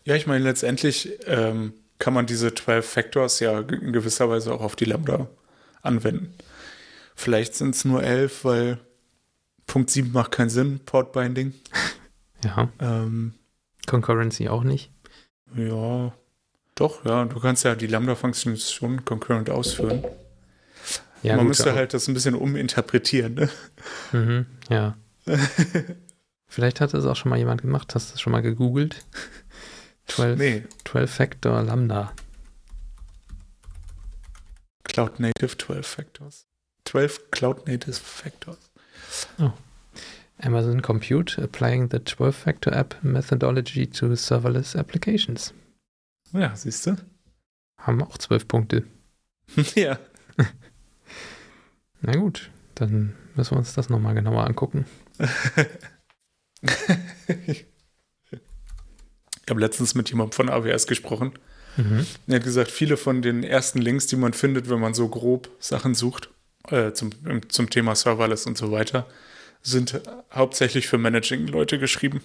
Ja, 0.04 0.14
ich 0.14 0.26
meine, 0.26 0.44
letztendlich 0.44 1.18
ähm, 1.26 1.72
kann 1.98 2.14
man 2.14 2.26
diese 2.26 2.54
12 2.54 2.88
Factors 2.88 3.40
ja 3.40 3.61
in 3.61 3.92
gewisser 3.92 4.28
Weise 4.28 4.52
auch 4.52 4.61
auf 4.61 4.76
die 4.76 4.84
Lambda 4.84 5.28
anwenden. 5.82 6.34
Vielleicht 7.14 7.54
sind 7.54 7.74
es 7.74 7.84
nur 7.84 8.02
11, 8.02 8.44
weil 8.44 8.78
Punkt 9.66 9.90
7 9.90 10.12
macht 10.12 10.32
keinen 10.32 10.50
Sinn, 10.50 10.80
Port 10.84 11.12
Binding. 11.12 11.54
Ja. 12.44 12.68
Ähm, 12.78 13.34
Concurrency 13.88 14.48
auch 14.48 14.62
nicht. 14.62 14.92
Ja, 15.56 16.12
doch, 16.76 17.04
ja. 17.04 17.24
Du 17.24 17.40
kannst 17.40 17.64
ja 17.64 17.74
die 17.74 17.88
Lambda-Funktion 17.88 18.56
schon 18.56 19.04
concurrent 19.04 19.50
ausführen. 19.50 20.04
Ja, 21.24 21.34
Man 21.34 21.46
gut, 21.46 21.48
müsste 21.48 21.74
halt 21.74 21.94
das 21.94 22.06
ein 22.06 22.14
bisschen 22.14 22.37
uminterpretieren, 22.37 23.34
ne? 23.34 23.48
Mhm, 24.12 24.46
ja. 24.70 24.96
Vielleicht 26.46 26.80
hat 26.80 26.94
das 26.94 27.06
auch 27.06 27.16
schon 27.16 27.30
mal 27.30 27.38
jemand 27.38 27.62
gemacht. 27.62 27.92
Hast 27.94 28.11
du 28.11 28.12
das 28.12 28.20
schon 28.20 28.30
mal 28.30 28.42
gegoogelt? 28.42 29.04
12, 30.09 30.38
nee. 30.38 30.62
12 30.85 31.11
Factor 31.11 31.62
Lambda. 31.62 32.12
Cloud 34.85 35.21
Native 35.21 35.57
12 35.57 35.87
Factors. 35.87 36.47
12 36.85 37.31
Cloud 37.31 37.66
Native 37.66 37.99
Factors. 37.99 38.71
Oh. 39.38 39.53
Amazon 40.40 40.81
Compute 40.81 41.38
applying 41.38 41.88
the 41.88 41.99
12-factor 41.99 42.73
app 42.73 42.94
methodology 43.03 43.87
to 43.87 44.14
serverless 44.16 44.77
applications. 44.77 45.53
Ja, 46.33 46.55
siehst 46.55 46.87
du? 46.87 46.97
Haben 47.79 48.03
auch 48.03 48.18
zwölf 48.18 48.47
Punkte. 48.47 48.85
ja. 49.75 49.99
Na 52.01 52.12
gut, 52.12 52.51
dann 52.75 53.14
müssen 53.35 53.53
wir 53.53 53.59
uns 53.59 53.75
das 53.75 53.88
nochmal 53.88 54.14
genauer 54.14 54.47
angucken. 54.47 54.87
ich 59.48 59.50
habe 59.50 59.61
letztens 59.61 59.94
mit 59.94 60.11
jemandem 60.11 60.32
von 60.32 60.50
AWS 60.50 60.87
gesprochen. 60.87 61.32
Mhm. 61.78 62.04
Er 62.26 62.34
hat 62.34 62.44
gesagt, 62.44 62.70
viele 62.70 62.98
von 62.98 63.22
den 63.22 63.42
ersten 63.42 63.78
Links, 63.78 64.06
die 64.06 64.16
man 64.16 64.34
findet, 64.34 64.68
wenn 64.68 64.78
man 64.78 64.92
so 64.92 65.08
grob 65.08 65.48
Sachen 65.58 65.94
sucht, 65.94 66.28
äh, 66.68 66.92
zum, 66.92 67.12
zum 67.48 67.70
Thema 67.70 67.94
Serverless 67.94 68.44
und 68.44 68.58
so 68.58 68.70
weiter, 68.72 69.06
sind 69.62 70.02
hauptsächlich 70.30 70.87
für 70.87 70.98
Managing-Leute 70.98 71.78
geschrieben, 71.78 72.20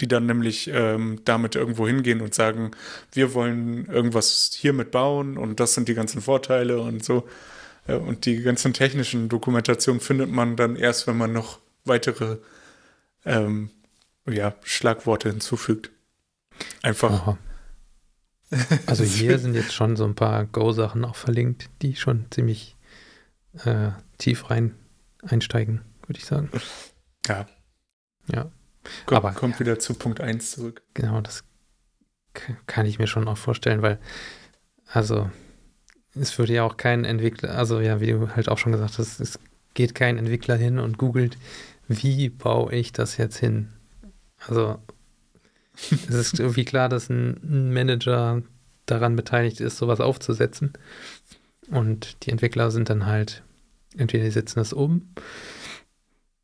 die 0.00 0.06
dann 0.06 0.26
nämlich 0.26 0.70
ähm, 0.72 1.22
damit 1.24 1.56
irgendwo 1.56 1.88
hingehen 1.88 2.20
und 2.20 2.34
sagen, 2.34 2.70
wir 3.10 3.34
wollen 3.34 3.86
irgendwas 3.86 4.52
hiermit 4.54 4.92
bauen 4.92 5.38
und 5.38 5.58
das 5.58 5.74
sind 5.74 5.88
die 5.88 5.94
ganzen 5.94 6.20
Vorteile 6.22 6.80
und 6.80 7.04
so. 7.04 7.28
Äh, 7.88 7.96
und 7.96 8.26
die 8.26 8.42
ganzen 8.42 8.74
technischen 8.74 9.28
Dokumentationen 9.28 10.00
findet 10.00 10.30
man 10.30 10.54
dann 10.54 10.76
erst, 10.76 11.08
wenn 11.08 11.18
man 11.18 11.32
noch 11.32 11.58
weitere 11.84 12.36
ähm, 13.24 13.70
ja, 14.24 14.54
Schlagworte 14.62 15.30
hinzufügt. 15.30 15.90
Einfach. 16.82 17.10
Aha. 17.10 17.38
Also 18.86 19.04
hier 19.04 19.38
sind 19.38 19.54
jetzt 19.54 19.74
schon 19.74 19.96
so 19.96 20.04
ein 20.04 20.14
paar 20.14 20.46
Go-Sachen 20.46 21.04
auch 21.04 21.16
verlinkt, 21.16 21.68
die 21.82 21.96
schon 21.96 22.26
ziemlich 22.30 22.76
äh, 23.64 23.90
tief 24.18 24.50
rein 24.50 24.74
einsteigen 25.22 25.82
würde 26.08 26.18
ich 26.18 26.26
sagen. 26.26 26.50
Ja. 27.26 27.46
Ja. 28.32 28.50
Kommt, 29.06 29.24
Aber 29.24 29.32
kommt 29.32 29.60
wieder 29.60 29.78
zu 29.78 29.94
Punkt 29.94 30.20
1 30.20 30.52
zurück. 30.52 30.82
Genau, 30.94 31.20
das 31.20 31.44
kann 32.66 32.86
ich 32.86 32.98
mir 32.98 33.06
schon 33.06 33.28
auch 33.28 33.36
vorstellen, 33.36 33.82
weil, 33.82 33.98
also, 34.86 35.30
es 36.14 36.38
würde 36.38 36.54
ja 36.54 36.64
auch 36.64 36.76
kein 36.76 37.04
Entwickler, 37.04 37.50
also 37.56 37.80
ja, 37.80 38.00
wie 38.00 38.12
du 38.12 38.34
halt 38.34 38.48
auch 38.48 38.58
schon 38.58 38.72
gesagt 38.72 38.98
hast, 38.98 39.20
es 39.20 39.38
geht 39.74 39.94
kein 39.94 40.18
Entwickler 40.18 40.56
hin 40.56 40.78
und 40.78 40.98
googelt, 40.98 41.36
wie 41.86 42.28
baue 42.30 42.72
ich 42.74 42.92
das 42.92 43.16
jetzt 43.18 43.36
hin? 43.36 43.72
Also, 44.46 44.78
es 45.90 46.08
ist 46.08 46.40
irgendwie 46.40 46.64
klar, 46.64 46.88
dass 46.88 47.08
ein 47.08 47.72
Manager 47.72 48.42
daran 48.86 49.16
beteiligt 49.16 49.60
ist, 49.60 49.78
sowas 49.78 50.00
aufzusetzen. 50.00 50.72
Und 51.70 52.24
die 52.24 52.30
Entwickler 52.30 52.70
sind 52.70 52.88
dann 52.88 53.06
halt, 53.06 53.42
entweder 53.96 54.24
die 54.24 54.30
setzen 54.30 54.58
das 54.58 54.72
um 54.72 55.14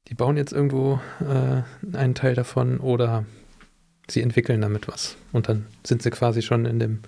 die 0.09 0.15
bauen 0.15 0.37
jetzt 0.37 0.53
irgendwo 0.53 1.01
äh, 1.21 1.63
einen 1.97 2.15
Teil 2.15 2.35
davon 2.35 2.79
oder 2.79 3.25
sie 4.09 4.23
entwickeln 4.23 4.61
damit 4.61 4.87
was. 4.89 5.17
Und 5.33 5.49
dann 5.49 5.65
sind 5.85 6.03
sie 6.03 6.11
quasi 6.11 6.43
schon 6.43 6.67
in 6.67 6.79
dem 6.79 7.01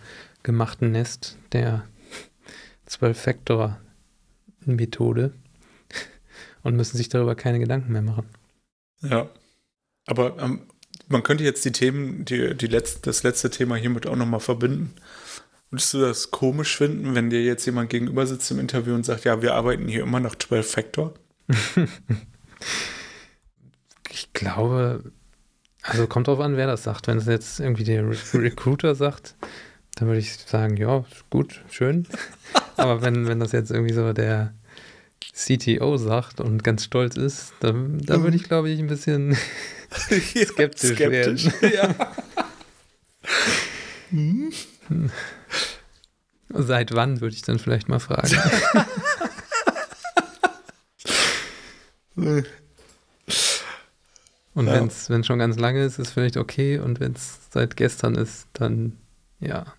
gemachten 0.42 0.92
Nest 0.92 1.36
der 1.52 1.84
12-Factor-Methode 2.88 5.34
und 6.62 6.76
müssen 6.76 6.96
sich 6.96 7.10
darüber 7.10 7.34
keine 7.34 7.58
Gedanken 7.58 7.92
mehr 7.92 8.02
machen. 8.02 8.28
Ja. 9.02 9.28
Aber 10.06 10.38
ähm, 10.38 10.62
man 11.08 11.22
könnte 11.22 11.44
jetzt 11.44 11.64
die 11.64 11.72
Themen, 11.72 12.24
die, 12.24 12.54
die 12.54 12.66
letzte, 12.66 13.00
das 13.02 13.22
letzte 13.22 13.50
Thema 13.50 13.76
hiermit 13.76 14.06
auch 14.06 14.16
nochmal 14.16 14.40
verbinden. 14.40 14.94
Würdest 15.70 15.94
du 15.94 16.00
das 16.00 16.30
komisch 16.30 16.76
finden, 16.76 17.14
wenn 17.14 17.30
dir 17.30 17.42
jetzt 17.42 17.66
jemand 17.66 17.90
gegenüber 17.90 18.26
sitzt 18.26 18.50
im 18.50 18.60
Interview 18.60 18.94
und 18.94 19.04
sagt, 19.04 19.24
ja, 19.24 19.42
wir 19.42 19.54
arbeiten 19.54 19.88
hier 19.88 20.02
immer 20.02 20.20
nach 20.20 20.36
12 20.36 20.70
Factor? 20.70 21.14
Ich 24.10 24.32
glaube, 24.32 25.12
also 25.82 26.06
kommt 26.06 26.28
drauf 26.28 26.40
an, 26.40 26.56
wer 26.56 26.66
das 26.66 26.84
sagt. 26.84 27.06
Wenn 27.06 27.18
es 27.18 27.26
jetzt 27.26 27.60
irgendwie 27.60 27.84
der 27.84 28.08
Re 28.08 28.16
Recruiter 28.32 28.94
sagt, 28.94 29.34
dann 29.94 30.08
würde 30.08 30.20
ich 30.20 30.32
sagen, 30.38 30.76
ja, 30.78 31.04
gut, 31.28 31.62
schön. 31.70 32.06
Aber 32.76 33.02
wenn, 33.02 33.28
wenn 33.28 33.40
das 33.40 33.52
jetzt 33.52 33.70
irgendwie 33.70 33.92
so 33.92 34.12
der 34.14 34.54
CTO 35.20 35.96
sagt 35.96 36.40
und 36.40 36.64
ganz 36.64 36.84
stolz 36.84 37.16
ist, 37.16 37.52
dann, 37.60 37.98
dann 37.98 38.22
würde 38.22 38.36
ich, 38.36 38.44
glaube 38.44 38.70
ich, 38.70 38.78
ein 38.78 38.86
bisschen 38.86 39.36
skeptisch, 39.90 40.94
skeptisch, 40.94 41.60
werden. 41.60 41.72
Ja. 41.74 42.12
Hm? 44.10 44.52
Seit 46.48 46.94
wann, 46.94 47.20
würde 47.20 47.34
ich 47.34 47.42
dann 47.42 47.58
vielleicht 47.58 47.88
mal 47.88 47.98
fragen. 47.98 48.38
Und 54.54 54.66
ja. 54.68 54.88
wenn 55.08 55.20
es 55.20 55.26
schon 55.26 55.38
ganz 55.38 55.58
lange 55.58 55.84
ist, 55.84 55.98
ist 55.98 56.12
vielleicht 56.12 56.36
okay. 56.36 56.78
Und 56.78 56.98
wenn 57.00 57.12
es 57.12 57.40
seit 57.50 57.76
gestern 57.76 58.14
ist, 58.14 58.46
dann 58.54 58.96
ja, 59.40 59.74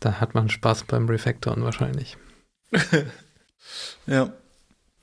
da 0.00 0.20
hat 0.20 0.34
man 0.34 0.48
Spaß 0.48 0.84
beim 0.84 1.08
Refactoren 1.08 1.62
wahrscheinlich. 1.62 2.16
Ja. 4.08 4.32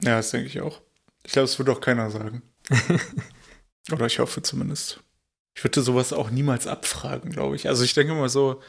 Ja, 0.02 0.18
das 0.18 0.32
denke 0.32 0.48
ich 0.48 0.62
auch. 0.62 0.82
Ich 1.24 1.32
glaube, 1.32 1.46
es 1.46 1.58
wird 1.58 1.70
auch 1.70 1.82
keiner 1.82 2.12
sagen. 2.12 2.42
Oder 3.92 4.06
ich 4.06 4.20
hoffe 4.20 4.42
zumindest. 4.42 5.00
Ich 5.56 5.64
würde 5.64 5.82
sowas 5.82 6.12
auch 6.12 6.30
niemals 6.30 6.68
abfragen, 6.68 7.32
glaube 7.32 7.56
ich. 7.56 7.68
Also 7.68 7.84
ich 7.84 7.94
denke 7.94 8.14
mal 8.14 8.30
so, 8.30 8.62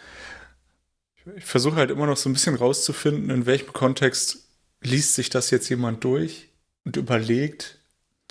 ich 1.37 1.45
versuche 1.45 1.77
halt 1.77 1.91
immer 1.91 2.07
noch 2.07 2.17
so 2.17 2.29
ein 2.29 2.33
bisschen 2.33 2.55
rauszufinden, 2.55 3.31
in 3.31 3.47
welchem 3.47 3.73
Kontext 3.73 4.49
liest 4.83 5.15
sich 5.15 5.31
das 5.31 5.51
jetzt 5.51 5.69
jemand 5.69 6.05
durch 6.05 6.49
und 6.85 6.97
überlegt. 6.97 7.81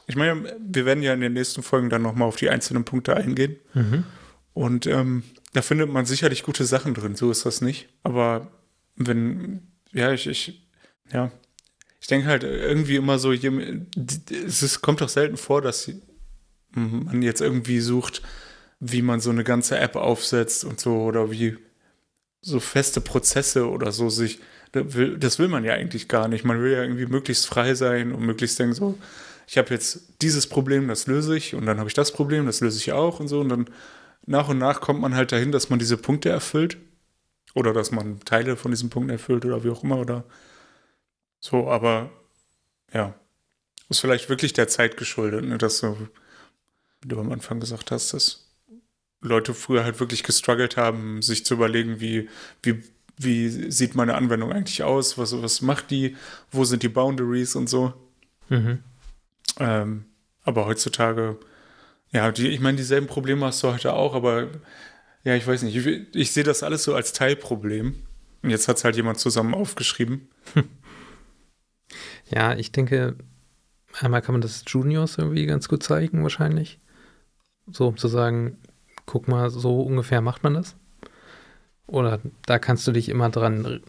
Ich 0.08 0.16
meine, 0.16 0.56
wir 0.60 0.86
werden 0.86 1.03
ja 1.03 1.14
in 1.14 1.22
den 1.22 1.34
nächsten 1.34 1.64
Folgen 1.64 1.89
dann 1.89 2.03
nochmal 2.03 2.28
auf 2.28 2.38
die 2.38 2.49
einzelnen 2.49 2.86
Punkte 2.86 3.18
eingehen. 3.18 3.58
Mhm. 3.74 4.06
Und 4.53 4.88
ähm, 4.88 5.24
da 5.53 5.62
findet 5.62 5.89
man 5.89 6.06
sicherlich 6.06 6.43
gute 6.43 6.64
Sachen 6.64 6.93
drin, 6.93 7.16
so 7.16 7.30
ist 7.32 7.45
das 7.45 7.60
nicht. 7.60 7.89
Aber 8.03 8.51
wenn, 8.95 9.68
ja, 9.91 10.14
ich, 10.14 10.28
ich 10.28 10.66
ja, 11.12 11.32
ich 12.06 12.08
denke 12.08 12.28
halt 12.28 12.43
irgendwie 12.43 12.97
immer 12.97 13.18
so, 13.18 13.32
es 13.32 14.82
kommt 14.84 15.01
doch 15.01 15.10
selten 15.10 15.38
vor, 15.38 15.64
dass 15.64 15.89
man 16.76 17.24
jetzt 17.24 17.41
irgendwie 17.41 17.80
sucht, 17.80 18.22
wie 18.80 19.01
man 19.01 19.22
so 19.22 19.32
eine 19.32 19.43
ganze 19.43 19.80
App 19.80 19.95
aufsetzt 19.95 20.66
und 20.66 20.80
so 20.80 21.01
oder 21.01 21.32
wie 21.32 21.58
so 22.41 22.60
feste 22.60 23.01
Prozesse 23.01 23.68
oder 23.68 23.91
so 23.91 24.10
sich, 24.10 24.39
das 24.72 25.39
will 25.39 25.47
man 25.47 25.64
ja 25.64 25.74
eigentlich 25.74 26.08
gar 26.08 26.28
nicht. 26.28 26.45
Man 26.45 26.62
will 26.62 26.74
ja 26.74 26.84
irgendwie 26.84 27.08
möglichst 27.08 27.47
frei 27.47 27.74
sein 27.74 28.12
und 28.12 28.24
möglichst 28.24 28.60
denken 28.60 28.76
so, 28.76 28.99
ich 29.47 29.58
habe 29.58 29.74
jetzt 29.74 30.22
dieses 30.22 30.45
Problem, 30.45 30.88
das 30.88 31.08
löse 31.08 31.36
ich 31.36 31.56
und 31.56 31.66
dann 31.66 31.80
habe 31.80 31.89
ich 31.89 31.95
das 31.95 32.12
Problem, 32.12 32.45
das 32.45 32.62
löse 32.62 32.78
ich 32.78 32.91
auch 32.91 33.20
und 33.20 33.30
so 33.30 33.39
und 33.39 33.49
dann 33.49 33.66
nach 34.28 34.47
und 34.47 34.60
nach 34.60 34.80
kommt 34.80 35.01
man 35.01 35.16
halt 35.16 35.32
dahin, 35.32 35.51
dass 35.51 35.72
man 35.72 35.80
diese 35.80 35.97
Punkte 35.97 36.30
erfüllt 36.30 36.78
oder 37.56 37.74
dass 37.74 37.89
man 37.89 38.20
Teile 38.26 38.58
von 38.58 38.70
diesen 38.70 38.91
Punkten 38.91 39.10
erfüllt 39.10 39.43
oder 39.43 39.64
wie 39.64 39.72
auch 39.72 39.84
immer 39.84 39.97
oder 39.97 40.24
so, 41.39 41.69
aber 41.69 42.09
ja, 42.93 43.13
ist 43.89 43.99
vielleicht 43.99 44.29
wirklich 44.29 44.53
der 44.53 44.67
Zeit 44.67 44.97
geschuldet, 44.97 45.45
ne, 45.45 45.57
dass 45.57 45.79
so, 45.79 45.97
wie 47.01 47.07
du 47.07 47.19
am 47.19 47.31
Anfang 47.31 47.59
gesagt 47.59 47.91
hast, 47.91 48.13
dass 48.13 48.45
Leute 49.21 49.53
früher 49.53 49.83
halt 49.83 49.99
wirklich 49.99 50.23
gestruggelt 50.23 50.77
haben, 50.77 51.21
sich 51.21 51.45
zu 51.45 51.55
überlegen, 51.55 51.99
wie, 51.99 52.29
wie, 52.63 52.83
wie 53.17 53.71
sieht 53.71 53.95
meine 53.95 54.15
Anwendung 54.15 54.51
eigentlich 54.51 54.83
aus, 54.83 55.17
was, 55.17 55.41
was 55.41 55.61
macht 55.61 55.91
die, 55.91 56.15
wo 56.51 56.63
sind 56.63 56.83
die 56.83 56.89
Boundaries 56.89 57.55
und 57.55 57.69
so. 57.69 57.93
Mhm. 58.49 58.83
Ähm, 59.59 60.05
aber 60.43 60.65
heutzutage, 60.65 61.38
ja, 62.11 62.31
die, 62.31 62.49
ich 62.49 62.59
meine, 62.59 62.77
dieselben 62.77 63.07
Probleme 63.07 63.45
hast 63.45 63.63
du 63.63 63.71
heute 63.71 63.93
auch, 63.93 64.13
aber 64.13 64.49
ja, 65.23 65.36
ich 65.36 65.45
weiß 65.45 65.63
nicht, 65.63 65.75
ich, 65.75 66.15
ich 66.15 66.31
sehe 66.31 66.43
das 66.43 66.63
alles 66.63 66.83
so 66.83 66.93
als 66.93 67.13
Teilproblem. 67.13 67.95
Und 68.43 68.49
jetzt 68.51 68.67
hat 68.67 68.77
es 68.77 68.83
halt 68.83 68.95
jemand 68.95 69.19
zusammen 69.19 69.55
aufgeschrieben. 69.55 70.29
Ja, 72.30 72.55
ich 72.55 72.71
denke, 72.71 73.15
einmal 73.99 74.21
kann 74.21 74.34
man 74.34 74.41
das 74.41 74.63
Juniors 74.67 75.17
irgendwie 75.17 75.45
ganz 75.45 75.67
gut 75.67 75.84
zeigen, 75.84 76.23
wahrscheinlich. 76.23 76.80
So, 77.67 77.88
um 77.88 77.97
zu 77.97 78.07
sagen, 78.07 78.57
guck 79.05 79.28
mal, 79.28 79.49
so 79.49 79.82
ungefähr 79.82 80.21
macht 80.21 80.43
man 80.43 80.55
das. 80.55 80.76
Oder 81.88 82.19
da 82.45 82.59
kannst 82.59 82.88
du 82.88 82.91
dich 82.91 83.09
immer 83.09 83.30
dran, 83.30 83.82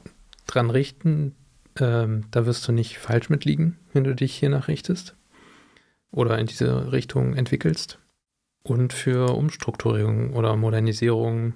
dran 0.46 0.70
richten. 0.70 1.34
Ähm, 1.78 2.24
da 2.30 2.46
wirst 2.46 2.66
du 2.68 2.72
nicht 2.72 2.98
falsch 2.98 3.30
mitliegen, 3.30 3.78
wenn 3.92 4.04
du 4.04 4.14
dich 4.14 4.34
hier 4.34 4.50
nachrichtest. 4.50 5.14
Oder 6.10 6.38
in 6.38 6.46
diese 6.46 6.92
Richtung 6.92 7.34
entwickelst. 7.34 7.98
Und 8.62 8.92
für 8.92 9.34
Umstrukturierung 9.34 10.32
oder 10.32 10.56
Modernisierung 10.56 11.54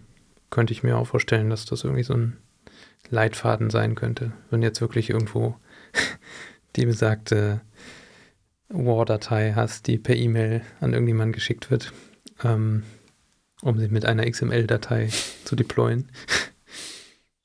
könnte 0.51 0.73
ich 0.73 0.83
mir 0.83 0.97
auch 0.97 1.07
vorstellen, 1.07 1.51
dass 1.51 1.65
das 1.65 1.85
irgendwie 1.85 2.03
so 2.05 2.15
ein 2.15 2.37
Leitfaden 3.09 3.71
sein 3.71 3.95
könnte. 3.95 4.33
Wenn 4.51 4.63
jetzt 4.63 4.81
wirklich 4.81 5.11
irgendwo 5.11 5.57
die 6.77 6.87
besagte 6.87 7.61
War-Datei 8.69 9.53
hast, 9.55 9.87
die 9.87 9.99
per 9.99 10.17
E-Mail 10.17 10.63
an 10.81 10.93
irgendjemanden 10.93 11.33
geschickt 11.33 11.71
wird, 11.71 11.93
ähm, 12.45 12.85
um 13.63 13.79
sie 13.79 13.89
mit 13.89 14.05
einer 14.05 14.29
XML-Datei 14.29 15.11
zu 15.45 15.57
deployen. 15.57 16.11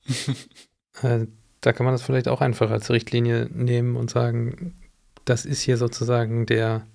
äh, 1.02 1.26
da 1.60 1.72
kann 1.72 1.84
man 1.84 1.94
das 1.94 2.02
vielleicht 2.02 2.28
auch 2.28 2.40
einfach 2.40 2.70
als 2.70 2.90
Richtlinie 2.90 3.48
nehmen 3.52 3.96
und 3.96 4.10
sagen, 4.10 4.74
das 5.24 5.44
ist 5.44 5.62
hier 5.62 5.76
sozusagen 5.76 6.46
der 6.46 6.86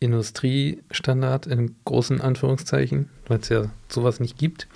Industriestandard 0.00 1.46
in 1.46 1.76
großen 1.84 2.20
Anführungszeichen, 2.20 3.10
weil 3.26 3.40
es 3.40 3.48
ja 3.48 3.70
sowas 3.88 4.20
nicht 4.20 4.38
gibt. 4.38 4.68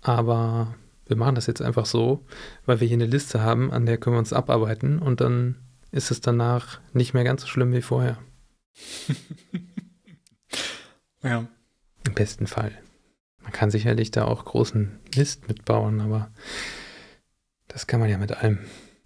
Aber 0.00 0.74
wir 1.06 1.16
machen 1.16 1.34
das 1.34 1.46
jetzt 1.46 1.60
einfach 1.60 1.86
so, 1.86 2.24
weil 2.66 2.80
wir 2.80 2.86
hier 2.86 2.96
eine 2.96 3.06
Liste 3.06 3.42
haben, 3.42 3.72
an 3.72 3.86
der 3.86 3.98
können 3.98 4.14
wir 4.14 4.20
uns 4.20 4.32
abarbeiten 4.32 5.00
und 5.00 5.20
dann 5.20 5.56
ist 5.92 6.10
es 6.10 6.20
danach 6.20 6.80
nicht 6.92 7.14
mehr 7.14 7.24
ganz 7.24 7.42
so 7.42 7.48
schlimm 7.48 7.72
wie 7.72 7.82
vorher. 7.82 8.18
ja. 11.22 11.46
Im 12.06 12.14
besten 12.14 12.46
Fall. 12.46 12.72
Man 13.42 13.52
kann 13.52 13.70
sicherlich 13.70 14.10
da 14.10 14.24
auch 14.24 14.44
großen 14.44 14.98
Mist 15.16 15.48
mitbauen, 15.48 16.00
aber 16.00 16.30
das 17.68 17.86
kann 17.86 18.00
man 18.00 18.08
ja 18.08 18.18
mit 18.18 18.32
allem. 18.32 18.58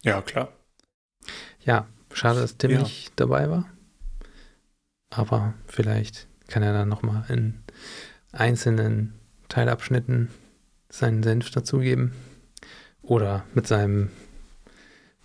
Ja, 0.03 0.21
klar. 0.23 0.53
Ja, 1.65 1.87
schade, 2.13 2.41
dass 2.41 2.57
Tim 2.57 2.73
ja. 2.73 2.81
nicht 2.81 3.13
dabei 3.17 3.51
war. 3.51 3.69
Aber 5.11 5.55
vielleicht 5.67 6.27
kann 6.49 6.63
er 6.63 6.73
dann 6.73 6.89
nochmal 6.89 7.25
in 7.29 7.63
einzelnen 8.33 9.15
Teilabschnitten 9.49 10.31
seinen 10.89 11.23
Senf 11.23 11.51
dazugeben. 11.51 12.13
Oder 13.03 13.45
mit 13.55 13.67
seinem 13.67 14.11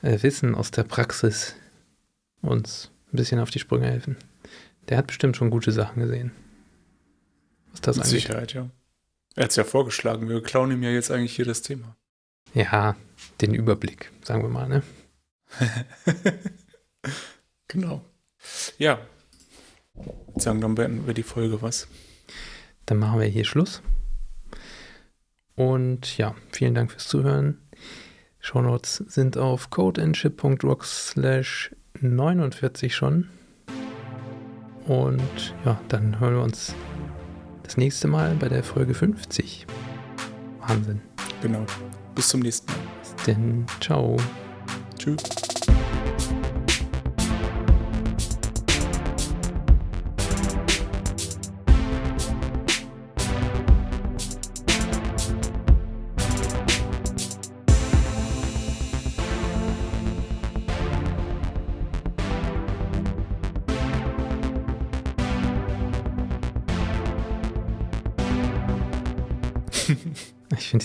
Wissen 0.02 0.56
aus 0.56 0.72
der 0.72 0.84
Praxis 0.84 1.56
uns 2.42 2.92
ein 3.12 3.18
bisschen 3.18 3.40
auf 3.40 3.50
die 3.50 3.60
Sprünge 3.60 3.88
helfen. 3.88 4.18
Der 4.88 4.98
hat 4.98 5.08
bestimmt 5.08 5.38
schon 5.38 5.50
gute 5.50 5.72
Sachen 5.72 6.02
gesehen. 6.02 6.32
Was 7.72 7.82
das 7.82 7.98
Mit 7.98 8.06
angeht. 8.06 8.22
Sicherheit, 8.22 8.54
ja. 8.54 8.70
Er 9.36 9.44
hat 9.44 9.52
es 9.52 9.56
ja 9.58 9.64
vorgeschlagen. 9.64 10.28
Wir 10.30 10.42
klauen 10.42 10.72
ihm 10.72 10.84
ja 10.84 10.90
jetzt 10.90 11.12
eigentlich 11.12 11.36
hier 11.36 11.46
das 11.46 11.62
Thema. 11.62 11.96
Ja, 12.54 12.96
den 13.42 13.54
Überblick, 13.54 14.12
sagen 14.24 14.42
wir 14.42 14.50
mal, 14.50 14.68
ne? 14.68 14.84
genau. 17.68 18.04
Ja. 18.78 19.00
Sagen, 20.36 20.62
dann 20.62 20.76
beenden 20.76 21.06
wir 21.06 21.14
die 21.14 21.24
Folge, 21.24 21.62
was? 21.62 21.88
Dann 22.86 22.98
machen 22.98 23.20
wir 23.20 23.28
hier 23.28 23.46
Schluss. 23.46 23.82
Und 25.56 26.18
ja, 26.18 26.36
vielen 26.52 26.74
Dank 26.74 26.92
fürs 26.92 27.08
Zuhören. 27.08 27.60
Shownotes 28.40 29.04
sind 29.08 29.38
auf 29.38 29.70
codeandship.rocks 29.70 31.10
slash 31.10 31.72
49 32.02 32.96
schon. 32.96 33.30
Und 34.88 35.54
ja, 35.66 35.80
dann 35.90 36.20
hören 36.20 36.36
wir 36.36 36.42
uns 36.44 36.74
das 37.64 37.78
nächste 37.78 38.08
Mal 38.08 38.36
bei 38.36 38.50
der 38.50 38.64
Folge 38.64 38.94
50. 38.94 39.68
Wahnsinn. 40.68 41.02
Genau. 41.42 41.66
Bis 42.16 42.30
zum 42.30 42.40
nächsten 42.42 42.72
Mal. 42.72 42.80
Bis 43.02 43.26
denn. 43.26 43.66
Ciao. 43.80 44.18
Tschüss. 44.98 45.49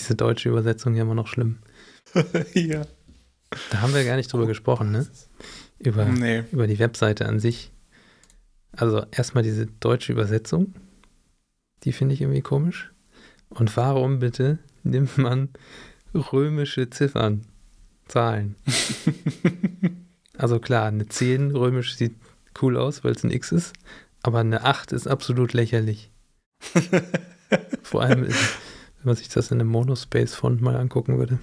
Diese 0.05 0.17
deutsche 0.17 0.51
Übersetzung 0.51 0.95
ja 0.95 1.03
immer 1.03 1.15
noch 1.15 1.29
schlimm. 1.29 1.59
ja. 2.55 2.87
Da 3.71 3.81
haben 3.81 3.95
wir 3.95 4.05
gar 4.05 4.17
nicht 4.17 4.31
drüber 4.33 4.47
gesprochen, 4.47 4.91
ne? 4.91 5.07
Über, 5.79 6.05
nee. 6.05 6.45
über 6.53 6.67
die 6.67 6.79
Webseite 6.79 7.27
an 7.27 7.41
sich. 7.41 7.73
Also 8.73 9.05
erstmal 9.11 9.45
diese 9.45 9.67
deutsche 9.67 10.13
Übersetzung, 10.13 10.75
die 11.85 11.93
finde 11.93 12.15
ich 12.15 12.21
irgendwie 12.21 12.43
komisch. 12.43 12.93
Und 13.49 13.75
warum 13.77 14.19
bitte 14.19 14.59
nimmt 14.83 15.17
man 15.17 15.49
römische 16.13 16.91
Ziffern, 16.91 17.47
Zahlen? 18.07 18.57
also 20.37 20.59
klar, 20.59 20.87
eine 20.87 21.09
10 21.09 21.53
römisch 21.53 21.97
sieht 21.97 22.15
cool 22.61 22.77
aus, 22.77 23.05
weil 23.05 23.13
es 23.13 23.25
ein 23.25 23.31
X 23.31 23.53
ist, 23.53 23.73
aber 24.23 24.41
eine 24.41 24.65
8 24.65 24.93
ist 24.93 25.07
absolut 25.07 25.55
lächerlich. 25.55 26.11
Vor 27.83 28.03
allem 28.03 28.29
wenn 29.05 29.11
man 29.11 29.17
sich 29.17 29.29
das 29.29 29.51
in 29.51 29.61
einem 29.61 29.69
Monospace-Font 29.71 30.61
mal 30.63 30.77
angucken 30.77 31.19
würde. 31.19 31.39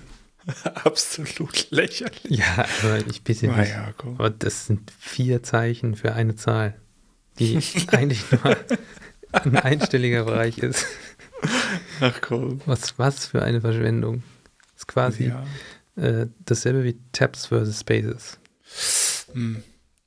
Absolut 0.83 1.69
lächerlich. 1.69 2.19
Ja, 2.25 2.65
aber 2.81 2.97
ich 3.07 3.23
bitte 3.23 3.45
nicht. 3.47 3.55
Naja. 3.57 3.93
Aber 4.17 4.29
das 4.31 4.65
sind 4.65 4.91
vier 4.99 5.43
Zeichen 5.43 5.95
für 5.95 6.13
eine 6.13 6.35
Zahl, 6.35 6.75
die 7.37 7.57
eigentlich 7.91 8.23
nur 8.31 8.57
ein 9.33 9.55
einstelliger 9.57 10.23
Bereich 10.25 10.57
ist. 10.57 10.85
Ach 11.99 12.19
komm. 12.21 12.61
Was, 12.65 12.97
was 12.97 13.27
für 13.27 13.43
eine 13.43 13.61
Verschwendung. 13.61 14.23
ist 14.75 14.87
quasi 14.87 15.27
Ja. 15.27 15.45
äh, 15.95 16.27
dasselbe 16.45 16.83
wie 16.83 16.97
Tabs 17.11 17.45
versus 17.47 17.79
Spaces. 17.81 18.39
Hm. 19.33 19.63